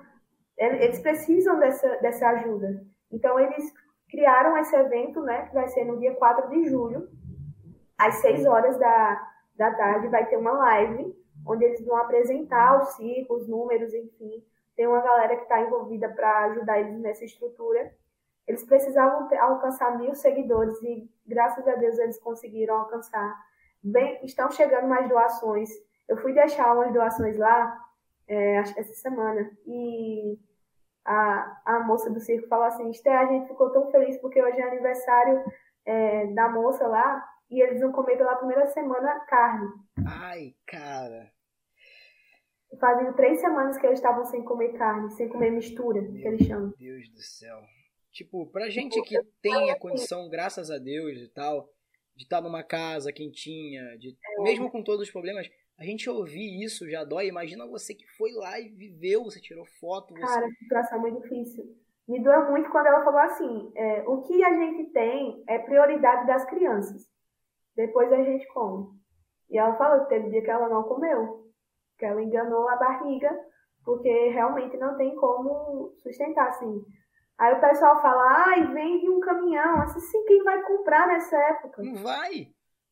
eles 0.57 1.01
precisam 1.01 1.59
dessa, 1.59 1.89
dessa 1.97 2.29
ajuda. 2.31 2.85
Então, 3.11 3.39
eles 3.39 3.73
criaram 4.09 4.57
esse 4.59 4.75
evento, 4.75 5.23
né? 5.23 5.47
Que 5.47 5.55
vai 5.55 5.69
ser 5.69 5.85
no 5.85 5.99
dia 5.99 6.14
4 6.14 6.49
de 6.51 6.69
julho, 6.69 7.09
às 7.97 8.16
6 8.16 8.47
horas 8.47 8.79
da, 8.79 9.33
da 9.57 9.75
tarde, 9.75 10.09
vai 10.09 10.27
ter 10.27 10.37
uma 10.37 10.53
live, 10.53 11.14
onde 11.47 11.64
eles 11.64 11.85
vão 11.85 11.97
apresentar 11.97 12.81
os 12.81 12.91
ciclos, 12.95 13.43
os 13.43 13.49
números, 13.49 13.93
enfim, 13.95 14.43
tem 14.79 14.87
uma 14.87 15.01
galera 15.01 15.35
que 15.35 15.43
está 15.43 15.61
envolvida 15.61 16.09
para 16.09 16.45
ajudar 16.45 16.79
eles 16.79 17.01
nessa 17.01 17.25
estrutura. 17.25 17.93
Eles 18.49 18.65
precisavam 18.65 19.29
alcançar 19.41 19.99
mil 19.99 20.15
seguidores 20.15 20.83
e, 20.83 21.07
graças 21.27 21.69
a 21.69 21.75
Deus, 21.75 21.99
eles 21.99 22.19
conseguiram 22.19 22.77
alcançar. 22.77 23.39
Bem, 23.83 24.19
estão 24.25 24.51
chegando 24.51 24.89
mais 24.89 25.07
doações. 25.07 25.69
Eu 26.09 26.17
fui 26.17 26.33
deixar 26.33 26.75
umas 26.75 26.91
doações 26.91 27.37
lá 27.37 27.79
é, 28.27 28.57
essa 28.57 28.95
semana 28.95 29.51
e 29.67 30.39
a, 31.05 31.61
a 31.67 31.81
moça 31.81 32.11
do 32.11 32.21
circo 32.21 32.49
falou 32.49 32.65
assim: 32.65 32.89
Esté, 32.89 33.15
a 33.15 33.27
gente 33.27 33.49
ficou 33.49 33.71
tão 33.71 33.91
feliz 33.91 34.17
porque 34.17 34.43
hoje 34.43 34.59
é 34.59 34.67
aniversário 34.67 35.45
é, 35.85 36.27
da 36.29 36.49
moça 36.49 36.87
lá 36.87 37.23
e 37.51 37.63
eles 37.63 37.81
vão 37.83 37.93
comer 37.93 38.17
pela 38.17 38.37
primeira 38.37 38.67
semana 38.69 39.21
carne. 39.27 39.69
Ai, 40.07 40.55
cara. 40.67 41.31
Fazendo 42.81 43.15
três 43.15 43.41
semanas 43.41 43.77
que 43.77 43.87
eles 43.87 43.99
estavam 43.99 44.25
sem 44.25 44.43
comer 44.43 44.73
carne, 44.73 45.11
sem 45.11 45.29
comer 45.29 45.51
mistura, 45.51 46.01
Meu 46.01 46.13
que 46.13 46.27
eles 46.27 46.47
chamam. 46.47 46.73
Deus 46.79 47.11
do 47.11 47.21
céu. 47.21 47.59
Tipo, 48.19 48.47
pra 48.51 48.69
gente 48.69 49.01
que 49.03 49.16
tem 49.41 49.71
a 49.71 49.79
condição, 49.79 50.29
graças 50.29 50.73
a 50.73 50.79
Deus 50.79 51.19
e 51.19 51.29
tal, 51.29 51.69
de 52.16 52.25
estar 52.25 52.39
tá 52.39 52.43
numa 52.43 52.64
casa 52.64 53.12
quentinha, 53.12 53.97
de, 53.97 54.11
é. 54.11 54.43
mesmo 54.43 54.69
com 54.73 54.83
todos 54.83 55.03
os 55.03 55.11
problemas, 55.12 55.49
a 55.79 55.85
gente 55.85 56.11
ouvir 56.11 56.61
isso 56.64 56.91
já 56.91 57.05
dói. 57.05 57.29
Imagina 57.29 57.64
você 57.64 57.95
que 57.95 58.05
foi 58.16 58.33
lá 58.33 58.59
e 58.59 58.71
viveu, 58.71 59.23
você 59.23 59.41
tirou 59.41 59.64
foto. 59.81 60.14
Você... 60.14 60.21
Cara, 60.21 60.47
a 60.47 60.51
situação 60.51 60.99
é 60.99 61.01
muito 61.01 61.23
difícil. 61.23 61.64
Me 62.09 62.21
doeu 62.21 62.51
muito 62.51 62.69
quando 62.71 62.87
ela 62.87 63.05
falou 63.05 63.21
assim: 63.21 63.73
é, 63.77 64.03
o 64.09 64.23
que 64.23 64.43
a 64.43 64.53
gente 64.53 64.91
tem 64.91 65.45
é 65.47 65.61
prioridade 65.61 66.27
das 66.27 66.45
crianças. 66.51 67.07
Depois 67.77 68.12
a 68.12 68.25
gente 68.25 68.45
come. 68.49 68.99
E 69.49 69.57
ela 69.57 69.77
falou 69.77 70.05
que 70.05 70.09
teve 70.09 70.31
dia 70.31 70.43
que 70.43 70.51
ela 70.51 70.69
não 70.69 70.83
comeu 70.83 71.49
que 71.99 72.05
ela 72.05 72.23
enganou 72.23 72.69
a 72.69 72.77
barriga, 72.77 73.37
porque 73.85 74.29
realmente 74.29 74.77
não 74.77 74.97
tem 74.97 75.14
como 75.16 75.93
sustentar, 75.97 76.49
assim. 76.49 76.81
Aí 77.39 77.55
o 77.55 77.61
pessoal 77.61 78.03
fala, 78.03 78.47
ai, 78.47 78.66
vende 78.72 79.09
um 79.09 79.20
caminhão. 79.20 79.80
Assim, 79.82 80.01
sim, 80.01 80.24
quem 80.24 80.43
vai 80.43 80.61
comprar 80.62 81.07
nessa 81.07 81.36
época? 81.36 81.82
Não 81.82 81.95
vai. 82.03 82.49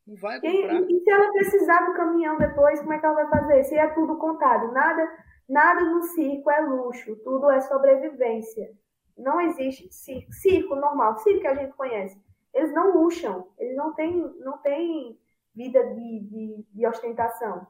Não 0.06 0.16
vai 0.16 0.40
comprar. 0.40 0.82
Quem, 0.82 0.96
e 0.96 1.00
se 1.00 1.10
ela 1.10 1.32
precisar 1.32 1.86
do 1.86 1.94
caminhão 1.94 2.38
depois, 2.38 2.78
como 2.80 2.92
é 2.92 2.98
que 2.98 3.06
ela 3.06 3.14
vai 3.14 3.28
fazer? 3.28 3.64
Se 3.64 3.76
é 3.76 3.88
tudo 3.88 4.16
contado. 4.18 4.70
Nada, 4.72 5.10
nada 5.48 5.80
no 5.80 6.00
circo 6.02 6.48
é 6.48 6.60
luxo, 6.60 7.16
tudo 7.24 7.50
é 7.50 7.60
sobrevivência. 7.60 8.70
Não 9.18 9.40
existe 9.40 9.92
circo, 9.92 10.32
circo 10.32 10.76
normal, 10.76 11.18
circo 11.18 11.40
que 11.40 11.46
a 11.48 11.54
gente 11.54 11.72
conhece. 11.72 12.16
Eles 12.54 12.72
não 12.72 12.96
luxam, 12.96 13.48
eles 13.58 13.76
não 13.76 13.94
têm, 13.94 14.16
não 14.38 14.58
têm 14.58 15.18
vida 15.54 15.82
de, 15.82 16.20
de, 16.20 16.66
de 16.72 16.86
ostentação. 16.86 17.66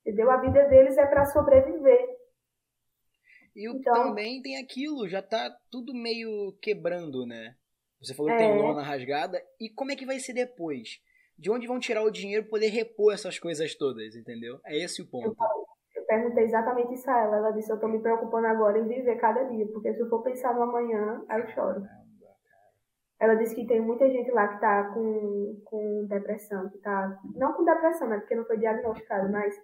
Entendeu? 0.00 0.30
A 0.30 0.38
vida 0.38 0.64
deles 0.68 0.96
é 0.96 1.04
para 1.04 1.26
sobreviver. 1.26 2.16
E 3.54 3.68
o, 3.68 3.76
então, 3.76 3.94
também 3.94 4.42
tem 4.42 4.56
aquilo, 4.58 5.08
já 5.08 5.22
tá 5.22 5.54
tudo 5.70 5.94
meio 5.94 6.52
quebrando, 6.60 7.24
né? 7.24 7.54
Você 8.00 8.12
falou 8.12 8.36
que 8.36 8.42
é... 8.42 8.48
tem 8.48 8.58
lona 8.60 8.82
rasgada. 8.82 9.40
E 9.60 9.70
como 9.70 9.92
é 9.92 9.96
que 9.96 10.04
vai 10.04 10.18
ser 10.18 10.32
depois? 10.32 11.00
De 11.38 11.50
onde 11.50 11.66
vão 11.66 11.78
tirar 11.78 12.02
o 12.02 12.10
dinheiro 12.10 12.44
para 12.44 12.50
poder 12.50 12.68
repor 12.68 13.14
essas 13.14 13.38
coisas 13.38 13.74
todas, 13.74 14.14
entendeu? 14.14 14.60
É 14.64 14.76
esse 14.76 15.02
o 15.02 15.06
ponto. 15.06 15.36
Eu, 15.38 15.66
eu 15.96 16.06
perguntei 16.06 16.44
exatamente 16.44 16.94
isso 16.94 17.10
a 17.10 17.18
ela. 17.18 17.36
Ela 17.36 17.50
disse: 17.52 17.72
Eu 17.72 17.80
tô 17.80 17.88
me 17.88 18.00
preocupando 18.00 18.46
agora 18.46 18.78
em 18.78 18.86
viver 18.86 19.16
cada 19.16 19.42
dia, 19.44 19.66
porque 19.72 19.94
se 19.94 20.00
eu 20.00 20.08
for 20.08 20.22
pensar 20.22 20.54
no 20.54 20.62
amanhã, 20.62 21.24
aí 21.28 21.40
eu 21.40 21.48
choro. 21.48 21.82
Ela 23.18 23.36
disse 23.36 23.54
que 23.54 23.66
tem 23.66 23.80
muita 23.80 24.10
gente 24.10 24.30
lá 24.32 24.48
que 24.48 24.60
tá 24.60 24.90
com, 24.92 25.60
com 25.64 26.06
depressão, 26.06 26.68
que 26.68 26.78
tá. 26.78 27.18
Não 27.34 27.52
com 27.54 27.64
depressão, 27.64 28.08
né? 28.08 28.18
Porque 28.18 28.34
não 28.34 28.44
foi 28.44 28.58
diagnosticado, 28.58 29.30
mas 29.30 29.54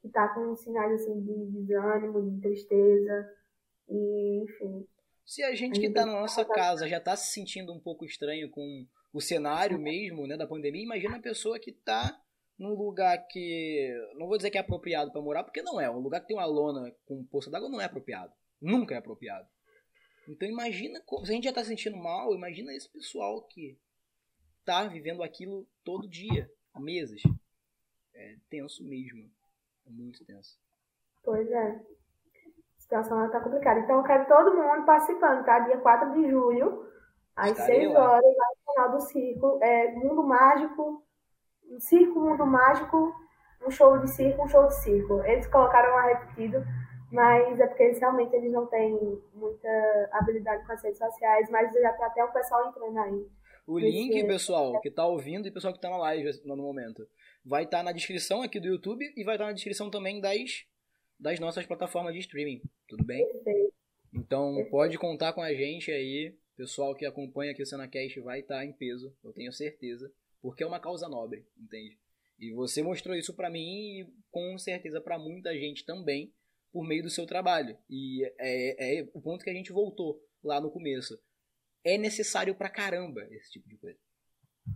que 0.00 0.08
está 0.08 0.28
com 0.28 0.56
sinais 0.56 1.00
assim 1.00 1.20
de 1.20 1.46
desânimo, 1.46 2.30
de 2.30 2.40
tristeza, 2.40 3.34
e 3.88 4.42
enfim. 4.42 4.86
Se 5.26 5.42
a 5.42 5.54
gente 5.54 5.78
que 5.78 5.86
está 5.86 6.06
na 6.06 6.20
nossa 6.20 6.44
casa 6.44 6.88
já 6.88 6.98
está 6.98 7.16
se 7.16 7.32
sentindo 7.32 7.72
um 7.72 7.78
pouco 7.78 8.04
estranho 8.04 8.50
com, 8.50 8.86
o 9.12 9.20
cenário 9.20 9.78
mesmo, 9.78 10.26
né, 10.26 10.36
da 10.36 10.46
pandemia, 10.46 10.82
imagina 10.82 11.16
a 11.16 11.22
pessoa 11.22 11.58
que 11.58 11.72
tá 11.72 12.20
num 12.58 12.74
lugar 12.74 13.26
que. 13.26 13.92
Não 14.14 14.26
vou 14.26 14.36
dizer 14.36 14.50
que 14.50 14.58
é 14.58 14.60
apropriado 14.60 15.10
para 15.10 15.20
morar, 15.20 15.44
porque 15.44 15.62
não 15.62 15.80
é. 15.80 15.90
Um 15.90 15.98
lugar 15.98 16.20
que 16.20 16.28
tem 16.28 16.36
uma 16.36 16.46
lona 16.46 16.94
com 17.06 17.24
poça 17.24 17.50
d'água 17.50 17.68
não 17.68 17.80
é 17.80 17.84
apropriado. 17.84 18.32
Nunca 18.60 18.94
é 18.94 18.98
apropriado. 18.98 19.48
Então 20.28 20.48
imagina, 20.48 21.02
se 21.24 21.30
a 21.30 21.34
gente 21.34 21.44
já 21.44 21.52
tá 21.52 21.64
sentindo 21.64 21.96
mal, 21.96 22.34
imagina 22.34 22.74
esse 22.74 22.88
pessoal 22.88 23.42
que 23.42 23.76
tá 24.64 24.86
vivendo 24.86 25.22
aquilo 25.22 25.66
todo 25.82 26.08
dia, 26.08 26.50
há 26.72 26.80
meses. 26.80 27.22
É 28.14 28.36
tenso 28.48 28.84
mesmo. 28.84 29.30
É 29.86 29.90
muito 29.90 30.24
tenso. 30.24 30.58
Pois 31.24 31.50
é. 31.50 31.70
A 31.70 32.80
situação 32.80 33.30
tá 33.30 33.40
complicada. 33.40 33.80
Então 33.80 33.98
eu 33.98 34.04
quero 34.04 34.26
todo 34.26 34.56
mundo 34.56 34.84
participando, 34.84 35.44
tá? 35.44 35.60
Dia 35.60 35.78
4 35.78 36.12
de 36.12 36.30
julho, 36.30 36.86
às 37.36 37.50
Estarei 37.50 37.80
6 37.82 37.92
lá. 37.92 38.12
horas, 38.12 38.24
no 38.24 38.72
final 38.72 38.90
do 38.92 39.00
circo. 39.00 39.58
É 39.62 39.92
Mundo 39.92 40.22
Mágico, 40.22 41.04
um 41.70 41.80
circo, 41.80 42.20
Mundo 42.20 42.46
Mágico, 42.46 43.14
um 43.66 43.70
show 43.70 43.98
de 43.98 44.10
circo, 44.10 44.42
um 44.42 44.48
show 44.48 44.66
de 44.66 44.74
circo. 44.82 45.22
Eles 45.24 45.46
colocaram 45.46 45.94
lá 45.94 46.06
repetido 46.06 46.64
mas 47.10 47.58
é 47.58 47.66
porque 47.66 47.82
eles 47.82 47.98
realmente 47.98 48.34
eles 48.34 48.52
não 48.52 48.66
têm 48.66 49.20
muita 49.34 49.68
habilidade 50.12 50.64
com 50.64 50.72
as 50.72 50.82
redes 50.82 50.98
sociais, 50.98 51.50
mas 51.50 51.72
já 51.72 51.92
tem 51.92 52.06
até 52.06 52.24
o 52.24 52.32
pessoal 52.32 52.68
entrando 52.68 52.98
aí. 52.98 53.26
O 53.66 53.78
link, 53.78 54.26
pessoal, 54.26 54.80
que 54.80 54.90
tá 54.90 55.04
ouvindo 55.04 55.46
e 55.46 55.50
pessoal 55.50 55.72
que 55.72 55.80
tá 55.80 55.90
na 55.90 55.98
live 55.98 56.30
no 56.44 56.56
momento, 56.56 57.06
vai 57.44 57.64
estar 57.64 57.78
tá 57.78 57.82
na 57.82 57.92
descrição 57.92 58.42
aqui 58.42 58.60
do 58.60 58.68
YouTube 58.68 59.04
e 59.16 59.24
vai 59.24 59.34
estar 59.34 59.44
tá 59.44 59.50
na 59.50 59.54
descrição 59.54 59.90
também 59.90 60.20
das, 60.20 60.64
das 61.18 61.38
nossas 61.38 61.66
plataformas 61.66 62.14
de 62.14 62.20
streaming, 62.20 62.62
tudo 62.88 63.04
bem? 63.04 63.26
Perfeito. 63.26 63.74
Então 64.12 64.54
Perfeito. 64.54 64.70
pode 64.70 64.98
contar 64.98 65.32
com 65.32 65.42
a 65.42 65.54
gente 65.54 65.90
aí, 65.90 66.36
pessoal 66.56 66.94
que 66.94 67.06
acompanha 67.06 67.52
aqui 67.52 67.62
o 67.62 67.66
SenaCast 67.66 68.20
vai 68.20 68.40
estar 68.40 68.56
tá 68.56 68.64
em 68.64 68.72
peso, 68.72 69.14
eu 69.24 69.32
tenho 69.32 69.52
certeza, 69.52 70.12
porque 70.42 70.62
é 70.62 70.66
uma 70.66 70.80
causa 70.80 71.08
nobre, 71.08 71.46
entende? 71.58 71.98
E 72.38 72.52
você 72.52 72.82
mostrou 72.82 73.14
isso 73.14 73.34
para 73.34 73.50
mim 73.50 74.00
e 74.00 74.06
com 74.30 74.56
certeza 74.58 75.00
para 75.00 75.18
muita 75.18 75.52
gente 75.54 75.84
também 75.84 76.32
por 76.72 76.86
meio 76.86 77.02
do 77.02 77.10
seu 77.10 77.26
trabalho. 77.26 77.76
E 77.88 78.24
é, 78.38 79.00
é 79.00 79.08
o 79.12 79.20
ponto 79.20 79.44
que 79.44 79.50
a 79.50 79.54
gente 79.54 79.72
voltou 79.72 80.18
lá 80.42 80.60
no 80.60 80.70
começo. 80.70 81.20
É 81.84 81.98
necessário 81.98 82.54
pra 82.54 82.70
caramba 82.70 83.26
esse 83.30 83.50
tipo 83.50 83.68
de 83.68 83.76
coisa. 83.76 83.98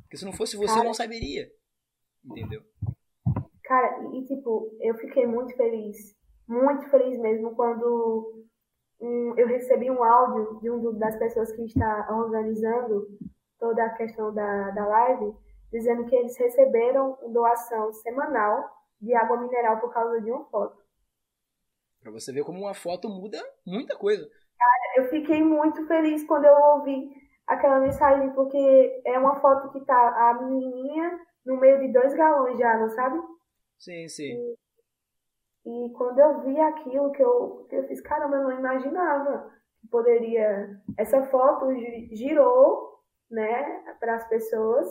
Porque 0.02 0.16
se 0.16 0.24
não 0.24 0.32
fosse 0.32 0.56
você, 0.56 0.74
cara, 0.74 0.84
não 0.84 0.92
saberia. 0.92 1.50
Entendeu? 2.24 2.62
Cara, 3.64 4.08
e 4.12 4.24
tipo, 4.24 4.70
eu 4.80 4.94
fiquei 4.96 5.26
muito 5.26 5.54
feliz. 5.56 6.16
Muito 6.46 6.88
feliz 6.90 7.18
mesmo 7.18 7.54
quando 7.54 8.44
um, 9.00 9.34
eu 9.36 9.46
recebi 9.46 9.90
um 9.90 10.02
áudio 10.02 10.60
de 10.60 10.70
um 10.70 10.98
das 10.98 11.16
pessoas 11.16 11.52
que 11.52 11.62
está 11.62 12.08
organizando 12.10 13.08
toda 13.58 13.84
a 13.84 13.94
questão 13.94 14.32
da, 14.34 14.70
da 14.70 14.86
live, 14.86 15.34
dizendo 15.72 16.04
que 16.06 16.14
eles 16.14 16.36
receberam 16.36 17.18
doação 17.32 17.92
semanal 17.94 18.70
de 19.00 19.14
água 19.14 19.40
mineral 19.40 19.80
por 19.80 19.92
causa 19.92 20.20
de 20.20 20.30
uma 20.30 20.44
foto. 20.46 20.82
Pra 22.00 22.12
você 22.12 22.32
ver 22.32 22.44
como 22.44 22.60
uma 22.60 22.74
foto 22.74 23.08
muda 23.08 23.38
muita 23.66 23.96
coisa. 23.96 24.28
Cara, 24.58 24.98
eu 24.98 25.08
fiquei 25.08 25.42
muito 25.42 25.86
feliz 25.86 26.22
quando 26.24 26.44
eu 26.44 26.54
ouvi 26.54 27.10
aquela 27.46 27.80
mensagem, 27.80 28.30
porque 28.34 29.02
é 29.06 29.18
uma 29.18 29.40
foto 29.40 29.72
que 29.72 29.84
tá 29.84 30.30
a 30.30 30.42
menininha 30.42 31.18
no 31.44 31.56
meio 31.58 31.78
de 31.80 31.92
dois 31.92 32.14
galões 32.14 32.56
de 32.56 32.62
água, 32.62 32.88
sabe? 32.90 33.20
Sim, 33.78 34.08
sim. 34.08 34.56
E, 35.66 35.86
e 35.86 35.92
quando 35.92 36.18
eu 36.18 36.40
vi 36.42 36.58
aquilo 36.60 37.12
que 37.12 37.22
eu, 37.22 37.66
eu 37.70 37.86
fiz, 37.86 38.00
caramba, 38.00 38.36
eu 38.36 38.44
não 38.44 38.58
imaginava 38.58 39.50
que 39.80 39.88
poderia. 39.88 40.80
Essa 40.96 41.22
foto 41.24 41.66
girou, 42.12 43.00
né, 43.30 43.82
para 43.98 44.14
as 44.14 44.28
pessoas 44.28 44.86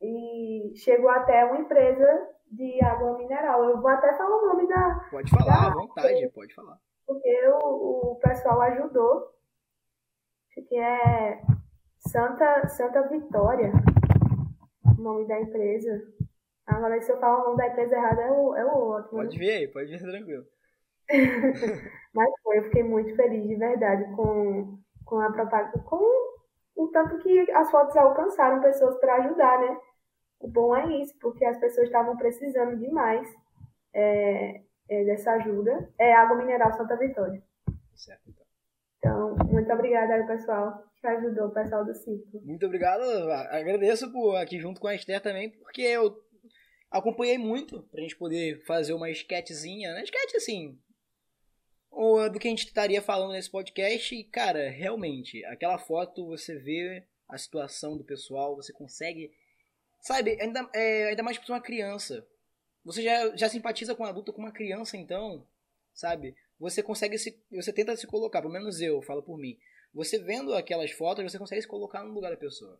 e 0.00 0.72
chegou 0.76 1.08
até 1.08 1.44
uma 1.44 1.58
empresa 1.58 2.28
de 2.50 2.82
água 2.82 3.16
mineral. 3.16 3.64
Eu 3.64 3.80
vou 3.80 3.90
até 3.90 4.14
falar 4.16 4.36
o 4.36 4.46
nome 4.46 4.68
da. 4.68 5.08
Pode 5.10 5.30
falar, 5.30 5.60
da, 5.60 5.66
à 5.66 5.70
vontade, 5.70 6.28
pode 6.30 6.54
falar. 6.54 6.78
Porque 7.06 7.48
o, 7.48 8.12
o 8.12 8.16
pessoal 8.16 8.60
ajudou. 8.62 9.34
Que 10.68 10.78
é 10.78 11.42
Santa, 11.98 12.66
Santa 12.68 13.02
Vitória, 13.08 13.70
o 14.98 15.02
nome 15.02 15.26
da 15.26 15.40
empresa. 15.40 16.02
Agora, 16.66 17.00
se 17.00 17.12
eu 17.12 17.18
falar 17.18 17.42
o 17.42 17.44
nome 17.44 17.58
da 17.58 17.68
empresa 17.68 17.96
errado, 17.96 18.20
é 18.20 18.30
o, 18.30 18.56
é 18.56 18.64
o 18.64 18.76
outro. 18.76 19.10
Pode 19.10 19.38
vir 19.38 19.50
aí, 19.50 19.68
pode 19.68 19.90
vir 19.90 20.00
tranquilo. 20.00 20.44
Mas 22.14 22.30
foi, 22.42 22.58
eu 22.58 22.64
fiquei 22.64 22.82
muito 22.82 23.14
feliz 23.14 23.46
de 23.46 23.54
verdade 23.54 24.04
com, 24.16 24.78
com 25.04 25.20
a 25.20 25.30
propaganda, 25.30 25.78
com 25.80 26.34
o 26.74 26.88
tanto 26.88 27.18
que 27.18 27.50
as 27.52 27.70
fotos 27.70 27.96
alcançaram 27.96 28.60
pessoas 28.60 28.98
para 28.98 29.16
ajudar, 29.16 29.60
né? 29.60 29.78
O 30.40 30.48
bom 30.48 30.76
é 30.76 31.00
isso, 31.00 31.16
porque 31.20 31.44
as 31.44 31.58
pessoas 31.58 31.86
estavam 31.86 32.16
precisando 32.16 32.76
demais 32.76 33.26
é, 33.94 34.60
é, 34.88 35.04
dessa 35.04 35.32
ajuda. 35.32 35.88
É 35.98 36.12
Água 36.12 36.36
Mineral 36.36 36.72
Santa 36.72 36.96
Vitória. 36.96 37.42
Certo, 37.94 38.22
então. 38.28 38.46
Então, 38.98 39.36
muito 39.46 39.72
obrigada 39.72 40.14
aí, 40.14 40.26
pessoal, 40.26 40.82
ajudou 41.06 41.46
o 41.46 41.50
pessoal 41.50 41.84
do 41.84 41.94
circo. 41.94 42.40
Muito 42.44 42.66
obrigado. 42.66 43.02
Agradeço 43.50 44.10
por 44.12 44.36
aqui 44.36 44.60
junto 44.60 44.80
com 44.80 44.86
a 44.86 44.94
Esther 44.94 45.20
também, 45.20 45.50
porque 45.50 45.82
eu 45.82 46.22
acompanhei 46.90 47.38
muito 47.38 47.82
pra 47.90 48.00
gente 48.00 48.16
poder 48.16 48.64
fazer 48.64 48.92
uma 48.92 49.10
sketchzinha, 49.10 49.92
né? 49.92 50.04
Sketch 50.04 50.34
assim, 50.34 50.78
ou 51.90 52.30
do 52.30 52.38
que 52.38 52.48
a 52.48 52.50
gente 52.50 52.66
estaria 52.66 53.00
falando 53.02 53.32
nesse 53.32 53.50
podcast. 53.50 54.14
E, 54.14 54.24
cara, 54.24 54.68
realmente, 54.68 55.44
aquela 55.46 55.78
foto 55.78 56.26
você 56.26 56.58
vê 56.58 57.04
a 57.28 57.38
situação 57.38 57.96
do 57.96 58.04
pessoal, 58.04 58.54
você 58.56 58.72
consegue 58.72 59.32
Sabe, 60.06 60.40
ainda, 60.40 60.70
é, 60.72 61.08
ainda 61.08 61.22
mais 61.24 61.36
pra 61.36 61.52
uma 61.52 61.60
criança. 61.60 62.24
Você 62.84 63.02
já, 63.02 63.36
já 63.36 63.48
simpatiza 63.48 63.92
com 63.92 64.04
um 64.04 64.06
adulto, 64.06 64.32
com 64.32 64.40
uma 64.40 64.52
criança, 64.52 64.96
então, 64.96 65.44
sabe? 65.92 66.36
Você 66.60 66.80
consegue 66.80 67.18
se. 67.18 67.36
Você 67.50 67.72
tenta 67.72 67.96
se 67.96 68.06
colocar, 68.06 68.40
pelo 68.40 68.52
menos 68.52 68.80
eu, 68.80 69.02
falo 69.02 69.20
por 69.20 69.36
mim. 69.36 69.58
Você 69.94 70.18
vendo 70.18 70.54
aquelas 70.54 70.90
fotos, 70.90 71.24
você 71.24 71.38
consegue 71.38 71.62
se 71.62 71.68
colocar 71.68 72.02
no 72.02 72.12
lugar 72.12 72.30
da 72.30 72.36
pessoa. 72.36 72.78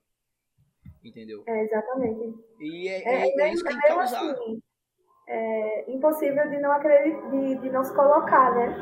Entendeu? 1.03 1.45
É, 1.47 1.65
exatamente. 1.65 2.35
E 2.61 2.89
é, 2.89 3.03
é, 3.03 3.29
é, 3.29 3.41
é 3.41 3.53
isso 3.53 3.63
que 3.63 3.71
tem 3.71 3.81
que 3.81 3.89
causar. 3.89 4.31
Assim, 4.31 4.63
é 5.29 5.91
impossível 5.91 6.49
de 6.49 6.59
não 6.59 6.71
acreditar, 6.73 7.31
de, 7.31 7.57
de 7.57 7.71
não 7.71 7.85
se 7.85 7.95
colocar, 7.95 8.55
né? 8.55 8.77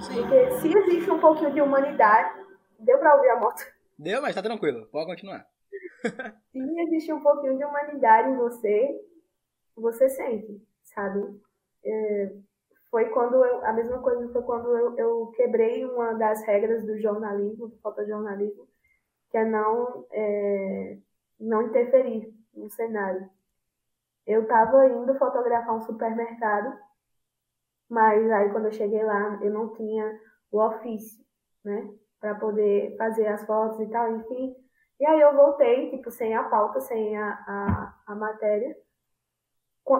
Sim. 0.00 0.22
Porque 0.22 0.50
se 0.60 0.76
existe 0.76 1.10
um 1.10 1.20
pouquinho 1.20 1.52
de 1.52 1.60
humanidade. 1.60 2.44
Deu 2.78 2.98
pra 2.98 3.14
ouvir 3.14 3.30
a 3.30 3.40
moto? 3.40 3.64
Deu, 3.98 4.20
mas 4.20 4.34
tá 4.34 4.42
tranquilo. 4.42 4.86
Pode 4.88 5.06
continuar. 5.06 5.46
Se 6.52 6.80
existe 6.82 7.12
um 7.12 7.22
pouquinho 7.22 7.56
de 7.56 7.64
humanidade 7.64 8.28
em 8.28 8.36
você, 8.36 9.00
você 9.74 10.08
sente, 10.10 10.62
sabe? 10.82 11.40
É, 11.84 12.32
foi 12.96 13.10
quando 13.10 13.44
eu, 13.44 13.62
a 13.62 13.74
mesma 13.74 13.98
coisa 13.98 14.26
foi 14.32 14.40
quando 14.40 14.74
eu, 14.74 14.96
eu, 14.96 15.26
quebrei 15.36 15.84
uma 15.84 16.14
das 16.14 16.42
regras 16.44 16.82
do 16.86 16.98
jornalismo, 16.98 17.68
do 17.68 17.76
fotojornalismo, 17.80 18.66
que 19.30 19.36
é 19.36 19.44
não, 19.44 20.06
é, 20.10 20.96
não 21.38 21.60
interferir 21.60 22.34
no 22.54 22.70
cenário. 22.70 23.28
Eu 24.26 24.44
estava 24.44 24.88
indo 24.88 25.14
fotografar 25.18 25.74
um 25.74 25.82
supermercado, 25.82 26.74
mas 27.86 28.30
aí 28.30 28.50
quando 28.50 28.64
eu 28.64 28.72
cheguei 28.72 29.04
lá, 29.04 29.38
eu 29.42 29.52
não 29.52 29.74
tinha 29.74 30.18
o 30.50 30.58
ofício, 30.58 31.22
né, 31.62 31.92
para 32.18 32.34
poder 32.36 32.96
fazer 32.96 33.26
as 33.26 33.44
fotos 33.44 33.78
e 33.78 33.90
tal, 33.90 34.10
enfim. 34.16 34.56
E 34.98 35.04
aí 35.04 35.20
eu 35.20 35.36
voltei, 35.36 35.90
tipo, 35.90 36.10
sem 36.10 36.34
a 36.34 36.44
pauta, 36.44 36.80
sem 36.80 37.14
a, 37.18 37.28
a, 37.28 37.94
a 38.06 38.14
matéria. 38.14 38.74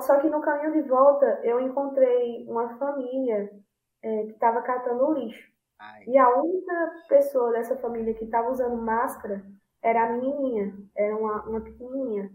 Só 0.00 0.18
que 0.18 0.28
no 0.28 0.40
caminho 0.40 0.72
de 0.72 0.88
volta 0.88 1.40
eu 1.44 1.60
encontrei 1.60 2.44
uma 2.48 2.76
família 2.76 3.50
é, 4.02 4.22
que 4.24 4.32
estava 4.32 4.62
catando 4.62 5.12
lixo. 5.12 5.50
Ai. 5.78 6.04
E 6.06 6.18
a 6.18 6.28
única 6.34 6.92
pessoa 7.08 7.52
dessa 7.52 7.76
família 7.76 8.14
que 8.14 8.24
estava 8.24 8.50
usando 8.50 8.76
máscara 8.76 9.44
era 9.82 10.04
a 10.04 10.10
menininha, 10.10 10.74
era 10.96 11.16
uma, 11.16 11.42
uma 11.44 11.60
pequenininha. 11.60 12.30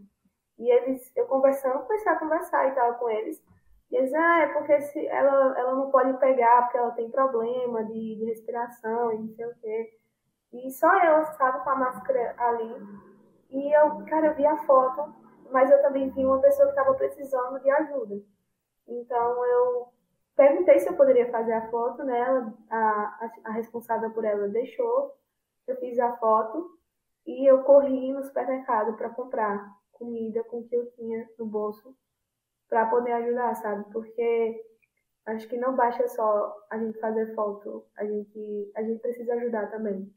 E 0.57 0.71
eles, 0.71 1.11
eu 1.15 1.25
conversando, 1.25 1.79
comecei 1.79 2.11
a 2.11 2.19
conversar 2.19 2.67
e 2.67 2.75
tal 2.75 2.93
com 2.95 3.09
eles. 3.09 3.43
E 3.89 3.97
eles, 3.97 4.13
ah, 4.13 4.39
é 4.41 4.47
porque 4.53 4.79
se 4.81 5.07
ela, 5.07 5.59
ela 5.59 5.75
não 5.75 5.91
pode 5.91 6.13
pegar 6.19 6.61
porque 6.63 6.77
ela 6.77 6.91
tem 6.91 7.09
problema 7.09 7.83
de, 7.83 8.15
de 8.15 8.25
respiração 8.25 9.11
e 9.11 9.17
não 9.17 9.29
sei 9.29 9.45
o 9.45 9.55
quê. 9.55 9.99
E 10.53 10.71
só 10.71 10.93
ela 10.99 11.23
estava 11.23 11.59
com 11.59 11.69
a 11.69 11.75
máscara 11.75 12.35
ali. 12.37 12.75
E 13.49 13.75
eu, 13.75 14.05
cara, 14.05 14.27
eu 14.27 14.35
vi 14.35 14.45
a 14.45 14.57
foto, 14.57 15.13
mas 15.51 15.69
eu 15.69 15.81
também 15.81 16.09
vi 16.09 16.25
uma 16.25 16.41
pessoa 16.41 16.67
que 16.67 16.79
estava 16.79 16.95
precisando 16.95 17.59
de 17.59 17.69
ajuda. 17.69 18.21
Então 18.87 19.45
eu 19.45 19.87
perguntei 20.35 20.79
se 20.79 20.89
eu 20.89 20.95
poderia 20.95 21.29
fazer 21.31 21.53
a 21.53 21.69
foto, 21.69 22.03
né? 22.03 22.21
a, 22.69 22.77
a, 22.77 23.31
a 23.45 23.51
responsável 23.51 24.11
por 24.11 24.25
ela 24.25 24.47
deixou. 24.47 25.15
Eu 25.67 25.75
fiz 25.77 25.99
a 25.99 26.15
foto 26.17 26.77
e 27.25 27.49
eu 27.49 27.63
corri 27.63 28.11
no 28.11 28.23
supermercado 28.23 28.97
para 28.97 29.09
comprar 29.09 29.71
comida 29.91 30.43
com 30.45 30.59
o 30.59 30.67
que 30.67 30.75
eu 30.75 30.89
tinha 30.91 31.29
no 31.37 31.45
bolso 31.45 31.95
para 32.67 32.87
poder 32.87 33.11
ajudar, 33.11 33.53
sabe? 33.55 33.85
Porque 33.91 34.63
acho 35.25 35.47
que 35.47 35.57
não 35.57 35.75
basta 35.75 36.07
só 36.07 36.55
a 36.69 36.77
gente 36.79 36.99
fazer 36.99 37.35
foto, 37.35 37.85
a 37.95 38.05
gente, 38.05 38.71
a 38.75 38.81
gente 38.81 38.99
precisa 38.99 39.33
ajudar 39.35 39.69
também. 39.69 40.11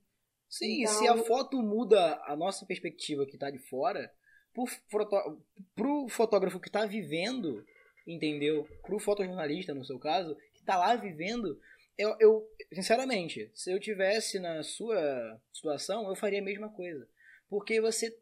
Sim, 0.49 0.83
então... 0.83 0.95
se 0.95 1.09
a 1.09 1.17
foto 1.17 1.61
muda 1.63 2.23
a 2.25 2.37
nossa 2.37 2.65
perspectiva 2.65 3.27
que 3.27 3.37
tá 3.37 3.51
de 3.51 3.59
fora, 3.59 4.11
pro, 5.75 6.09
fotógrafo 6.09 6.61
que 6.61 6.71
tá 6.71 6.87
vivendo, 6.87 7.65
entendeu? 8.07 8.69
Pro 8.83 8.99
fotojornalista, 8.99 9.75
no 9.75 9.85
seu 9.85 9.99
caso, 9.99 10.37
que 10.55 10.63
tá 10.63 10.77
lá 10.77 10.95
vivendo, 10.95 11.61
eu, 11.99 12.17
eu, 12.21 12.49
sinceramente, 12.73 13.51
se 13.55 13.73
eu 13.73 13.81
tivesse 13.81 14.39
na 14.39 14.63
sua 14.63 15.41
situação, 15.53 16.09
eu 16.09 16.15
faria 16.15 16.41
a 16.41 16.45
mesma 16.45 16.69
coisa. 16.69 17.07
Porque 17.49 17.81
você. 17.81 18.17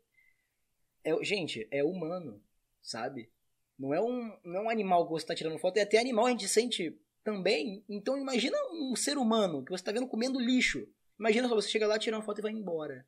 É, 1.04 1.24
gente, 1.24 1.66
é 1.70 1.82
humano, 1.82 2.42
sabe? 2.80 3.30
Não 3.78 3.92
é, 3.92 4.00
um, 4.00 4.38
não 4.44 4.60
é 4.60 4.62
um 4.62 4.70
animal 4.70 5.04
que 5.04 5.12
você 5.12 5.24
está 5.24 5.34
tirando 5.34 5.58
foto, 5.58 5.76
é 5.76 5.82
até 5.82 5.98
animal 5.98 6.26
a 6.26 6.30
gente 6.30 6.48
sente 6.48 6.96
também. 7.24 7.84
Então 7.88 8.16
imagina 8.16 8.56
um 8.72 8.94
ser 8.94 9.18
humano 9.18 9.64
que 9.64 9.70
você 9.70 9.82
está 9.82 9.92
vendo 9.92 10.06
comendo 10.06 10.40
lixo. 10.40 10.86
Imagina 11.18 11.48
só, 11.48 11.54
você 11.54 11.68
chega 11.68 11.86
lá, 11.86 11.98
tira 11.98 12.16
uma 12.16 12.22
foto 12.22 12.38
e 12.38 12.42
vai 12.42 12.52
embora. 12.52 13.06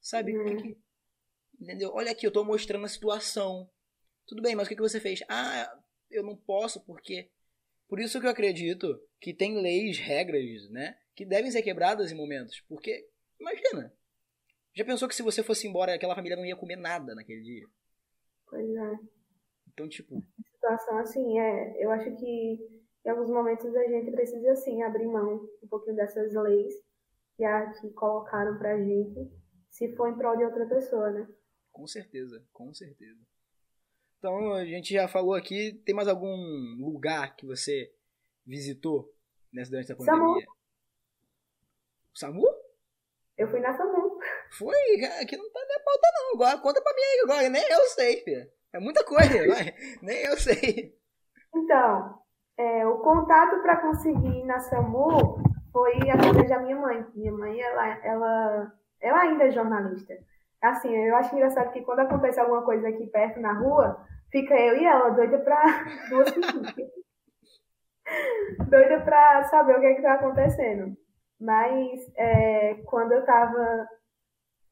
Sabe? 0.00 0.36
Uhum. 0.36 0.44
Que 0.44 0.62
que... 0.62 0.83
Entendeu? 1.60 1.92
Olha 1.94 2.12
aqui, 2.12 2.26
eu 2.26 2.28
estou 2.28 2.44
mostrando 2.44 2.84
a 2.84 2.88
situação. 2.88 3.70
Tudo 4.26 4.42
bem, 4.42 4.54
mas 4.54 4.66
o 4.66 4.68
que, 4.68 4.76
que 4.76 4.82
você 4.82 5.00
fez? 5.00 5.22
Ah, 5.28 5.70
eu 6.10 6.22
não 6.22 6.36
posso 6.36 6.84
porque 6.84 7.30
por 7.88 8.00
isso 8.00 8.20
que 8.20 8.26
eu 8.26 8.30
acredito 8.30 9.00
que 9.20 9.34
tem 9.34 9.60
leis, 9.60 9.98
regras, 9.98 10.68
né? 10.70 10.96
Que 11.14 11.24
devem 11.24 11.50
ser 11.50 11.62
quebradas 11.62 12.10
em 12.10 12.16
momentos. 12.16 12.60
Porque, 12.68 13.08
imagina. 13.38 13.92
Já 14.74 14.84
pensou 14.84 15.06
que 15.06 15.14
se 15.14 15.22
você 15.22 15.42
fosse 15.42 15.68
embora, 15.68 15.94
aquela 15.94 16.14
família 16.14 16.36
não 16.36 16.44
ia 16.44 16.56
comer 16.56 16.76
nada 16.76 17.14
naquele 17.14 17.42
dia? 17.42 17.66
Pois 18.48 18.68
é. 18.68 18.98
Então, 19.68 19.88
tipo. 19.88 20.16
A 20.16 20.54
situação 20.54 20.98
assim, 20.98 21.38
é. 21.38 21.84
Eu 21.84 21.90
acho 21.90 22.16
que 22.16 22.82
em 23.04 23.10
alguns 23.10 23.30
momentos 23.30 23.74
a 23.76 23.88
gente 23.88 24.10
precisa, 24.10 24.50
assim, 24.52 24.82
abrir 24.82 25.06
mão 25.06 25.48
um 25.62 25.68
pouquinho 25.68 25.94
dessas 25.94 26.34
leis 26.34 26.74
que, 27.36 27.44
a, 27.44 27.70
que 27.74 27.90
colocaram 27.90 28.58
pra 28.58 28.76
gente, 28.82 29.30
se 29.70 29.94
for 29.94 30.08
em 30.08 30.16
prol 30.16 30.36
de 30.36 30.44
outra 30.44 30.66
pessoa, 30.66 31.10
né? 31.10 31.28
Com 31.74 31.88
certeza, 31.88 32.40
com 32.52 32.72
certeza. 32.72 33.20
Então 34.16 34.54
a 34.54 34.64
gente 34.64 34.94
já 34.94 35.08
falou 35.08 35.34
aqui. 35.34 35.74
Tem 35.84 35.92
mais 35.92 36.06
algum 36.06 36.36
lugar 36.78 37.34
que 37.34 37.44
você 37.44 37.92
visitou 38.46 39.12
nessa 39.52 39.72
durante 39.72 39.92
a 39.92 39.96
pandemia? 39.96 40.46
Samu. 42.14 42.42
Samu? 42.42 42.64
Eu 43.36 43.50
fui 43.50 43.58
na 43.58 43.76
Samu. 43.76 44.20
Foi? 44.52 44.76
Aqui 45.20 45.36
não 45.36 45.50
tá 45.50 45.60
na 45.60 45.84
pauta 45.84 46.08
não. 46.14 46.34
Agora 46.34 46.62
conta 46.62 46.80
pra 46.80 46.94
mim 46.94 47.02
aí 47.02 47.20
agora. 47.24 47.48
Nem 47.50 47.68
eu 47.68 47.80
sei, 47.88 48.22
filho. 48.22 48.48
É 48.72 48.78
muita 48.78 49.04
coisa, 49.04 49.34
vai. 49.52 49.74
Nem 50.00 50.24
eu 50.26 50.38
sei. 50.38 50.96
Então, 51.54 52.22
é, 52.56 52.86
o 52.86 53.00
contato 53.00 53.60
para 53.62 53.80
conseguir 53.80 54.38
ir 54.38 54.44
na 54.44 54.60
SAMU 54.60 55.42
foi 55.72 56.08
através 56.08 56.48
da 56.48 56.60
minha 56.60 56.76
mãe. 56.76 57.04
Minha 57.16 57.32
mãe, 57.32 57.60
ela, 57.60 58.06
ela, 58.06 58.72
ela 59.00 59.20
ainda 59.22 59.44
é 59.44 59.50
jornalista. 59.50 60.14
Assim, 60.64 60.94
eu 60.94 61.16
acho 61.16 61.34
engraçado 61.34 61.72
que 61.72 61.82
quando 61.82 62.00
acontece 62.00 62.40
alguma 62.40 62.62
coisa 62.62 62.88
aqui 62.88 63.06
perto 63.06 63.40
na 63.40 63.52
rua, 63.52 64.04
Fica 64.34 64.58
eu 64.58 64.76
e 64.76 64.84
ela, 64.84 65.10
doida 65.10 65.38
pra 65.38 65.62
duas 66.10 66.28
doida 68.68 69.00
pra 69.04 69.44
saber 69.44 69.76
o 69.76 69.80
que 69.80 69.86
é 69.86 69.94
que 69.94 70.02
tá 70.02 70.14
acontecendo. 70.14 70.96
Mas 71.40 72.12
é, 72.16 72.74
quando 72.86 73.12
eu 73.12 73.24
tava 73.24 73.88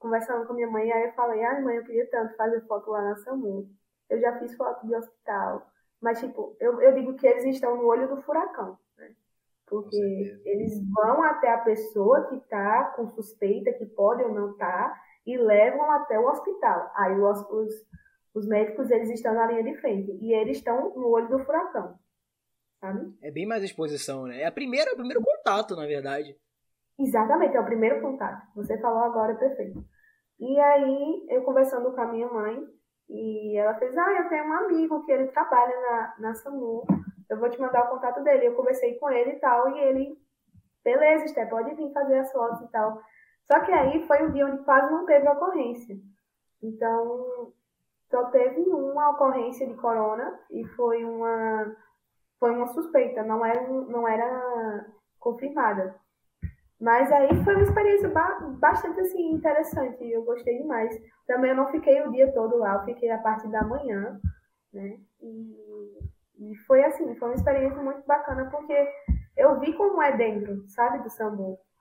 conversando 0.00 0.48
com 0.48 0.54
minha 0.54 0.68
mãe, 0.68 0.90
aí 0.90 1.04
eu 1.04 1.12
falei, 1.12 1.44
ai 1.44 1.62
mãe, 1.62 1.76
eu 1.76 1.84
queria 1.84 2.10
tanto 2.10 2.34
fazer 2.34 2.60
foto 2.66 2.90
lá 2.90 3.02
na 3.02 3.16
SAMU. 3.18 3.70
Eu 4.10 4.20
já 4.20 4.36
fiz 4.40 4.52
foto 4.56 4.84
de 4.84 4.96
hospital. 4.96 5.64
Mas, 6.00 6.18
tipo, 6.18 6.56
eu, 6.58 6.82
eu 6.82 6.92
digo 6.94 7.14
que 7.14 7.24
eles 7.24 7.44
estão 7.44 7.76
no 7.76 7.86
olho 7.86 8.08
do 8.08 8.20
furacão, 8.20 8.76
né? 8.98 9.14
Porque 9.66 10.42
eles 10.44 10.72
vão 10.90 11.22
até 11.22 11.52
a 11.52 11.58
pessoa 11.58 12.26
que 12.26 12.40
tá 12.48 12.92
com 12.96 13.08
suspeita, 13.10 13.72
que 13.72 13.86
pode 13.86 14.24
ou 14.24 14.34
não 14.34 14.56
tá, 14.56 14.92
e 15.26 15.36
levam 15.36 15.90
até 15.92 16.18
o 16.18 16.26
hospital. 16.26 16.90
Aí 16.94 17.18
os, 17.20 17.40
os 17.50 17.92
os 18.34 18.46
médicos, 18.46 18.90
eles 18.90 19.10
estão 19.10 19.34
na 19.34 19.46
linha 19.46 19.62
de 19.62 19.76
frente. 19.80 20.10
E 20.20 20.32
eles 20.32 20.58
estão 20.58 20.94
no 20.94 21.08
olho 21.08 21.28
do 21.28 21.38
furacão. 21.44 21.98
Sabe? 22.80 23.14
É 23.22 23.30
bem 23.30 23.46
mais 23.46 23.62
exposição, 23.62 24.26
né? 24.26 24.40
É 24.40 24.46
a 24.46 24.52
primeira, 24.52 24.92
o 24.92 24.96
primeiro 24.96 25.22
contato, 25.22 25.76
na 25.76 25.86
verdade. 25.86 26.36
Exatamente, 26.98 27.56
é 27.56 27.60
o 27.60 27.64
primeiro 27.64 28.00
contato. 28.00 28.42
Você 28.56 28.78
falou 28.78 29.02
agora, 29.02 29.32
é 29.32 29.36
perfeito. 29.36 29.84
E 30.40 30.58
aí, 30.58 31.26
eu 31.28 31.42
conversando 31.42 31.92
com 31.92 32.00
a 32.00 32.06
minha 32.06 32.26
mãe, 32.28 32.64
e 33.08 33.56
ela 33.56 33.74
fez, 33.74 33.96
ah, 33.96 34.22
eu 34.22 34.28
tenho 34.28 34.44
um 34.44 34.52
amigo 34.52 35.04
que 35.04 35.12
ele 35.12 35.28
trabalha 35.28 35.80
na, 35.80 36.14
na 36.18 36.34
SAMU, 36.34 36.84
eu 37.30 37.38
vou 37.38 37.50
te 37.50 37.60
mandar 37.60 37.84
o 37.84 37.90
contato 37.90 38.22
dele. 38.24 38.46
Eu 38.46 38.54
conversei 38.54 38.98
com 38.98 39.10
ele 39.10 39.32
e 39.32 39.38
tal, 39.38 39.68
e 39.68 39.78
ele, 39.78 40.18
beleza, 40.82 41.26
Esté, 41.26 41.46
pode 41.46 41.74
vir 41.74 41.92
fazer 41.92 42.18
as 42.18 42.32
fotos 42.32 42.62
e 42.62 42.70
tal. 42.72 43.00
Só 43.46 43.60
que 43.60 43.72
aí 43.72 44.06
foi 44.06 44.22
um 44.22 44.32
dia 44.32 44.46
onde 44.46 44.62
quase 44.64 44.92
não 44.92 45.04
teve 45.04 45.28
ocorrência. 45.28 45.96
Então, 46.62 47.52
só 48.10 48.24
teve 48.26 48.60
uma 48.60 49.10
ocorrência 49.10 49.66
de 49.66 49.74
corona 49.74 50.38
e 50.50 50.64
foi 50.68 51.04
uma 51.04 51.76
foi 52.38 52.50
uma 52.50 52.66
suspeita, 52.68 53.22
não 53.22 53.44
era 53.44 53.68
não 53.68 54.06
era 54.06 54.86
confirmada. 55.18 55.94
Mas 56.80 57.10
aí 57.12 57.28
foi 57.44 57.54
uma 57.54 57.62
experiência 57.62 58.12
bastante 58.58 59.00
assim 59.00 59.30
interessante, 59.30 60.04
eu 60.04 60.24
gostei 60.24 60.58
demais. 60.58 61.00
Também 61.26 61.50
eu 61.50 61.56
não 61.56 61.70
fiquei 61.70 62.02
o 62.02 62.10
dia 62.10 62.32
todo 62.32 62.58
lá, 62.58 62.74
eu 62.74 62.84
fiquei 62.84 63.08
a 63.10 63.18
parte 63.18 63.46
da 63.48 63.62
manhã, 63.62 64.20
né? 64.72 64.98
E, 65.20 65.98
e 66.40 66.56
foi 66.66 66.84
assim, 66.84 67.14
foi 67.14 67.28
uma 67.28 67.36
experiência 67.36 67.80
muito 67.80 68.04
bacana 68.04 68.50
porque 68.50 68.74
eu 69.36 69.60
vi 69.60 69.72
como 69.74 70.02
é 70.02 70.16
dentro, 70.16 70.68
sabe, 70.68 71.04
do 71.04 71.08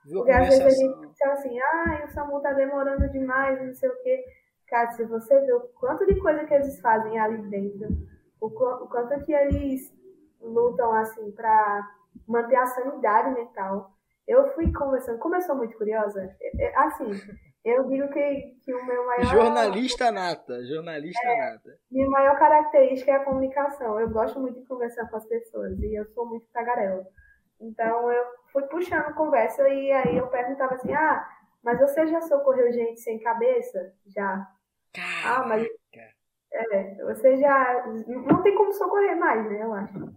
SAMU. 0.08 0.24
Porque 0.24 0.32
às 0.32 0.48
vezes 0.48 0.64
a 0.64 0.70
gente 0.70 1.00
pensa 1.00 1.32
assim, 1.32 1.58
ah, 1.60 2.04
o 2.04 2.08
SAMU 2.08 2.40
tá 2.40 2.52
demorando 2.52 3.08
demais, 3.10 3.64
não 3.64 3.74
sei 3.74 3.88
o 3.88 4.02
quê. 4.02 4.24
Cara, 4.66 4.90
se 4.92 5.04
você 5.04 5.38
vê 5.40 5.52
o 5.52 5.60
quanto 5.78 6.06
de 6.06 6.18
coisa 6.20 6.44
que 6.44 6.54
eles 6.54 6.80
fazem 6.80 7.18
ali 7.18 7.42
dentro, 7.48 7.88
o, 8.40 8.46
o 8.46 8.88
quanto 8.88 9.24
que 9.24 9.32
eles 9.32 9.92
lutam, 10.40 10.92
assim, 10.94 11.30
para 11.32 11.88
manter 12.26 12.56
a 12.56 12.66
sanidade 12.66 13.34
mental. 13.34 13.90
Eu 14.26 14.52
fui 14.54 14.72
conversando, 14.72 15.18
como 15.18 15.34
eu 15.34 15.42
sou 15.42 15.56
muito 15.56 15.76
curiosa, 15.76 16.34
é, 16.40 16.64
é, 16.64 16.78
assim, 16.78 17.10
eu 17.64 17.88
digo 17.88 18.08
que, 18.08 18.56
que 18.64 18.74
o 18.74 18.86
meu 18.86 19.06
maior. 19.06 19.24
Jornalista 19.24 20.10
nata, 20.10 20.64
jornalista 20.64 21.26
é, 21.26 21.38
nata. 21.38 21.78
Minha 21.90 22.08
maior 22.08 22.38
característica 22.38 23.10
é 23.10 23.16
a 23.16 23.24
comunicação. 23.24 23.98
Eu 24.00 24.10
gosto 24.10 24.40
muito 24.40 24.60
de 24.60 24.66
conversar 24.66 25.08
com 25.08 25.16
as 25.16 25.26
pessoas 25.26 25.78
e 25.78 25.94
eu 25.98 26.04
sou 26.12 26.26
muito 26.26 26.46
tagarela. 26.52 27.04
Então 27.60 28.10
eu 28.10 28.24
fui 28.52 28.62
puxando 28.64 29.14
conversa 29.14 29.68
e 29.68 29.90
aí 29.90 30.16
eu 30.16 30.28
perguntava 30.28 30.74
assim: 30.74 30.92
ah, 30.92 31.26
mas 31.62 31.80
você 31.80 32.06
já 32.06 32.20
socorreu 32.20 32.72
gente 32.72 33.00
sem 33.00 33.18
cabeça? 33.18 33.92
Já. 34.06 34.46
Ah, 35.24 35.44
mas. 35.46 35.66
É, 36.54 36.94
você 37.04 37.38
já. 37.38 37.86
Não 38.06 38.42
tem 38.42 38.54
como 38.54 38.72
socorrer 38.72 39.16
mais, 39.16 39.48
né? 39.48 39.62
Eu 39.62 39.72
acho. 39.72 40.12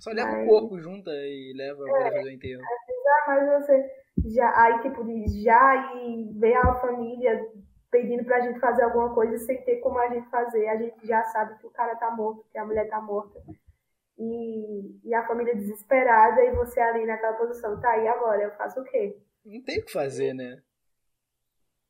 Só 0.00 0.10
leva 0.10 0.32
mas... 0.32 0.44
o 0.44 0.48
corpo 0.48 0.80
junto 0.80 1.08
e 1.10 1.52
leva 1.56 1.84
é, 1.88 2.02
fazer 2.02 2.24
o 2.24 2.30
enterro. 2.32 2.62
Ah, 2.62 3.24
mas 3.28 3.62
você 3.62 3.90
já. 4.26 4.62
Aí, 4.62 4.80
tipo, 4.80 5.04
já 5.42 5.94
e 5.94 6.32
ver 6.38 6.54
a 6.54 6.74
família 6.80 7.48
pedindo 7.90 8.24
pra 8.24 8.40
gente 8.40 8.58
fazer 8.58 8.82
alguma 8.82 9.14
coisa 9.14 9.38
sem 9.38 9.62
ter 9.62 9.76
como 9.76 9.98
a 9.98 10.08
gente 10.08 10.28
fazer. 10.28 10.66
A 10.68 10.76
gente 10.76 11.06
já 11.06 11.22
sabe 11.24 11.56
que 11.58 11.66
o 11.66 11.70
cara 11.70 11.94
tá 11.94 12.10
morto, 12.10 12.44
que 12.50 12.58
a 12.58 12.64
mulher 12.64 12.88
tá 12.88 13.00
morta. 13.00 13.40
E, 14.18 15.00
e 15.04 15.14
a 15.14 15.26
família 15.26 15.54
desesperada 15.54 16.42
e 16.42 16.54
você 16.54 16.80
ali 16.80 17.04
naquela 17.04 17.34
posição. 17.34 17.80
Tá, 17.80 17.98
e 17.98 18.08
agora? 18.08 18.42
Eu 18.42 18.50
faço 18.52 18.80
o 18.80 18.84
quê? 18.84 19.18
Não 19.44 19.62
tem 19.62 19.78
o 19.78 19.84
que 19.84 19.92
fazer, 19.92 20.34
né? 20.34 20.62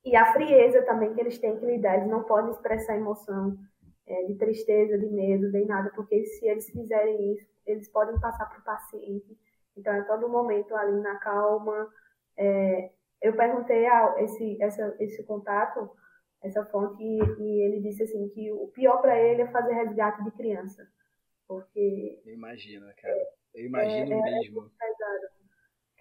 E 0.05 0.15
a 0.15 0.33
frieza 0.33 0.83
também 0.83 1.13
que 1.15 1.21
eles 1.21 1.39
têm 1.39 1.59
que 1.59 1.67
lidar, 1.67 1.97
eles 1.97 2.09
não 2.09 2.23
podem 2.23 2.53
expressar 2.53 2.97
emoção 2.97 3.57
é, 4.07 4.23
de 4.25 4.37
tristeza, 4.37 4.97
de 4.97 5.07
medo, 5.09 5.51
nem 5.51 5.67
nada, 5.67 5.91
porque 5.97 6.25
se 6.25 6.47
eles 6.47 6.71
fizerem 6.71 7.33
isso, 7.33 7.45
eles 7.67 7.89
podem 7.89 8.19
passar 8.21 8.47
para 8.47 8.61
o 8.61 8.65
paciente. 8.65 9.37
Então, 9.77 9.93
é 9.93 10.03
todo 10.03 10.29
momento 10.29 10.75
ali 10.77 11.01
na 11.01 11.17
calma. 11.17 11.89
É, 12.37 12.91
eu 13.21 13.35
perguntei 13.35 13.85
a 13.87 14.15
esse, 14.19 14.63
essa, 14.63 14.95
esse 15.01 15.25
contato, 15.25 15.91
essa 16.41 16.65
fonte, 16.67 17.03
e, 17.03 17.19
e 17.41 17.63
ele 17.65 17.81
disse 17.81 18.05
assim 18.05 18.29
que 18.29 18.53
o 18.53 18.69
pior 18.69 19.01
para 19.01 19.19
ele 19.19 19.43
é 19.43 19.51
fazer 19.51 19.73
resgate 19.73 20.23
de 20.23 20.31
criança. 20.31 20.87
Porque. 21.47 22.21
Eu 22.25 22.35
imagino, 22.35 22.87
cara. 23.01 23.27
Eu 23.55 23.67
imagino 23.67 24.13
é, 24.13 24.19
é 24.19 24.23
mesmo. 24.23 24.71
É 24.83 25.37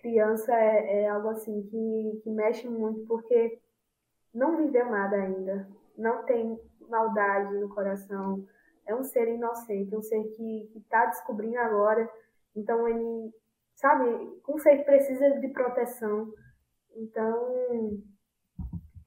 criança 0.05 0.53
é, 0.53 1.01
é 1.01 1.09
algo 1.09 1.29
assim 1.29 1.63
que, 1.63 2.21
que 2.23 2.29
mexe 2.29 2.69
muito, 2.69 3.07
porque 3.07 3.59
não 4.31 4.55
viveu 4.57 4.85
nada 4.85 5.15
ainda, 5.15 5.67
não 5.97 6.23
tem 6.25 6.59
maldade 6.87 7.55
no 7.55 7.69
coração, 7.69 8.45
é 8.85 8.93
um 8.93 9.03
ser 9.03 9.27
inocente, 9.27 9.95
um 9.95 10.01
ser 10.03 10.23
que 10.35 10.71
está 10.75 11.07
descobrindo 11.07 11.57
agora, 11.57 12.07
então 12.55 12.87
ele, 12.87 13.33
sabe, 13.73 14.05
um 14.47 14.59
ser 14.59 14.77
que 14.77 14.83
precisa 14.83 15.39
de 15.39 15.47
proteção, 15.47 16.31
então 16.95 18.03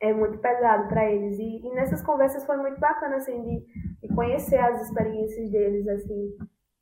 é 0.01 0.12
muito 0.12 0.39
pesado 0.39 0.89
para 0.89 1.09
eles. 1.11 1.39
E, 1.39 1.59
e, 1.64 1.74
nessas 1.74 2.03
conversas 2.03 2.45
foi 2.45 2.57
muito 2.57 2.80
bacana, 2.80 3.16
assim, 3.16 3.41
de, 3.43 3.66
de 4.03 4.09
conhecer 4.14 4.59
as 4.59 4.82
experiências 4.82 5.51
deles, 5.51 5.88
assim, 5.88 6.36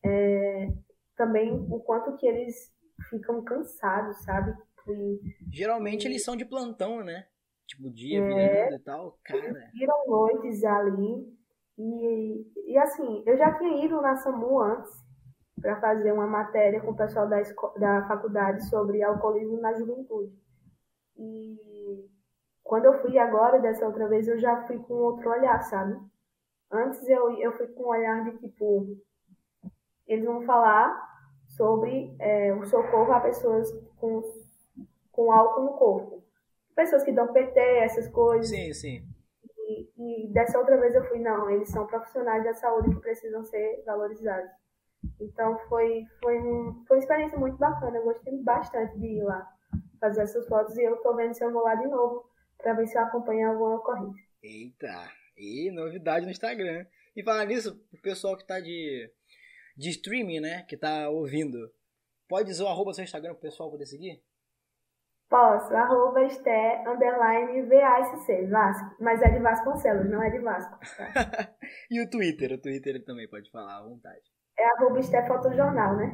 é, 0.05 0.69
também 1.17 1.53
o 1.71 1.81
quanto 1.81 2.17
que 2.17 2.27
eles 2.27 2.73
ficam 3.11 3.43
cansados, 3.43 4.23
sabe? 4.25 4.55
fui. 4.87 5.21
Geralmente 5.53 6.05
e... 6.05 6.07
eles 6.07 6.25
são 6.25 6.37
de 6.37 6.45
plantão, 6.45 7.03
né? 7.03 7.27
Tipo, 7.67 7.91
dia 7.91 8.21
é, 8.21 8.73
e 8.73 8.79
tal. 8.79 9.19
Cara. 9.25 9.71
Viram 9.75 10.07
noites 10.07 10.65
ali. 10.65 11.37
E, 11.77 12.73
e 12.73 12.79
assim, 12.79 13.23
eu 13.27 13.37
já 13.37 13.53
tinha 13.59 13.85
ido 13.85 14.01
na 14.01 14.17
SAMU 14.17 14.63
antes 14.63 15.05
para 15.61 15.79
fazer 15.81 16.13
uma 16.13 16.27
matéria 16.27 16.81
com 16.81 16.93
o 16.93 16.97
pessoal 16.97 17.29
da, 17.29 17.43
da 17.79 18.07
faculdade 18.07 18.67
sobre 18.69 19.03
alcoolismo 19.03 19.61
na 19.61 19.75
juventude. 19.75 20.33
E 21.19 22.09
quando 22.63 22.87
eu 22.87 23.03
fui 23.03 23.19
agora, 23.19 23.59
dessa 23.59 23.87
outra 23.87 24.09
vez, 24.09 24.29
eu 24.29 24.39
já 24.39 24.67
fui 24.67 24.79
com 24.79 24.95
outro 24.95 25.29
olhar, 25.29 25.61
sabe? 25.63 25.99
Antes 26.71 27.09
eu, 27.09 27.39
eu 27.39 27.57
fui 27.57 27.67
com 27.69 27.85
um 27.85 27.89
olhar 27.89 28.25
de 28.25 28.39
tipo, 28.39 28.97
eles 30.07 30.25
vão 30.25 30.43
falar 30.43 31.17
sobre 31.49 32.15
é, 32.19 32.53
o 32.55 32.65
socorro 32.67 33.13
a 33.13 33.21
pessoas 33.21 33.71
com, 33.97 34.23
com 35.13 35.33
álcool 35.33 35.63
no 35.63 35.73
corpo. 35.75 36.25
Pessoas 36.75 37.05
que 37.05 37.13
dão 37.13 37.33
PT, 37.33 37.59
essas 37.59 38.09
coisas. 38.09 38.49
Sim, 38.49 38.73
sim. 38.73 39.05
E, 39.69 39.91
e 39.97 40.33
dessa 40.33 40.59
outra 40.59 40.77
vez 40.79 40.95
eu 40.95 41.05
fui, 41.09 41.19
não, 41.19 41.51
eles 41.51 41.71
são 41.71 41.87
profissionais 41.87 42.45
da 42.45 42.55
saúde 42.55 42.95
que 42.95 43.01
precisam 43.01 43.43
ser 43.45 43.83
valorizados. 43.87 44.51
Então 45.21 45.59
foi, 45.69 46.05
foi, 46.23 46.39
um, 46.39 46.85
foi 46.87 46.97
uma 46.97 47.03
experiência 47.03 47.39
muito 47.39 47.57
bacana, 47.57 47.97
eu 47.97 48.05
gostei 48.05 48.43
bastante 48.43 48.99
de 48.99 49.07
ir 49.07 49.23
lá 49.23 49.49
fazer 50.01 50.23
essas 50.23 50.47
fotos 50.47 50.77
e 50.77 50.83
eu 50.83 50.97
tô 50.99 51.15
vendo 51.15 51.35
se 51.35 51.45
eu 51.45 51.53
vou 51.53 51.63
lá 51.63 51.75
de 51.75 51.87
novo 51.87 52.29
para 52.59 52.75
ver 52.75 52.87
se 52.87 52.97
eu 52.97 53.03
acompanho 53.03 53.51
alguma 53.51 53.77
ocorrência. 53.77 54.25
Eita, 54.43 55.11
e 55.37 55.71
novidade 55.71 56.25
no 56.25 56.31
Instagram. 56.31 56.87
E 57.15 57.23
falar 57.23 57.45
nisso, 57.47 57.81
o 57.93 58.01
pessoal 58.01 58.37
que 58.37 58.47
tá 58.47 58.61
de, 58.61 59.11
de 59.77 59.91
streaming, 59.91 60.41
né, 60.41 60.63
que 60.65 60.77
tá 60.77 61.09
ouvindo, 61.09 61.59
pode 62.29 62.49
dizer 62.49 62.63
o 62.63 62.69
arroba 62.69 62.93
seu 62.93 63.05
Instagram 63.05 63.33
pro 63.33 63.43
pessoal 63.43 63.71
poder 63.71 63.87
seguir? 63.87 64.23
Posso, 65.29 65.75
arroba 65.75 66.23
esté, 66.25 66.85
underline, 66.87 67.63
VASC, 67.63 68.47
Vasco. 68.49 68.97
Mas 69.01 69.21
é 69.23 69.31
de 69.31 69.41
Vasconcelos, 69.41 70.09
não 70.09 70.23
é 70.23 70.31
de 70.31 70.39
Vasco. 70.39 70.79
Tá? 70.97 71.53
e 71.91 72.01
o 72.01 72.09
Twitter? 72.09 72.53
O 72.53 72.59
Twitter 72.59 73.05
também 73.05 73.29
pode 73.29 73.51
falar 73.51 73.79
à 73.79 73.83
vontade. 73.83 74.36
É 74.59 74.65
arroba 74.71 75.03
Fotojornal, 75.03 75.97
né? 75.97 76.13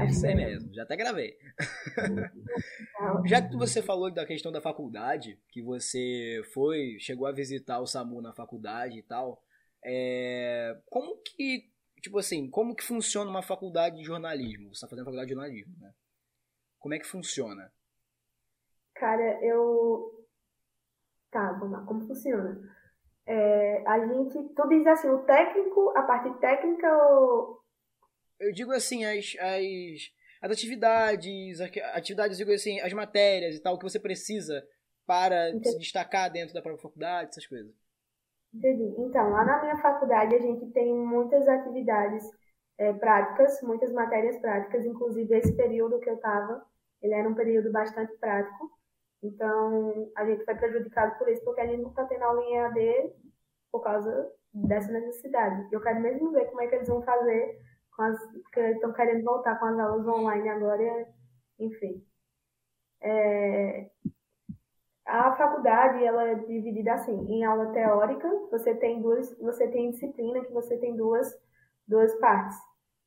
É 0.00 0.06
isso 0.06 0.26
aí 0.26 0.34
mesmo, 0.34 0.72
já 0.72 0.84
até 0.84 0.96
gravei. 0.96 1.36
já 3.26 3.42
que 3.42 3.56
você 3.56 3.82
falou 3.82 4.10
da 4.10 4.24
questão 4.24 4.50
da 4.50 4.60
faculdade, 4.60 5.38
que 5.50 5.62
você 5.62 6.42
foi, 6.54 6.96
chegou 6.98 7.26
a 7.26 7.32
visitar 7.32 7.78
o 7.80 7.86
SAMU 7.86 8.22
na 8.22 8.32
faculdade 8.32 8.98
e 8.98 9.02
tal, 9.02 9.42
é, 9.84 10.78
como 10.86 11.16
que, 11.22 11.70
tipo 12.00 12.18
assim, 12.18 12.48
como 12.48 12.74
que 12.74 12.84
funciona 12.84 13.30
uma 13.30 13.42
faculdade 13.42 13.96
de 13.96 14.04
jornalismo? 14.04 14.68
Você 14.68 14.76
está 14.76 14.88
fazendo 14.88 15.04
faculdade 15.04 15.28
de 15.28 15.34
jornalismo, 15.34 15.74
né? 15.78 15.92
Como 16.78 16.94
é 16.94 16.98
que 16.98 17.06
funciona? 17.06 17.70
Cara, 18.94 19.44
eu. 19.44 20.26
Tá, 21.30 21.52
vamos 21.52 21.72
lá, 21.72 21.84
como 21.84 22.06
funciona? 22.06 22.60
É, 23.26 23.86
a 23.86 24.06
gente. 24.06 24.54
Tu 24.54 24.68
diz 24.68 24.86
assim, 24.86 25.08
o 25.08 25.24
técnico, 25.24 25.92
a 25.96 26.02
parte 26.02 26.32
técnica 26.40 26.88
ou. 27.08 27.61
Eu 28.42 28.52
digo 28.52 28.72
assim, 28.72 29.04
as, 29.04 29.36
as, 29.40 30.12
as 30.42 30.52
atividades, 30.52 31.60
atividades, 31.94 32.36
digo 32.36 32.52
assim, 32.52 32.80
as 32.80 32.92
matérias 32.92 33.56
e 33.56 33.60
tal, 33.60 33.78
que 33.78 33.84
você 33.84 33.98
precisa 33.98 34.66
para 35.06 35.50
Entendi. 35.50 35.70
se 35.70 35.78
destacar 35.78 36.30
dentro 36.30 36.54
da 36.54 36.62
própria 36.62 36.82
faculdade, 36.82 37.30
essas 37.30 37.46
coisas. 37.46 37.72
Entendi. 38.54 38.94
Então, 38.98 39.30
lá 39.30 39.44
na 39.44 39.62
minha 39.62 39.76
faculdade 39.76 40.34
a 40.34 40.40
gente 40.40 40.66
tem 40.72 40.94
muitas 40.94 41.48
atividades 41.48 42.22
é, 42.78 42.92
práticas, 42.92 43.60
muitas 43.62 43.92
matérias 43.92 44.38
práticas, 44.38 44.84
inclusive 44.84 45.34
esse 45.36 45.56
período 45.56 45.98
que 46.00 46.10
eu 46.10 46.16
estava, 46.16 46.64
ele 47.00 47.14
era 47.14 47.28
um 47.28 47.34
período 47.34 47.72
bastante 47.72 48.12
prático. 48.18 48.70
Então, 49.22 50.10
a 50.16 50.26
gente 50.26 50.44
foi 50.44 50.54
prejudicado 50.54 51.16
por 51.18 51.28
isso, 51.28 51.42
porque 51.44 51.60
a 51.60 51.66
gente 51.66 51.82
não 51.82 51.90
está 51.90 52.04
tendo 52.04 52.22
aula 52.22 52.42
em 52.42 52.56
EAD 52.56 53.12
por 53.70 53.82
causa 53.82 54.30
dessa 54.52 54.92
necessidade. 54.92 55.68
Eu 55.72 55.80
quero 55.80 56.00
mesmo 56.00 56.32
ver 56.32 56.46
como 56.46 56.60
é 56.60 56.66
que 56.66 56.74
eles 56.74 56.88
vão 56.88 57.02
fazer 57.02 57.58
as 58.02 58.18
que 58.52 58.60
estão 58.60 58.92
querendo 58.92 59.24
voltar 59.24 59.58
com 59.58 59.66
as 59.66 59.78
aulas 59.78 60.06
online 60.06 60.48
agora, 60.48 61.08
enfim. 61.58 62.04
É, 63.00 63.90
a 65.06 65.34
faculdade 65.36 66.04
ela 66.04 66.28
é 66.28 66.34
dividida 66.34 66.94
assim, 66.94 67.12
em 67.28 67.44
aula 67.44 67.72
teórica, 67.72 68.28
você 68.50 68.74
tem 68.74 69.00
duas, 69.02 69.36
você 69.38 69.68
tem 69.68 69.90
disciplina 69.90 70.44
que 70.44 70.52
você 70.52 70.76
tem 70.78 70.96
duas 70.96 71.34
duas 71.86 72.14
partes. 72.18 72.56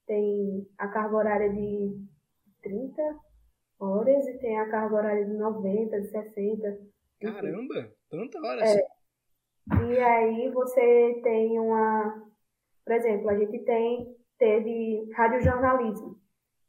Tem 0.05 0.67
a 0.77 0.87
carga 0.87 1.15
horária 1.15 1.49
de 1.51 2.05
30 2.61 3.01
horas 3.79 4.27
e 4.27 4.37
tem 4.37 4.59
a 4.59 4.69
carga 4.69 4.95
horária 4.95 5.25
de 5.25 5.33
90, 5.33 6.01
de 6.01 6.07
60. 6.09 6.79
Caramba, 7.21 7.91
tanta 8.09 8.39
hora 8.39 8.61
é. 8.61 8.63
assim. 8.63 8.81
E 9.91 9.99
aí 9.99 10.49
você 10.51 11.21
tem 11.23 11.59
uma, 11.59 12.23
por 12.85 12.93
exemplo, 12.93 13.29
a 13.29 13.37
gente 13.37 13.59
tem 13.65 14.15
teve 14.37 15.09
radiojornalismo. 15.13 16.19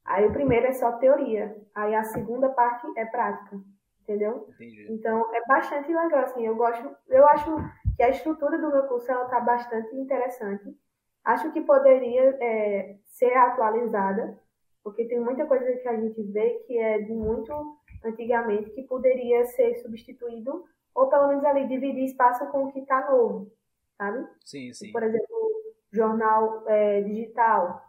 Aí 0.04 0.24
o 0.24 0.32
primeiro 0.32 0.66
é 0.66 0.72
só 0.72 0.92
teoria, 0.92 1.56
aí 1.74 1.94
a 1.94 2.04
segunda 2.04 2.48
parte 2.50 2.86
é 2.96 3.04
prática, 3.04 3.60
entendeu? 4.02 4.48
Entendi. 4.50 4.86
Então 4.90 5.34
é 5.34 5.44
bastante 5.46 5.92
legal 5.92 6.20
assim. 6.20 6.46
Eu 6.46 6.54
gosto, 6.54 6.88
eu 7.08 7.26
acho 7.26 7.56
que 7.96 8.02
a 8.02 8.10
estrutura 8.10 8.56
do 8.58 8.70
meu 8.70 8.84
curso 8.84 9.10
ela 9.10 9.24
tá 9.26 9.40
bastante 9.40 9.94
interessante. 9.96 10.76
Acho 11.24 11.50
que 11.52 11.60
poderia 11.60 12.36
é, 12.40 12.96
ser 13.04 13.36
atualizada, 13.36 14.38
porque 14.84 15.06
tem 15.06 15.18
muita 15.18 15.44
coisa 15.46 15.64
que 15.72 15.88
a 15.88 15.96
gente 15.96 16.22
vê 16.22 16.50
que 16.66 16.78
é 16.78 17.00
de 17.00 17.12
muito 17.12 17.76
antigamente 18.04 18.70
que 18.70 18.84
poderia 18.84 19.44
ser 19.46 19.74
substituído 19.78 20.64
ou 20.94 21.08
pelo 21.08 21.28
menos 21.28 21.44
ali 21.44 21.66
dividir 21.66 22.04
espaço 22.04 22.46
com 22.46 22.64
o 22.64 22.72
que 22.72 22.78
está 22.78 23.10
novo, 23.10 23.52
sabe? 23.98 24.26
Sim, 24.44 24.72
sim. 24.72 24.92
Por 24.92 25.02
exemplo, 25.02 25.45
jornal 25.92 26.64
é, 26.66 27.02
digital. 27.02 27.82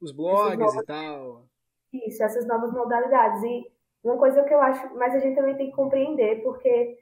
Os 0.00 0.12
blogs 0.12 0.58
novas, 0.58 0.74
e 0.74 0.84
tal. 0.84 1.44
Isso, 1.92 2.22
essas 2.22 2.46
novas 2.46 2.72
modalidades. 2.72 3.42
E 3.42 3.72
uma 4.02 4.16
coisa 4.16 4.44
que 4.44 4.54
eu 4.54 4.60
acho, 4.60 4.94
mas 4.96 5.14
a 5.14 5.18
gente 5.18 5.36
também 5.36 5.56
tem 5.56 5.70
que 5.70 5.76
compreender, 5.76 6.42
porque 6.42 6.98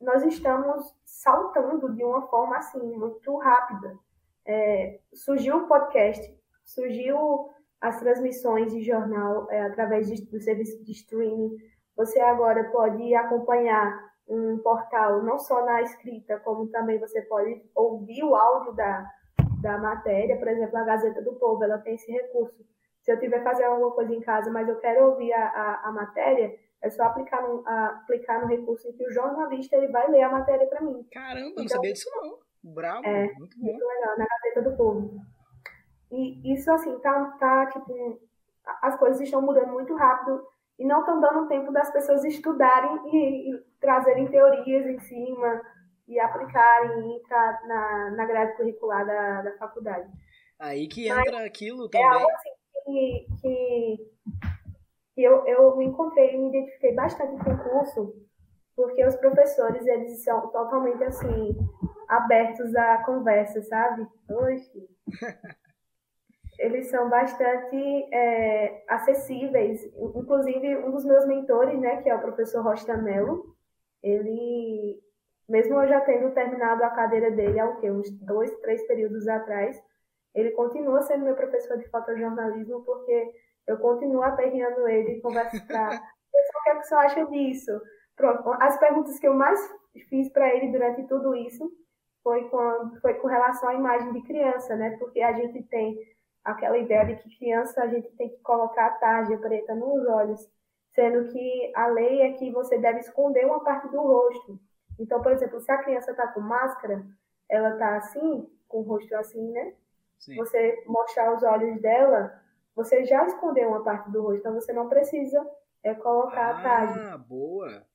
nós 0.00 0.22
estamos 0.24 0.94
saltando 1.04 1.94
de 1.94 2.04
uma 2.04 2.26
forma 2.28 2.56
assim, 2.56 2.96
muito 2.96 3.36
rápida. 3.38 3.98
É, 4.46 5.00
surgiu 5.12 5.56
o 5.56 5.68
podcast, 5.68 6.22
surgiu 6.64 7.50
as 7.80 7.98
transmissões 7.98 8.72
de 8.72 8.82
jornal 8.82 9.50
é, 9.50 9.62
através 9.62 10.08
de, 10.08 10.24
do 10.26 10.40
serviço 10.40 10.82
de 10.84 10.92
streaming. 10.92 11.56
Você 11.96 12.20
agora 12.20 12.70
pode 12.70 13.14
acompanhar 13.14 14.06
um 14.28 14.58
portal 14.58 15.22
não 15.22 15.38
só 15.38 15.64
na 15.64 15.82
escrita, 15.82 16.38
como 16.40 16.68
também 16.68 16.98
você 16.98 17.22
pode 17.22 17.62
ouvir 17.74 18.24
o 18.24 18.34
áudio 18.34 18.72
da, 18.74 19.08
da 19.60 19.78
matéria, 19.78 20.36
por 20.36 20.48
exemplo, 20.48 20.76
a 20.76 20.84
Gazeta 20.84 21.22
do 21.22 21.34
Povo, 21.34 21.62
ela 21.64 21.78
tem 21.78 21.94
esse 21.94 22.10
recurso. 22.10 22.64
Se 23.02 23.12
eu 23.12 23.18
tiver 23.20 23.42
fazer 23.42 23.64
alguma 23.64 23.92
coisa 23.92 24.12
em 24.12 24.20
casa, 24.20 24.50
mas 24.50 24.68
eu 24.68 24.76
quero 24.76 25.10
ouvir 25.10 25.32
a, 25.32 25.48
a, 25.48 25.88
a 25.88 25.92
matéria, 25.92 26.58
é 26.82 26.90
só 26.90 27.04
aplicar 27.04 27.42
no, 27.42 27.62
a, 27.66 27.86
aplicar 28.02 28.40
no 28.40 28.48
recurso 28.48 28.88
em 28.88 28.92
que 28.92 29.06
o 29.06 29.12
jornalista 29.12 29.76
ele 29.76 29.88
vai 29.88 30.10
ler 30.10 30.22
a 30.22 30.30
matéria 30.30 30.66
para 30.66 30.80
mim. 30.80 31.06
Caramba, 31.12 31.48
então, 31.50 31.62
não 31.62 31.68
sabia 31.68 31.92
disso 31.92 32.10
não. 32.16 32.38
Bravo, 32.72 33.06
é, 33.06 33.32
muito 33.34 33.58
bom. 33.58 33.66
Muito 33.66 33.86
legal, 33.86 34.18
na 34.18 34.26
Gazeta 34.26 34.70
do 34.70 34.76
Povo. 34.76 35.20
E 36.10 36.52
isso, 36.52 36.70
assim, 36.70 36.98
tá, 36.98 37.36
tá, 37.38 37.66
tipo, 37.66 38.20
as 38.82 38.96
coisas 38.96 39.20
estão 39.20 39.40
mudando 39.40 39.72
muito 39.72 39.94
rápido 39.94 40.44
e 40.78 40.84
não 40.84 41.00
estão 41.00 41.20
dando 41.20 41.48
tempo 41.48 41.72
das 41.72 41.90
pessoas 41.90 42.24
estudarem 42.24 43.00
e, 43.12 43.54
e 43.54 43.58
trazerem 43.80 44.28
teorias 44.28 44.86
em 44.86 44.98
cima, 45.00 45.62
e 46.08 46.18
aplicarem 46.20 47.00
e 47.00 47.16
entrar 47.16 47.66
na, 47.66 48.10
na 48.10 48.24
grade 48.24 48.56
curricular 48.56 49.06
da, 49.06 49.42
da 49.42 49.56
faculdade. 49.58 50.08
Aí 50.58 50.88
que 50.88 51.08
entra 51.08 51.32
Mas 51.32 51.46
aquilo 51.46 51.88
também. 51.88 52.06
É 52.06 52.10
algo 52.10 52.30
assim 52.30 52.50
que, 52.84 53.26
que, 53.40 54.10
que 55.14 55.22
eu, 55.22 55.46
eu 55.46 55.76
me 55.76 55.86
encontrei 55.86 56.34
e 56.34 56.38
me 56.38 56.48
identifiquei 56.48 56.94
bastante 56.94 57.42
com 57.42 57.50
o 57.50 57.58
curso, 57.58 58.14
porque 58.74 59.04
os 59.04 59.16
professores, 59.16 59.86
eles 59.86 60.22
são 60.22 60.48
totalmente 60.48 61.02
assim, 61.04 61.56
abertos 62.08 62.74
à 62.76 63.02
conversa, 63.04 63.62
sabe? 63.62 64.06
Oxe. 64.28 64.88
eles 66.58 66.88
são 66.88 67.08
bastante 67.08 67.76
é, 68.12 68.84
acessíveis. 68.88 69.84
Inclusive, 70.14 70.76
um 70.78 70.90
dos 70.90 71.04
meus 71.04 71.26
mentores, 71.26 71.78
né, 71.78 72.02
que 72.02 72.08
é 72.08 72.14
o 72.14 72.20
professor 72.20 72.62
Rocha 72.62 72.96
Mello, 72.96 73.56
ele 74.02 75.00
mesmo 75.48 75.80
eu 75.80 75.88
já 75.88 76.00
tendo 76.00 76.32
terminado 76.34 76.82
a 76.84 76.90
cadeira 76.90 77.30
dele 77.30 77.58
há 77.58 77.68
o 77.68 77.80
quê? 77.80 77.90
uns 77.90 78.10
dois, 78.20 78.50
três 78.60 78.86
períodos 78.86 79.26
atrás, 79.28 79.80
ele 80.34 80.50
continua 80.52 81.02
sendo 81.02 81.24
meu 81.24 81.34
professor 81.34 81.78
de 81.78 81.88
fotojornalismo 81.88 82.84
porque 82.84 83.32
eu 83.66 83.78
continuo 83.78 84.22
aperreando 84.22 84.86
ele 84.86 85.12
e 85.12 85.20
converso 85.20 85.66
para 85.66 85.88
o 85.90 86.62
que, 86.62 86.70
é 86.70 86.74
que 86.76 86.82
você 86.82 86.94
acha 86.94 87.26
disso? 87.26 87.72
Pronto, 88.16 88.50
as 88.60 88.78
perguntas 88.78 89.18
que 89.18 89.26
eu 89.26 89.34
mais 89.34 89.60
fiz 90.08 90.30
para 90.32 90.54
ele 90.54 90.72
durante 90.72 91.06
tudo 91.06 91.34
isso 91.34 91.70
foi 92.22 92.48
com, 92.48 92.98
foi 93.00 93.14
com 93.14 93.28
relação 93.28 93.68
à 93.68 93.74
imagem 93.74 94.12
de 94.12 94.22
criança, 94.22 94.74
né? 94.74 94.96
Porque 94.98 95.20
a 95.20 95.32
gente 95.32 95.62
tem 95.64 95.96
aquela 96.44 96.78
ideia 96.78 97.04
de 97.06 97.16
que 97.16 97.38
criança 97.38 97.82
a 97.82 97.88
gente 97.88 98.10
tem 98.16 98.28
que 98.28 98.38
colocar 98.38 98.86
a 98.86 98.98
tarja 98.98 99.36
preta 99.38 99.74
nos 99.74 100.06
olhos, 100.08 100.40
sendo 100.94 101.30
que 101.30 101.72
a 101.74 101.88
lei 101.88 102.22
é 102.22 102.32
que 102.32 102.50
você 102.50 102.78
deve 102.78 103.00
esconder 103.00 103.44
uma 103.44 103.62
parte 103.62 103.88
do 103.88 104.00
rosto. 104.00 104.58
Então, 104.98 105.20
por 105.20 105.32
exemplo, 105.32 105.60
se 105.60 105.70
a 105.70 105.78
criança 105.78 106.10
está 106.10 106.28
com 106.28 106.40
máscara, 106.40 107.04
ela 107.48 107.70
está 107.70 107.96
assim, 107.96 108.48
com 108.68 108.78
o 108.78 108.82
rosto 108.82 109.14
assim, 109.16 109.50
né? 109.52 109.74
Sim. 110.18 110.36
Você 110.36 110.82
mostrar 110.86 111.34
os 111.34 111.42
olhos 111.42 111.80
dela, 111.80 112.42
você 112.74 113.04
já 113.04 113.24
escondeu 113.26 113.68
uma 113.68 113.84
parte 113.84 114.10
do 114.10 114.22
rosto, 114.22 114.38
então 114.38 114.54
você 114.54 114.72
não 114.72 114.88
precisa 114.88 115.46
é, 115.82 115.94
colocar 115.94 116.48
ah, 116.48 116.58
a 116.58 116.62
tarja. 116.62 117.14
Ah, 117.14 117.18
boa! 117.18 117.86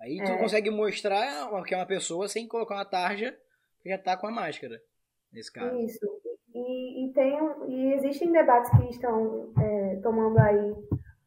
Aí 0.00 0.16
tu 0.24 0.32
é. 0.32 0.38
consegue 0.38 0.70
mostrar 0.70 1.48
que 1.64 1.74
é 1.74 1.76
uma 1.76 1.86
pessoa 1.86 2.26
sem 2.26 2.48
colocar 2.48 2.74
uma 2.74 2.84
tarja 2.84 3.38
que 3.80 3.88
já 3.88 3.96
está 3.96 4.16
com 4.16 4.26
a 4.26 4.30
máscara, 4.30 4.80
nesse 5.32 5.52
caso. 5.52 5.76
Isso. 5.78 6.06
E, 6.54 7.06
e, 7.06 7.12
tem, 7.12 7.38
e 7.68 7.92
existem 7.94 8.32
debates 8.32 8.70
que 8.70 8.90
estão 8.90 9.52
é, 9.58 9.96
tomando 10.02 10.38
aí 10.38 10.74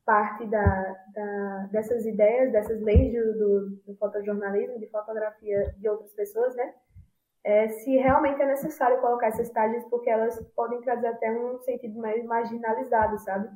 parte 0.06 0.46
da, 0.48 0.98
da, 1.14 1.70
dessas 1.72 2.06
ideias, 2.06 2.52
dessas 2.52 2.82
leis 2.82 3.14
do, 3.14 3.34
do, 3.38 3.70
do, 3.88 3.96
fotojornalismo, 3.96 4.80
de 4.80 4.88
fotografia 4.88 5.74
de 5.78 5.88
outras 5.88 6.14
pessoas, 6.14 6.56
né? 6.56 6.74
É, 7.44 7.68
se 7.68 7.98
realmente 7.98 8.42
é 8.42 8.46
necessário 8.46 9.02
colocar 9.02 9.28
essas 9.28 9.50
tags, 9.50 9.84
porque 9.90 10.10
elas 10.10 10.40
podem 10.56 10.80
trazer 10.82 11.08
até 11.08 11.32
um 11.32 11.60
sentido 11.60 12.00
mais 12.00 12.24
marginalizado, 12.26 13.18
sabe? 13.20 13.50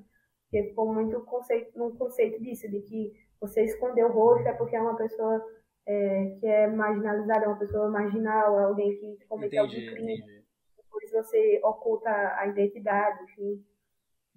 Porque 0.43 0.69
ficou 0.69 0.93
muito 0.93 1.21
conceito, 1.21 1.71
um 1.81 1.95
conceito 1.95 2.41
disso, 2.41 2.69
de 2.69 2.81
que 2.81 3.13
você 3.39 3.63
esconder 3.63 4.05
o 4.05 4.11
rosto 4.11 4.47
é 4.47 4.53
porque 4.53 4.75
é 4.75 4.81
uma 4.81 4.95
pessoa 4.95 5.43
é, 5.85 6.35
que 6.39 6.47
é 6.47 6.67
marginalizada, 6.67 7.45
é 7.45 7.47
uma 7.47 7.59
pessoa 7.59 7.89
marginal, 7.89 8.59
é 8.59 8.63
alguém 8.63 8.97
que 8.97 9.25
cometeu 9.27 9.61
algum 9.61 9.73
crime. 9.73 10.17
Entendi. 10.17 10.43
Depois 10.77 11.11
você 11.11 11.61
oculta 11.63 12.09
a 12.09 12.47
identidade, 12.47 13.23
enfim 13.23 13.63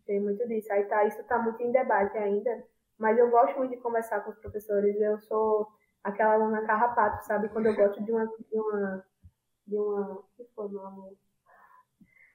tem 0.07 0.21
muito 0.21 0.47
disso. 0.47 0.73
Aí 0.73 0.85
tá, 0.85 1.05
isso 1.05 1.21
está 1.21 1.39
muito 1.39 1.63
em 1.63 1.73
debate 1.73 2.17
ainda, 2.19 2.65
mas 2.99 3.19
eu 3.19 3.31
gosto 3.31 3.57
muito 3.59 3.71
de 3.71 3.81
conversar 3.81 4.21
com 4.21 4.31
os 4.31 4.39
professores. 4.39 5.01
Eu 5.01 5.19
sou 5.21 5.67
aquela 6.03 6.35
aluna 6.35 6.67
carrapato, 6.67 7.25
sabe? 7.27 7.49
Quando 7.49 7.67
eu 7.67 7.77
gosto 7.77 8.03
de 8.03 8.13
uma. 8.13 8.27
De 8.27 8.59
uma, 8.59 9.05
de 9.67 9.77
uma 9.77 10.23
que 10.37 10.45
foi, 10.55 10.69
meu 10.69 10.87
amor? 10.87 11.13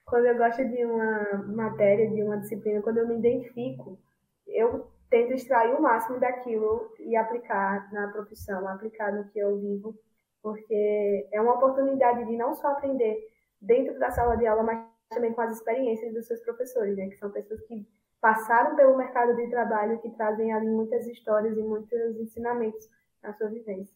Quando 0.04 0.26
eu 0.26 0.36
gosto 0.38 0.64
de 0.64 0.84
uma 0.84 1.44
matéria, 1.48 2.08
de 2.08 2.22
uma 2.22 2.38
disciplina, 2.38 2.80
quando 2.80 2.98
eu 2.98 3.08
me 3.08 3.18
identifico, 3.18 3.98
eu 4.46 4.88
tento 5.10 5.32
extrair 5.32 5.74
o 5.74 5.82
máximo 5.82 6.20
daquilo 6.20 6.92
e 7.00 7.16
aplicar 7.16 7.92
na 7.92 8.08
profissão, 8.08 8.68
aplicar 8.68 9.12
no 9.12 9.28
que 9.28 9.38
eu 9.38 9.58
vivo, 9.58 9.98
porque 10.42 11.28
é 11.32 11.40
uma 11.40 11.54
oportunidade 11.54 12.24
de 12.24 12.36
não 12.36 12.54
só 12.54 12.68
aprender 12.68 13.16
dentro 13.60 13.98
da 13.98 14.10
sala 14.10 14.36
de 14.36 14.46
aula, 14.46 14.62
mas 14.62 14.95
também 15.08 15.32
com 15.32 15.40
as 15.40 15.56
experiências 15.56 16.12
dos 16.12 16.26
seus 16.26 16.40
professores, 16.40 16.96
né? 16.96 17.08
Que 17.08 17.16
são 17.16 17.30
pessoas 17.30 17.60
que 17.66 17.86
passaram 18.20 18.76
pelo 18.76 18.96
mercado 18.96 19.36
de 19.36 19.48
trabalho, 19.48 20.00
que 20.00 20.10
trazem 20.10 20.52
ali 20.52 20.68
muitas 20.68 21.06
histórias 21.06 21.56
e 21.56 21.62
muitos 21.62 22.16
ensinamentos 22.20 22.88
na 23.22 23.32
sua 23.34 23.48
vivência. 23.48 23.94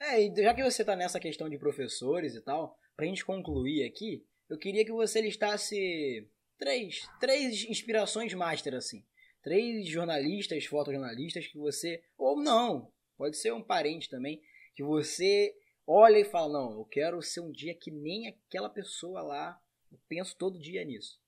É, 0.00 0.20
e 0.20 0.34
já 0.34 0.54
que 0.54 0.62
você 0.62 0.82
está 0.82 0.96
nessa 0.96 1.20
questão 1.20 1.48
de 1.48 1.58
professores 1.58 2.34
e 2.34 2.40
tal, 2.40 2.76
para 2.96 3.04
a 3.04 3.08
gente 3.08 3.24
concluir 3.24 3.86
aqui, 3.86 4.24
eu 4.48 4.58
queria 4.58 4.84
que 4.84 4.92
você 4.92 5.20
listasse 5.20 6.28
três, 6.58 7.08
três 7.20 7.64
inspirações 7.64 8.32
master, 8.34 8.74
assim. 8.74 9.04
Três 9.42 9.88
jornalistas, 9.88 10.66
fotojornalistas 10.66 11.46
que 11.46 11.56
você, 11.56 12.02
ou 12.18 12.42
não, 12.42 12.90
pode 13.16 13.36
ser 13.36 13.52
um 13.52 13.62
parente 13.62 14.08
também, 14.10 14.42
que 14.74 14.82
você 14.82 15.54
olha 15.86 16.18
e 16.18 16.24
fala, 16.24 16.52
não, 16.52 16.72
eu 16.78 16.84
quero 16.84 17.22
ser 17.22 17.40
um 17.40 17.50
dia 17.50 17.74
que 17.74 17.90
nem 17.90 18.28
aquela 18.28 18.68
pessoa 18.68 19.22
lá 19.22 19.58
eu 19.90 19.98
penso 20.08 20.36
todo 20.36 20.60
dia 20.60 20.84
nisso. 20.84 21.18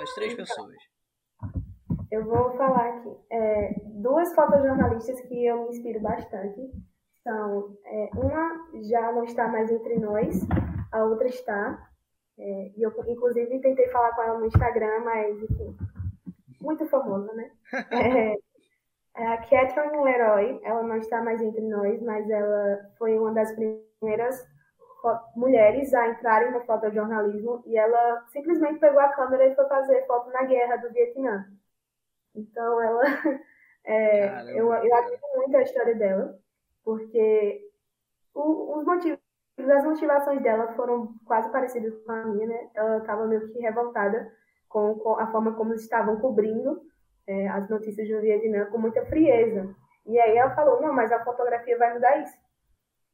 As 0.00 0.14
três 0.14 0.32
então, 0.32 0.44
pessoas. 0.44 0.76
Eu 2.10 2.24
vou 2.24 2.56
falar 2.56 2.98
aqui. 2.98 3.16
É, 3.30 3.74
duas 3.86 4.34
fotojornalistas 4.34 5.20
que 5.22 5.46
eu 5.46 5.64
me 5.64 5.76
inspiro 5.76 6.00
bastante 6.00 6.70
são 7.22 7.76
é, 7.84 8.10
uma 8.14 8.68
já 8.82 9.12
não 9.12 9.24
está 9.24 9.48
mais 9.48 9.70
entre 9.70 9.98
nós, 9.98 10.40
a 10.90 11.04
outra 11.04 11.28
está. 11.28 11.88
É, 12.38 12.72
e 12.76 12.82
eu, 12.82 12.92
inclusive, 13.06 13.60
tentei 13.60 13.88
falar 13.88 14.14
com 14.14 14.22
ela 14.22 14.38
no 14.38 14.46
Instagram, 14.46 15.00
mas, 15.04 15.42
enfim, 15.42 15.76
muito 16.60 16.86
famosa, 16.86 17.32
né? 17.32 17.50
É, 19.14 19.22
é 19.22 19.26
a 19.26 19.36
Catherine 19.38 20.02
Leroy, 20.02 20.58
ela 20.64 20.82
não 20.82 20.96
está 20.96 21.22
mais 21.22 21.40
entre 21.42 21.60
nós, 21.68 22.00
mas 22.02 22.28
ela 22.30 22.90
foi 22.96 23.18
uma 23.18 23.32
das 23.32 23.52
primeiras 23.54 24.42
mulheres 25.34 25.92
a 25.94 26.08
entrarem 26.08 26.52
no 26.52 26.64
fotojornalismo 26.64 27.62
e 27.66 27.76
ela 27.76 28.24
simplesmente 28.28 28.78
pegou 28.78 29.00
a 29.00 29.08
câmera 29.08 29.46
e 29.46 29.54
foi 29.54 29.66
fazer 29.66 30.06
foto 30.06 30.30
na 30.30 30.44
guerra 30.44 30.76
do 30.76 30.90
Vietnã. 30.90 31.46
Então 32.34 32.80
ela. 32.80 33.02
É, 33.84 34.28
Caramba, 34.28 34.50
eu, 34.52 34.72
eu 34.74 34.94
admiro 34.94 35.22
muito 35.34 35.56
a 35.56 35.62
história 35.62 35.96
dela, 35.96 36.38
porque 36.84 37.68
o, 38.32 38.78
os 38.78 38.84
motivos, 38.84 39.18
as 39.58 39.84
motivações 39.84 40.40
dela 40.40 40.72
foram 40.74 41.12
quase 41.24 41.50
parecidas 41.50 41.92
com 42.04 42.12
a 42.12 42.24
minha, 42.26 42.46
né? 42.46 42.70
Ela 42.76 42.98
estava 42.98 43.26
meio 43.26 43.52
que 43.52 43.58
revoltada 43.58 44.32
com, 44.68 44.94
com, 45.00 45.18
a 45.18 45.26
forma 45.32 45.54
como 45.54 45.74
estavam 45.74 46.20
cobrindo 46.20 46.80
é, 47.26 47.48
as 47.48 47.68
notícias 47.68 48.08
do 48.08 48.20
Vietnã 48.20 48.66
com 48.66 48.78
muita 48.78 49.04
frieza. 49.06 49.74
E 50.06 50.18
aí 50.18 50.36
ela 50.36 50.54
falou: 50.54 50.80
não, 50.80 50.92
mas 50.92 51.10
a 51.10 51.24
fotografia 51.24 51.76
vai 51.76 51.92
mudar 51.92 52.18
isso. 52.18 52.38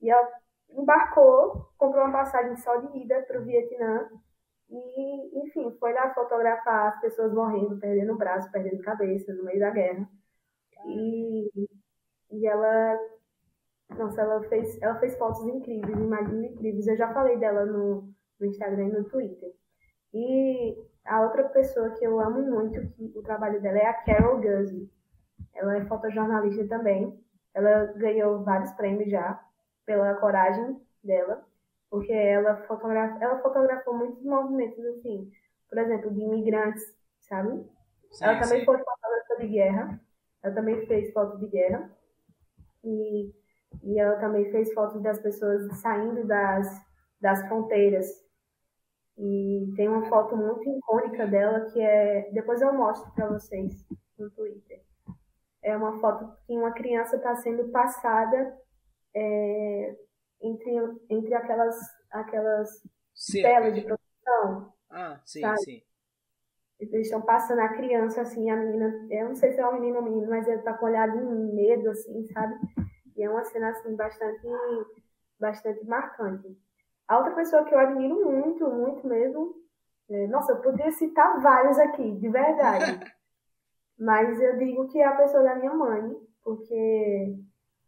E 0.02 0.10
ela 0.10 0.28
embarcou, 0.70 1.68
comprou 1.76 2.04
uma 2.04 2.12
passagem 2.12 2.56
só 2.56 2.76
de 2.76 2.98
ida 2.98 3.22
para 3.22 3.40
o 3.40 3.44
Vietnã 3.44 4.08
e, 4.70 5.40
enfim, 5.44 5.74
foi 5.78 5.92
lá 5.92 6.12
fotografar 6.12 6.88
as 6.88 7.00
pessoas 7.00 7.32
morrendo, 7.32 7.78
perdendo 7.78 8.12
o 8.12 8.18
braço, 8.18 8.50
perdendo 8.52 8.82
cabeça 8.82 9.32
no 9.34 9.44
meio 9.44 9.58
da 9.58 9.70
guerra. 9.70 10.08
E, 10.86 11.50
e 12.30 12.46
ela, 12.46 12.98
nossa, 13.96 14.20
ela 14.20 14.42
fez, 14.44 14.80
ela 14.82 14.98
fez 14.98 15.16
fotos 15.16 15.46
incríveis, 15.46 15.98
imagens 15.98 16.52
incríveis. 16.52 16.86
Eu 16.86 16.96
já 16.96 17.12
falei 17.12 17.38
dela 17.38 17.64
no, 17.64 18.12
no 18.38 18.46
Instagram 18.46 18.88
e 18.88 18.92
no 18.92 19.04
Twitter. 19.04 19.52
E 20.12 20.76
a 21.06 21.22
outra 21.22 21.48
pessoa 21.48 21.90
que 21.90 22.04
eu 22.04 22.20
amo 22.20 22.42
muito, 22.42 22.86
que 22.90 23.12
o 23.16 23.22
trabalho 23.22 23.60
dela 23.62 23.78
é 23.78 23.86
a 23.86 24.02
Carol 24.04 24.40
Guzzi. 24.40 24.90
Ela 25.54 25.78
é 25.78 25.86
fotojornalista 25.86 26.68
também. 26.68 27.18
Ela 27.54 27.86
ganhou 27.96 28.44
vários 28.44 28.72
prêmios 28.72 29.10
já 29.10 29.42
pela 29.88 30.14
coragem 30.16 30.78
dela, 31.02 31.42
porque 31.88 32.12
ela, 32.12 32.58
fotografa, 32.66 33.24
ela 33.24 33.38
fotografou 33.40 33.96
muitos 33.96 34.22
movimentos, 34.22 34.84
assim, 34.84 35.32
por 35.66 35.78
exemplo, 35.78 36.12
de 36.12 36.20
imigrantes, 36.20 36.94
sabe? 37.20 37.64
Sim, 38.12 38.24
ela 38.24 38.38
também 38.38 38.60
sim. 38.60 38.66
foi 38.66 38.76
fotógrafa 38.76 39.36
de 39.40 39.48
guerra, 39.48 40.00
ela 40.42 40.54
também 40.54 40.86
fez 40.86 41.10
fotos 41.14 41.40
de 41.40 41.46
guerra, 41.46 41.90
e, 42.84 43.34
e 43.82 43.98
ela 43.98 44.16
também 44.16 44.52
fez 44.52 44.74
fotos 44.74 45.00
das 45.00 45.18
pessoas 45.20 45.74
saindo 45.80 46.26
das, 46.26 46.68
das 47.18 47.48
fronteiras. 47.48 48.22
E 49.16 49.72
tem 49.74 49.88
uma 49.88 50.04
foto 50.04 50.36
muito 50.36 50.68
icônica 50.68 51.26
dela 51.26 51.62
que 51.72 51.80
é. 51.80 52.30
Depois 52.30 52.60
eu 52.60 52.72
mostro 52.72 53.10
para 53.12 53.26
vocês 53.26 53.84
no 54.16 54.30
Twitter. 54.30 54.80
É 55.60 55.76
uma 55.76 55.98
foto 55.98 56.32
que 56.46 56.56
uma 56.56 56.70
criança 56.70 57.16
está 57.16 57.34
sendo 57.34 57.68
passada 57.70 58.56
é, 59.18 59.96
entre, 60.42 60.70
entre 61.10 61.34
aquelas, 61.34 61.76
aquelas 62.10 62.68
telas 63.32 63.74
de 63.74 63.82
proteção. 63.82 64.72
Ah, 64.90 65.20
sim, 65.24 65.40
sabe? 65.40 65.58
sim. 65.62 65.82
Eles 66.80 67.06
estão 67.06 67.20
passando 67.22 67.60
a 67.60 67.70
criança, 67.70 68.20
assim, 68.20 68.48
a 68.50 68.56
menina, 68.56 69.08
eu 69.10 69.28
não 69.28 69.34
sei 69.34 69.50
se 69.50 69.60
é 69.60 69.66
um 69.66 69.74
menino 69.74 69.96
ou 69.96 70.02
menino, 70.04 70.30
mas 70.30 70.46
ele 70.46 70.62
tá 70.62 70.74
com 70.74 70.86
olhar 70.86 71.10
de 71.10 71.18
medo, 71.20 71.90
assim, 71.90 72.24
sabe? 72.32 72.54
E 73.16 73.24
é 73.24 73.28
uma 73.28 73.44
cena, 73.44 73.70
assim, 73.70 73.96
bastante, 73.96 74.46
bastante 75.40 75.84
marcante. 75.84 76.56
A 77.08 77.18
outra 77.18 77.34
pessoa 77.34 77.64
que 77.64 77.74
eu 77.74 77.78
admiro 77.80 78.24
muito, 78.24 78.64
muito 78.70 79.04
mesmo, 79.08 79.56
é, 80.08 80.28
nossa, 80.28 80.52
eu 80.52 80.60
poderia 80.60 80.92
citar 80.92 81.40
vários 81.40 81.78
aqui, 81.80 82.12
de 82.12 82.28
verdade. 82.28 82.84
mas 83.98 84.40
eu 84.40 84.56
digo 84.56 84.86
que 84.88 85.00
é 85.00 85.04
a 85.04 85.16
pessoa 85.16 85.42
da 85.42 85.56
minha 85.56 85.74
mãe, 85.74 86.16
porque 86.44 87.34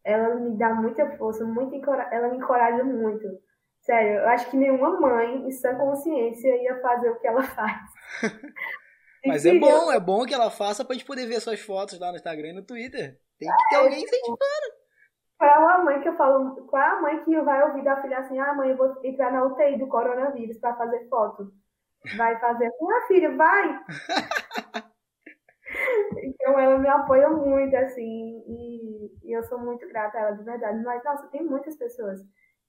ela 0.05 0.35
me 0.35 0.57
dá 0.57 0.75
muita 0.75 1.17
força, 1.17 1.45
muito 1.45 1.75
ela 2.11 2.29
me 2.29 2.39
encoraja 2.39 2.85
muito. 2.85 3.27
Sério, 3.81 4.21
eu 4.21 4.29
acho 4.29 4.51
que 4.51 4.57
nenhuma 4.57 5.01
mãe 5.01 5.47
em 5.47 5.51
sua 5.53 5.75
consciência 5.75 6.63
ia 6.63 6.81
fazer 6.81 7.11
o 7.11 7.19
que 7.19 7.27
ela 7.27 7.43
faz. 7.55 7.81
Mas 9.27 9.45
é 9.45 9.59
bom, 9.59 9.93
é 9.93 10.01
bom 10.01 10.25
que 10.25 10.33
ela 10.33 10.51
faça 10.51 10.85
pra 10.85 10.95
gente 10.95 11.05
poder 11.05 11.27
ver 11.27 11.41
suas 11.41 11.61
fotos 11.61 11.99
lá 11.99 12.11
no 12.11 12.17
Instagram 12.17 12.49
e 12.49 12.53
no 12.55 12.65
Twitter. 12.65 13.19
Tem 13.39 13.49
que 13.49 13.69
ter 13.69 13.75
é, 13.75 13.79
alguém 13.79 13.99
tipo, 13.99 14.09
incentivando. 14.09 14.81
Qual 15.39 15.51
é 15.51 15.75
a 15.75 15.79
mãe 15.79 16.01
que 16.01 16.09
eu 16.09 16.17
falo, 16.17 16.67
qual 16.67 16.83
é 16.83 16.87
a 16.87 17.01
mãe 17.01 17.25
que 17.25 17.41
vai 17.41 17.63
ouvir 17.69 17.85
da 17.85 18.01
filha 18.01 18.19
assim, 18.19 18.39
ah 18.39 18.55
mãe, 18.55 18.71
eu 18.71 18.77
vou 18.77 18.95
entrar 19.05 19.33
na 19.33 19.45
UTI 19.45 19.79
do 19.79 19.89
coronavírus 19.89 20.59
pra 20.59 20.77
fazer 20.77 21.07
foto? 21.09 21.53
Vai 22.17 22.39
fazer, 22.41 22.67
ah 22.67 23.07
filha, 23.07 23.37
vai! 23.37 23.81
então 26.25 26.59
ela 26.59 26.79
me 26.79 26.89
apoia 26.89 27.29
muito, 27.29 27.75
assim, 27.77 28.43
e, 28.47 29.13
e, 29.25 29.33
eu 29.33 29.43
sou 29.45 29.59
muito 29.59 29.87
grata 29.89 30.19
a 30.19 30.21
ela, 30.23 30.37
de 30.37 30.45
verdade. 30.45 30.83
Mas, 30.83 31.03
nossa, 31.05 31.29
tem 31.29 31.45
muitas 31.45 31.77
pessoas. 31.77 32.21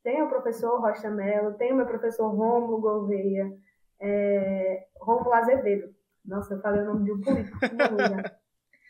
Tem 0.03 0.21
o 0.21 0.29
professor 0.29 0.79
Rocha 0.79 1.09
Mello, 1.09 1.53
tem 1.53 1.71
o 1.71 1.75
meu 1.75 1.85
professor 1.85 2.27
Romulo 2.29 2.81
Gouveia, 2.81 3.51
é, 3.99 4.87
Romulo 4.99 5.33
Azevedo. 5.33 5.93
Nossa, 6.25 6.55
eu 6.55 6.61
falei 6.61 6.81
o 6.81 6.85
nome 6.85 7.05
de 7.05 7.11
um 7.11 7.21
político. 7.21 7.57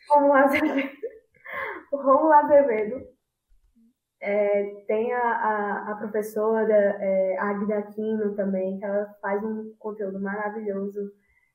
Romulo 0.08 0.32
Azevedo. 0.34 0.90
Romulo 1.92 2.32
Azevedo. 2.32 3.12
É, 4.20 4.84
tem 4.86 5.12
a, 5.12 5.20
a, 5.20 5.92
a 5.92 5.96
professora 5.96 6.72
é, 7.00 7.36
Agda 7.38 7.78
Aquino 7.78 8.34
também, 8.36 8.78
que 8.78 8.84
ela 8.84 9.06
faz 9.20 9.42
um 9.44 9.74
conteúdo 9.78 10.20
maravilhoso. 10.20 11.10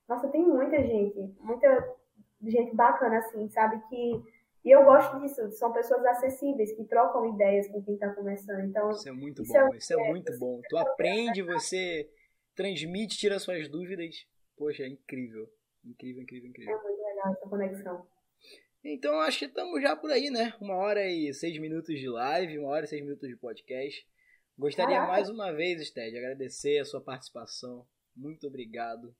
Nossa, 0.07 0.27
tem 0.27 0.45
muita 0.45 0.77
gente, 0.83 1.33
muita 1.39 1.95
gente 2.41 2.75
bacana, 2.75 3.17
assim, 3.17 3.49
sabe? 3.49 3.81
Que, 3.89 4.21
e 4.65 4.71
eu 4.71 4.83
gosto 4.83 5.19
disso, 5.19 5.51
são 5.51 5.71
pessoas 5.71 6.05
acessíveis, 6.05 6.71
que 6.73 6.83
trocam 6.85 7.33
ideias 7.33 7.67
com 7.69 7.81
quem 7.83 7.93
está 7.95 8.13
começando. 8.13 8.65
Então, 8.65 8.89
isso 8.91 9.09
é 9.09 9.11
muito 9.11 9.41
isso 9.41 9.53
bom, 9.53 9.73
é, 9.73 9.77
isso 9.77 9.93
é 9.93 10.09
muito 10.09 10.37
bom. 10.39 10.61
Tu 10.69 10.77
aprende, 10.77 11.41
você 11.41 12.09
transmite, 12.55 13.17
tira 13.17 13.39
suas 13.39 13.69
dúvidas. 13.69 14.25
Poxa, 14.57 14.83
é 14.83 14.87
incrível. 14.87 15.47
Incrível, 15.85 16.23
incrível, 16.23 16.49
incrível. 16.49 16.77
É 16.77 16.83
muito 16.83 17.03
legal 17.03 17.31
essa 17.31 17.49
conexão. 17.49 18.07
Então 18.83 19.19
acho 19.21 19.39
que 19.39 19.45
estamos 19.45 19.81
já 19.81 19.95
por 19.95 20.11
aí, 20.11 20.29
né? 20.29 20.53
Uma 20.61 20.75
hora 20.75 21.05
e 21.05 21.33
seis 21.33 21.59
minutos 21.59 21.99
de 21.99 22.07
live, 22.07 22.59
uma 22.59 22.69
hora 22.69 22.85
e 22.85 22.87
seis 22.87 23.01
minutos 23.01 23.27
de 23.27 23.35
podcast. 23.35 24.07
Gostaria 24.57 24.95
Caraca. 24.95 25.11
mais 25.11 25.29
uma 25.29 25.51
vez, 25.51 25.85
Sted, 25.87 26.11
de 26.11 26.17
agradecer 26.17 26.79
a 26.79 26.85
sua 26.85 27.01
participação. 27.01 27.85
Muito 28.15 28.47
obrigado, 28.47 29.15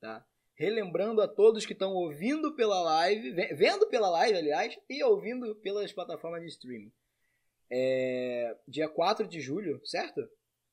tá? 0.00 0.24
Relembrando 0.56 1.20
a 1.20 1.28
todos 1.28 1.66
que 1.66 1.72
estão 1.72 1.92
ouvindo 1.92 2.54
pela 2.54 2.80
live, 2.80 3.32
vendo 3.54 3.88
pela 3.88 4.08
live, 4.10 4.38
aliás, 4.38 4.78
e 4.88 5.02
ouvindo 5.02 5.54
pelas 5.56 5.92
plataformas 5.92 6.42
de 6.42 6.48
streaming. 6.48 6.92
É, 7.70 8.56
dia 8.68 8.88
4 8.88 9.26
de 9.26 9.40
julho, 9.40 9.80
certo? 9.84 10.20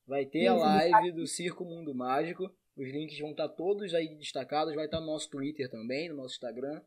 Vai 0.06 0.24
ter 0.26 0.46
a 0.46 0.54
live 0.54 1.12
do 1.12 1.26
Circo 1.26 1.64
Mundo 1.64 1.94
Mágico. 1.94 2.50
Os 2.76 2.88
links 2.88 3.18
vão 3.18 3.30
estar 3.30 3.48
todos 3.48 3.92
aí 3.94 4.14
destacados. 4.16 4.74
Vai 4.74 4.86
estar 4.86 5.00
no 5.00 5.06
nosso 5.06 5.28
Twitter 5.30 5.68
também, 5.70 6.08
no 6.08 6.16
nosso 6.16 6.34
Instagram. 6.34 6.80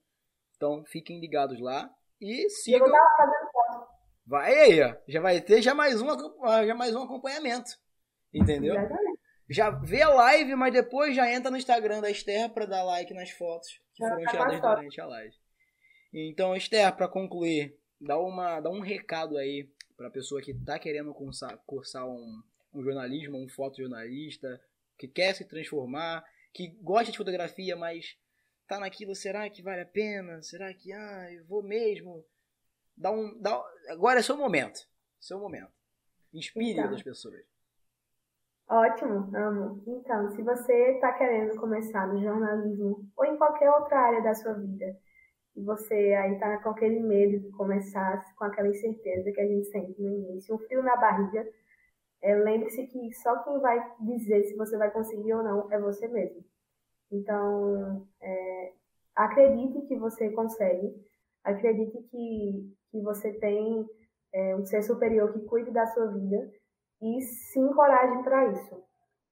Então 0.55 0.83
fiquem 0.85 1.19
ligados 1.19 1.59
lá. 1.59 1.89
E 2.19 2.49
sigam. 2.49 2.87
Vai 4.25 4.53
aí, 4.53 4.81
ó. 4.81 4.95
Já 5.07 5.21
vai 5.21 5.41
ter 5.41 5.61
já 5.61 5.73
mais, 5.73 6.01
um, 6.01 6.07
já 6.65 6.75
mais 6.75 6.95
um 6.95 7.03
acompanhamento. 7.03 7.71
Entendeu? 8.33 8.75
Já 9.49 9.69
vê 9.69 10.01
a 10.01 10.09
live, 10.09 10.55
mas 10.55 10.73
depois 10.73 11.15
já 11.15 11.31
entra 11.31 11.51
no 11.51 11.57
Instagram 11.57 12.01
da 12.01 12.09
Esther 12.09 12.49
para 12.49 12.65
dar 12.65 12.83
like 12.83 13.13
nas 13.13 13.29
fotos 13.29 13.69
que 13.93 14.03
já 14.03 14.09
foram 14.09 14.25
tiradas 14.25 14.61
durante 14.61 15.01
a 15.01 15.05
live. 15.05 15.35
Então, 16.13 16.55
Esther, 16.55 16.95
para 16.95 17.07
concluir, 17.07 17.77
dá, 17.99 18.17
uma, 18.17 18.59
dá 18.59 18.69
um 18.69 18.79
recado 18.79 19.37
aí 19.37 19.69
para 19.95 20.07
a 20.07 20.11
pessoa 20.11 20.41
que 20.41 20.51
está 20.51 20.79
querendo 20.79 21.13
cursar, 21.13 21.57
cursar 21.65 22.07
um, 22.07 22.43
um 22.73 22.83
jornalismo, 22.83 23.37
um 23.37 23.47
fotojornalista, 23.49 24.59
que 24.97 25.07
quer 25.07 25.33
se 25.35 25.45
transformar, 25.45 26.23
que 26.53 26.69
gosta 26.81 27.11
de 27.11 27.17
fotografia, 27.17 27.75
mas 27.75 28.17
tá 28.67 28.79
naquilo, 28.79 29.13
será 29.13 29.49
que 29.49 29.61
vale 29.61 29.81
a 29.81 29.85
pena? 29.85 30.41
Será 30.41 30.73
que, 30.73 30.91
ah, 30.91 31.33
eu 31.33 31.45
vou 31.45 31.61
mesmo? 31.61 32.25
Dá 32.97 33.11
um, 33.11 33.39
dá, 33.39 33.61
agora 33.89 34.19
é 34.19 34.23
seu 34.23 34.37
momento. 34.37 34.79
Seu 35.19 35.39
momento. 35.39 35.71
Inspire 36.33 36.71
então, 36.71 36.83
outras 36.85 37.03
pessoas. 37.03 37.43
Ótimo, 38.67 39.29
amo. 39.35 39.83
Então, 39.85 40.29
se 40.31 40.41
você 40.41 40.95
está 40.95 41.13
querendo 41.13 41.55
começar 41.59 42.07
no 42.07 42.19
jornalismo 42.19 43.07
ou 43.15 43.25
em 43.25 43.37
qualquer 43.37 43.69
outra 43.69 43.99
área 43.99 44.23
da 44.23 44.33
sua 44.33 44.53
vida, 44.53 44.97
e 45.55 45.63
você 45.63 45.93
aí 45.93 46.33
está 46.33 46.57
com 46.63 46.69
aquele 46.69 46.99
medo 46.99 47.39
de 47.39 47.51
começar, 47.51 48.25
com 48.35 48.45
aquela 48.45 48.67
incerteza 48.67 49.31
que 49.31 49.39
a 49.39 49.47
gente 49.47 49.67
sente 49.67 50.01
no 50.01 50.11
início, 50.11 50.55
um 50.55 50.57
frio 50.57 50.81
na 50.81 50.95
barriga, 50.95 51.47
é, 52.23 52.35
lembre-se 52.35 52.87
que 52.87 53.13
só 53.13 53.37
quem 53.43 53.59
vai 53.59 53.79
dizer 53.99 54.43
se 54.45 54.55
você 54.57 54.77
vai 54.77 54.89
conseguir 54.89 55.33
ou 55.33 55.43
não 55.43 55.71
é 55.71 55.79
você 55.79 56.07
mesmo. 56.07 56.43
Então, 57.11 58.07
é, 58.19 58.73
acredite 59.15 59.81
que 59.87 59.95
você 59.95 60.31
consegue, 60.31 60.91
acredite 61.43 62.01
que, 62.09 62.75
que 62.91 63.01
você 63.01 63.31
tem 63.33 63.85
é, 64.33 64.55
um 64.55 64.65
ser 64.65 64.81
superior 64.81 65.31
que 65.31 65.45
cuide 65.45 65.69
da 65.69 65.85
sua 65.85 66.07
vida 66.07 66.51
e 67.05 67.21
se 67.21 67.59
encoraje 67.59 68.23
para 68.23 68.47
isso. 68.47 68.83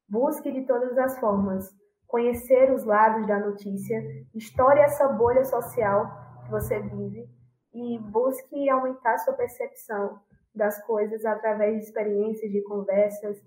Busque 0.08 0.52
de 0.52 0.66
todas 0.66 0.96
as 0.98 1.20
formas 1.20 1.74
conhecer 2.14 2.72
os 2.72 2.84
lados 2.84 3.26
da 3.26 3.40
notícia, 3.40 4.00
estoure 4.36 4.80
essa 4.82 5.08
bolha 5.08 5.44
social 5.46 6.06
que 6.44 6.52
você 6.52 6.80
vive 6.80 7.28
e 7.74 7.98
busque 7.98 8.70
aumentar 8.70 9.18
sua 9.18 9.34
percepção 9.34 10.20
das 10.54 10.80
coisas 10.86 11.26
através 11.26 11.76
de 11.78 11.86
experiências, 11.86 12.52
de 12.52 12.62
conversas. 12.62 13.42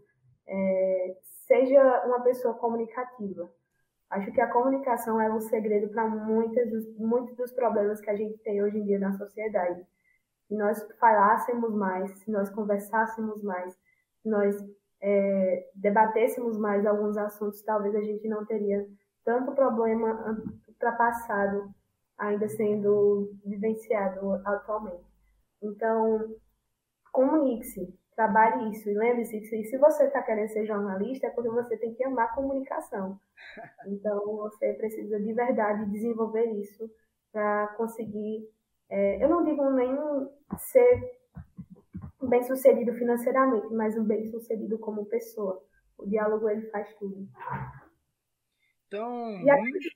É, 0.48 1.16
seja 1.46 2.04
uma 2.06 2.20
pessoa 2.22 2.54
comunicativa. 2.54 3.48
Acho 4.10 4.32
que 4.32 4.40
a 4.40 4.50
comunicação 4.50 5.20
é 5.20 5.32
um 5.32 5.40
segredo 5.40 5.88
para 5.90 6.08
muitos 6.08 7.36
dos 7.36 7.52
problemas 7.52 8.00
que 8.00 8.10
a 8.10 8.16
gente 8.16 8.36
tem 8.38 8.64
hoje 8.64 8.78
em 8.78 8.84
dia 8.84 8.98
na 8.98 9.12
sociedade. 9.12 9.86
Se 10.48 10.56
nós 10.56 10.84
falássemos 10.98 11.72
mais, 11.72 12.10
se 12.18 12.32
nós 12.32 12.50
conversássemos 12.50 13.44
mais, 13.44 13.76
nós 14.28 14.56
é, 15.00 15.70
debatêssemos 15.74 16.58
mais 16.58 16.84
alguns 16.86 17.16
assuntos, 17.16 17.62
talvez 17.62 17.94
a 17.94 18.02
gente 18.02 18.26
não 18.28 18.44
teria 18.44 18.86
tanto 19.24 19.52
problema 19.52 20.42
ultrapassado 20.68 21.74
ainda 22.18 22.48
sendo 22.48 23.30
vivenciado 23.44 24.32
atualmente. 24.44 25.04
Então, 25.62 26.34
comunique-se, 27.12 27.92
trabalhe 28.14 28.70
isso. 28.70 28.88
E 28.88 28.94
lembre-se 28.94 29.40
que 29.40 29.64
se 29.64 29.78
você 29.78 30.04
está 30.04 30.22
querendo 30.22 30.48
ser 30.48 30.66
jornalista, 30.66 31.26
é 31.26 31.30
porque 31.30 31.50
você 31.50 31.76
tem 31.76 31.94
que 31.94 32.04
amar 32.04 32.34
comunicação. 32.34 33.18
Então, 33.86 34.38
você 34.38 34.72
precisa 34.72 35.20
de 35.20 35.32
verdade 35.32 35.90
desenvolver 35.90 36.46
isso 36.52 36.90
para 37.30 37.68
conseguir. 37.76 38.48
É, 38.88 39.22
eu 39.22 39.28
não 39.28 39.44
digo 39.44 39.70
nem 39.70 39.94
ser 40.58 41.15
bem 42.28 42.42
sucedido 42.42 42.92
financeiramente, 42.94 43.72
mas 43.72 43.96
um 43.96 44.04
bem 44.04 44.30
sucedido 44.30 44.78
como 44.78 45.06
pessoa. 45.06 45.62
O 45.98 46.06
diálogo 46.06 46.48
ele 46.48 46.68
faz 46.70 46.94
tudo. 46.98 47.28
Então, 48.86 49.38
muito... 49.38 49.88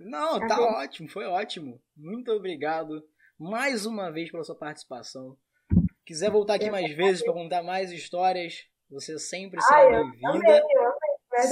não, 0.00 0.38
tá 0.46 0.60
ótimo, 0.60 1.08
foi 1.08 1.24
ótimo. 1.24 1.80
Muito 1.96 2.30
obrigado 2.32 3.02
mais 3.38 3.86
uma 3.86 4.10
vez 4.10 4.30
pela 4.30 4.44
sua 4.44 4.54
participação. 4.54 5.36
Quiser 6.04 6.30
voltar 6.30 6.54
aqui 6.54 6.70
mais 6.70 6.94
vezes 6.94 7.22
para 7.22 7.32
contar 7.32 7.62
mais 7.62 7.90
histórias, 7.90 8.68
você 8.88 9.18
sempre 9.18 9.60
será 9.60 10.02
bem-vinda. 10.02 10.62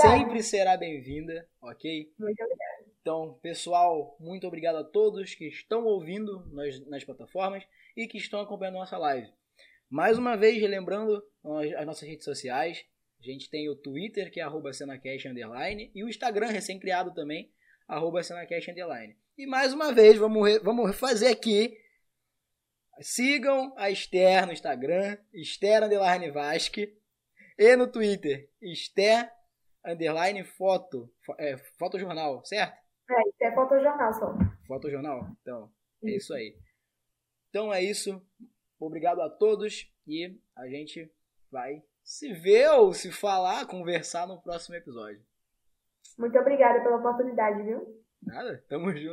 Sempre 0.00 0.42
será 0.42 0.76
bem-vinda, 0.76 1.46
ok? 1.60 2.10
Muito 2.18 2.42
obrigada. 2.42 2.74
Então, 3.00 3.38
pessoal, 3.42 4.16
muito 4.18 4.46
obrigado 4.46 4.76
a 4.76 4.84
todos 4.84 5.34
que 5.34 5.46
estão 5.46 5.84
ouvindo 5.84 6.42
nas, 6.52 6.80
nas 6.86 7.04
plataformas 7.04 7.62
e 7.94 8.06
que 8.06 8.16
estão 8.16 8.40
acompanhando 8.40 8.76
a 8.76 8.80
nossa 8.80 8.96
live. 8.96 9.30
Mais 9.90 10.18
uma 10.18 10.36
vez, 10.36 10.60
relembrando 10.60 11.22
as 11.78 11.86
nossas 11.86 12.08
redes 12.08 12.24
sociais, 12.24 12.84
a 13.20 13.22
gente 13.22 13.48
tem 13.48 13.68
o 13.68 13.76
Twitter, 13.76 14.30
que 14.30 14.40
é 14.40 14.42
arroba 14.42 14.70
Underline, 14.70 15.90
e 15.94 16.04
o 16.04 16.08
Instagram, 16.08 16.48
recém-criado 16.48 17.14
também, 17.14 17.52
arroba 17.86 18.20
Underline. 18.20 19.16
E 19.36 19.46
mais 19.46 19.72
uma 19.72 19.92
vez, 19.92 20.16
vamos, 20.16 20.62
vamos 20.62 20.96
fazer 20.96 21.28
aqui 21.28 21.76
Sigam 23.00 23.74
a 23.76 23.90
Esther 23.90 24.46
no 24.46 24.52
Instagram, 24.52 25.18
Esther 25.32 25.82
Underline 25.82 26.30
Vasque, 26.30 26.96
e 27.58 27.76
no 27.76 27.90
Twitter, 27.90 28.48
Esther 28.60 29.30
Underline 29.84 30.44
Foto, 30.44 31.12
é, 31.38 31.56
Fotojornal, 31.78 32.44
certo? 32.44 32.76
É, 33.10 33.20
isso 33.28 33.36
é 33.42 33.54
Fotojornal 33.54 34.12
só. 34.14 34.34
Fotojornal? 34.66 35.28
Então, 35.40 35.70
é 36.04 36.10
isso 36.16 36.32
aí. 36.34 36.56
Então 37.48 37.72
é 37.72 37.82
isso. 37.82 38.20
Obrigado 38.86 39.20
a 39.20 39.30
todos 39.30 39.90
e 40.06 40.38
a 40.54 40.66
gente 40.68 41.10
vai 41.50 41.82
se 42.02 42.32
ver 42.32 42.68
ou 42.70 42.92
se 42.92 43.10
falar, 43.10 43.66
conversar 43.66 44.26
no 44.26 44.40
próximo 44.40 44.76
episódio. 44.76 45.22
Muito 46.18 46.38
obrigada 46.38 46.82
pela 46.82 46.96
oportunidade, 46.96 47.62
viu? 47.62 48.04
Nada, 48.22 48.62
tamo 48.68 48.94
junto. 48.94 49.04